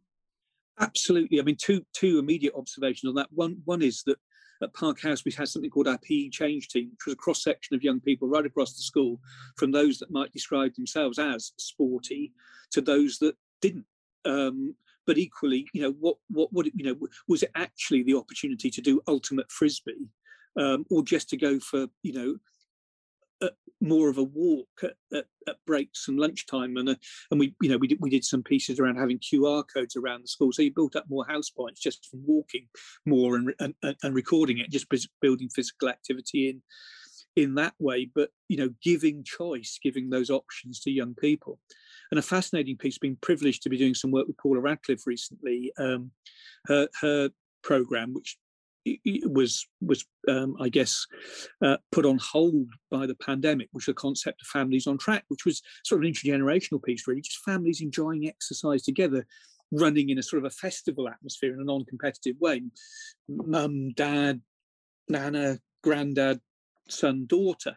Absolutely. 0.80 1.40
I 1.40 1.42
mean 1.42 1.56
two 1.60 1.84
two 1.92 2.18
immediate 2.18 2.54
observations 2.56 3.08
on 3.08 3.14
that. 3.16 3.28
One 3.30 3.60
one 3.64 3.82
is 3.82 4.02
that 4.04 4.18
at 4.62 4.74
Park 4.74 5.00
House, 5.00 5.24
we 5.24 5.32
had 5.32 5.48
something 5.48 5.70
called 5.70 5.88
our 5.88 5.98
PE 5.98 6.30
change 6.30 6.68
team, 6.68 6.90
which 6.90 7.06
was 7.06 7.14
a 7.14 7.16
cross 7.16 7.42
section 7.42 7.76
of 7.76 7.82
young 7.82 8.00
people 8.00 8.28
right 8.28 8.44
across 8.44 8.74
the 8.74 8.82
school, 8.82 9.20
from 9.56 9.70
those 9.70 9.98
that 9.98 10.10
might 10.10 10.32
describe 10.32 10.74
themselves 10.74 11.18
as 11.18 11.52
sporty 11.58 12.32
to 12.72 12.80
those 12.80 13.18
that 13.18 13.36
didn't. 13.60 13.86
Um, 14.24 14.74
but 15.08 15.18
equally, 15.18 15.66
you 15.72 15.80
know, 15.80 15.94
what 15.98 16.16
what 16.28 16.66
you 16.74 16.84
know 16.84 17.08
was 17.26 17.42
it 17.42 17.50
actually 17.56 18.02
the 18.02 18.14
opportunity 18.14 18.70
to 18.70 18.82
do 18.82 19.00
ultimate 19.08 19.50
frisbee, 19.50 20.10
um, 20.56 20.84
or 20.90 21.02
just 21.02 21.30
to 21.30 21.36
go 21.36 21.58
for 21.58 21.86
you 22.02 22.12
know 22.12 22.36
more 23.80 24.08
of 24.08 24.18
a 24.18 24.22
walk 24.22 24.68
at, 24.82 24.94
at, 25.12 25.24
at, 25.46 25.56
breaks 25.66 26.08
and 26.08 26.18
lunchtime, 26.18 26.76
and 26.76 26.90
uh, 26.90 26.94
and 27.30 27.40
we 27.40 27.54
you 27.62 27.70
know 27.70 27.78
we 27.78 27.88
did 27.88 27.98
we 28.00 28.10
did 28.10 28.24
some 28.24 28.42
pieces 28.42 28.78
around 28.78 28.96
having 28.96 29.18
QR 29.18 29.64
codes 29.72 29.96
around 29.96 30.22
the 30.22 30.28
school, 30.28 30.52
so 30.52 30.62
you 30.62 30.72
built 30.74 30.94
up 30.96 31.04
more 31.08 31.24
house 31.26 31.50
points 31.50 31.80
just 31.80 32.06
from 32.10 32.22
walking 32.26 32.66
more 33.06 33.36
and 33.36 33.54
and, 33.60 33.74
and 34.02 34.14
recording 34.14 34.58
it, 34.58 34.70
just 34.70 34.88
building 35.22 35.48
physical 35.48 35.88
activity 35.88 36.50
in 36.50 36.62
in 37.34 37.54
that 37.54 37.74
way, 37.78 38.10
but 38.14 38.30
you 38.48 38.58
know 38.58 38.70
giving 38.82 39.24
choice, 39.24 39.78
giving 39.82 40.10
those 40.10 40.28
options 40.28 40.80
to 40.80 40.90
young 40.90 41.14
people 41.14 41.60
and 42.10 42.18
a 42.18 42.22
fascinating 42.22 42.76
piece. 42.76 42.98
Being 42.98 43.18
privileged 43.20 43.62
to 43.62 43.70
be 43.70 43.78
doing 43.78 43.94
some 43.94 44.10
work 44.10 44.26
with 44.26 44.38
Paula 44.38 44.60
Radcliffe 44.60 45.06
recently, 45.06 45.72
um, 45.78 46.10
her 46.66 46.88
her 47.00 47.30
program, 47.62 48.14
which 48.14 48.36
was 49.24 49.66
was 49.80 50.04
um, 50.28 50.56
I 50.60 50.68
guess 50.68 51.06
uh, 51.64 51.76
put 51.92 52.06
on 52.06 52.18
hold 52.18 52.68
by 52.90 53.06
the 53.06 53.14
pandemic, 53.14 53.68
which 53.72 53.86
the 53.86 53.94
concept 53.94 54.42
of 54.42 54.48
families 54.48 54.86
on 54.86 54.98
track, 54.98 55.24
which 55.28 55.44
was 55.44 55.62
sort 55.84 56.00
of 56.02 56.06
an 56.06 56.12
intergenerational 56.12 56.82
piece, 56.82 57.06
really, 57.06 57.20
just 57.20 57.44
families 57.44 57.80
enjoying 57.80 58.28
exercise 58.28 58.82
together, 58.82 59.26
running 59.72 60.10
in 60.10 60.18
a 60.18 60.22
sort 60.22 60.44
of 60.44 60.46
a 60.46 60.54
festival 60.54 61.08
atmosphere 61.08 61.52
in 61.52 61.60
a 61.60 61.64
non-competitive 61.64 62.36
way. 62.40 62.62
Mum, 63.28 63.92
dad, 63.92 64.40
nana, 65.08 65.58
granddad, 65.82 66.40
son, 66.88 67.26
daughter, 67.26 67.76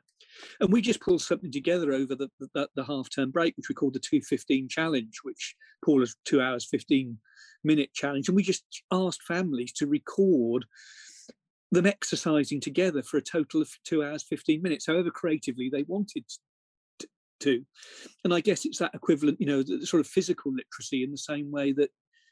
and 0.59 0.71
we 0.71 0.81
just 0.81 1.01
pulled 1.01 1.21
something 1.21 1.51
together 1.51 1.93
over 1.93 2.15
the, 2.15 2.29
the, 2.53 2.69
the 2.75 2.83
half 2.83 3.09
term 3.09 3.31
break, 3.31 3.55
which 3.57 3.69
we 3.69 3.75
called 3.75 3.93
the 3.93 3.99
215 3.99 4.67
challenge, 4.69 5.19
which 5.23 5.55
Paul 5.83 5.95
Paula's 5.95 6.15
two 6.25 6.41
hours, 6.41 6.67
15 6.69 7.17
minute 7.63 7.93
challenge. 7.93 8.27
And 8.27 8.35
we 8.35 8.43
just 8.43 8.63
asked 8.91 9.23
families 9.23 9.73
to 9.73 9.87
record 9.87 10.65
them 11.71 11.85
exercising 11.85 12.59
together 12.59 13.01
for 13.01 13.17
a 13.17 13.21
total 13.21 13.61
of 13.61 13.69
two 13.85 14.03
hours, 14.03 14.23
15 14.27 14.61
minutes, 14.61 14.87
however 14.87 15.09
creatively 15.09 15.69
they 15.69 15.83
wanted 15.83 16.25
to. 17.39 17.65
And 18.23 18.33
I 18.33 18.41
guess 18.41 18.65
it's 18.65 18.79
that 18.79 18.93
equivalent, 18.93 19.39
you 19.39 19.47
know, 19.47 19.63
the 19.63 19.85
sort 19.85 20.01
of 20.01 20.07
physical 20.07 20.51
literacy 20.51 21.03
in 21.03 21.11
the 21.11 21.17
same 21.17 21.51
way 21.51 21.71
that 21.73 21.89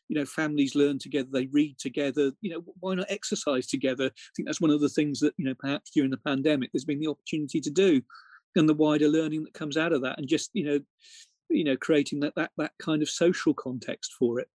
you 0.10 0.16
know 0.18 0.26
families 0.26 0.76
learn 0.76 0.99
together 0.99 1.30
they 1.32 1.45
read 1.47 1.78
together 1.78 2.32
you 2.41 2.51
know 2.51 2.64
why 2.80 2.95
not 2.95 3.05
exercise 3.10 3.68
together? 3.68 4.05
I 4.05 4.32
think 4.36 4.47
that's 4.47 4.62
one 4.62 4.72
of 4.72 4.82
the 4.82 4.89
things 4.89 5.20
that 5.22 5.34
you 5.38 5.45
know 5.45 5.55
perhaps 5.57 5.91
during 5.91 6.12
the 6.12 6.18
pandemic 6.18 6.72
there's 6.74 6.86
been 6.86 6.99
the 6.99 7.07
opportunity 7.07 7.62
to 7.62 7.70
do 7.70 8.01
and 8.55 8.68
the 8.68 8.74
wider 8.74 9.07
learning 9.07 9.43
that 9.43 9.53
comes 9.53 9.78
out 9.78 9.93
of 9.93 10.01
that 10.01 10.18
and 10.18 10.28
just 10.28 10.49
you 10.53 10.66
know 10.66 10.80
you 11.49 11.64
know 11.64 11.78
creating 11.78 12.20
that 12.20 12.36
that 12.36 12.51
that 12.57 12.72
kind 12.80 13.01
of 13.01 13.10
social 13.10 13.53
context 13.53 14.14
for 14.18 14.39
it 14.39 14.49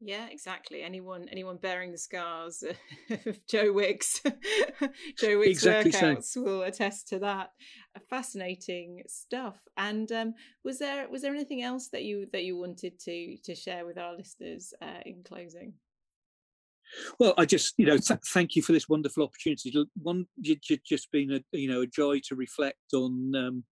yeah, 0.00 0.28
exactly. 0.30 0.82
Anyone 0.82 1.28
anyone 1.30 1.58
bearing 1.58 1.92
the 1.92 1.98
scars 1.98 2.64
of 3.10 3.46
Joe 3.46 3.72
Wicks, 3.72 4.20
Joe 5.18 5.38
Wicks 5.38 5.50
exactly 5.50 5.92
workouts 5.92 6.24
so. 6.24 6.42
will 6.42 6.62
attest 6.62 7.08
to 7.08 7.18
that. 7.18 7.50
Fascinating 8.08 9.02
stuff. 9.06 9.58
And 9.76 10.10
um, 10.10 10.34
was 10.64 10.78
there 10.78 11.08
was 11.10 11.22
there 11.22 11.34
anything 11.34 11.62
else 11.62 11.88
that 11.88 12.02
you 12.02 12.26
that 12.32 12.44
you 12.44 12.56
wanted 12.56 12.98
to 13.00 13.36
to 13.44 13.54
share 13.54 13.84
with 13.84 13.98
our 13.98 14.16
listeners 14.16 14.72
uh, 14.80 15.00
in 15.04 15.22
closing? 15.22 15.74
Well, 17.18 17.34
I 17.36 17.44
just 17.44 17.74
you 17.76 17.84
know 17.86 17.98
th- 17.98 18.20
thank 18.28 18.56
you 18.56 18.62
for 18.62 18.72
this 18.72 18.88
wonderful 18.88 19.22
opportunity. 19.22 19.72
One, 20.02 20.26
just 20.42 21.12
been 21.12 21.30
a 21.30 21.40
you 21.52 21.68
know 21.68 21.82
a 21.82 21.86
joy 21.86 22.20
to 22.28 22.34
reflect 22.34 22.94
on. 22.94 23.32
Um, 23.36 23.64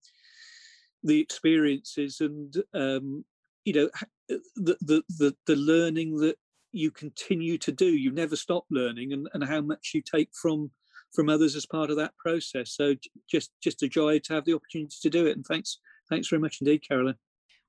the 1.03 1.21
experiences 1.21 2.19
and 2.19 2.53
um, 2.73 3.23
you 3.69 3.75
know 3.75 3.89
uh, 4.31 4.41
the, 4.55 4.77
the 4.81 5.03
the 5.19 5.35
the 5.45 5.55
learning 5.55 6.17
that 6.17 6.37
you 6.71 6.89
continue 6.91 7.57
to 7.59 7.71
do. 7.71 7.85
You 7.85 8.11
never 8.11 8.35
stop 8.35 8.65
learning 8.69 9.13
and, 9.13 9.27
and 9.33 9.43
how 9.43 9.61
much 9.61 9.91
you 9.93 10.01
take 10.01 10.29
from 10.33 10.71
from 11.13 11.29
others 11.29 11.55
as 11.55 11.65
part 11.65 11.89
of 11.89 11.97
that 11.97 12.17
process. 12.17 12.71
So 12.71 12.95
just 13.29 13.51
just 13.61 13.83
a 13.83 13.87
joy 13.87 14.19
to 14.19 14.33
have 14.33 14.45
the 14.45 14.55
opportunity 14.55 14.97
to 15.01 15.09
do 15.09 15.27
it. 15.27 15.35
And 15.35 15.45
thanks 15.45 15.79
thanks 16.09 16.29
very 16.29 16.39
much 16.39 16.57
indeed 16.61 16.81
carolyn 16.87 17.15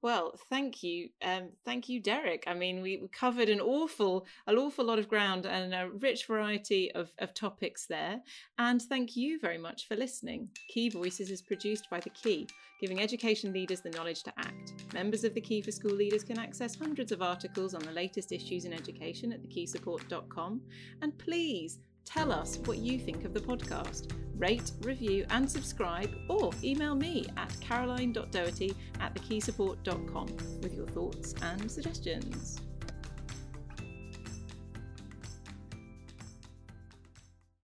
well, 0.03 0.33
thank 0.49 0.83
you, 0.83 1.11
um, 1.23 1.51
thank 1.65 1.89
you, 1.89 2.01
Derek. 2.01 2.45
I 2.47 2.55
mean, 2.55 2.81
we 2.81 3.03
covered 3.13 3.49
an 3.49 3.61
awful, 3.61 4.27
an 4.47 4.57
awful 4.57 4.85
lot 4.85 4.99
of 4.99 5.09
ground 5.09 5.47
and 5.47 5.75
a 5.75 5.91
rich 5.91 6.27
variety 6.27 6.91
of, 6.93 7.13
of 7.19 7.35
topics 7.35 7.87
there. 7.87 8.21
And 8.59 8.81
thank 8.81 9.15
you 9.15 9.39
very 9.41 9.59
much 9.59 9.89
for 9.89 9.97
listening. 9.97 10.49
Key 10.69 10.89
Voices 10.89 11.31
is 11.31 11.43
produced 11.43 11.89
by 11.91 12.01
the 12.01 12.11
Key, 12.11 12.49
giving 12.81 13.01
education 13.01 13.53
leaders 13.53 13.83
the 13.83 13.91
knowledge 13.91 14.23
to 14.23 14.33
act. 14.39 14.73
Members 14.95 15.25
of 15.25 15.35
the 15.35 15.41
Key 15.41 15.61
for 15.61 15.71
School 15.71 15.95
Leaders 15.95 16.25
can 16.25 16.39
access 16.39 16.75
hundreds 16.75 17.13
of 17.13 17.21
articles 17.21 17.75
on 17.75 17.83
the 17.83 17.93
latest 17.93 18.33
issues 18.33 18.65
in 18.65 18.73
education 18.73 19.33
at 19.33 19.43
thekeysupport.com. 19.43 20.63
And 21.03 21.19
please 21.19 21.79
Tell 22.13 22.33
us 22.33 22.59
what 22.65 22.79
you 22.79 22.99
think 22.99 23.25
of 23.25 23.33
the 23.33 23.41
podcast. 23.41 24.11
Rate, 24.37 24.73
review, 24.83 25.25
and 25.31 25.49
subscribe, 25.49 26.11
or 26.29 26.51
email 26.65 26.97
me 26.97 27.27
at 27.37 27.55
caroline.doherty 27.61 28.75
at 28.99 29.15
thekeysupport.com 29.15 30.27
with 30.61 30.75
your 30.75 30.89
thoughts 30.89 31.35
and 31.43 31.71
suggestions. 31.71 32.61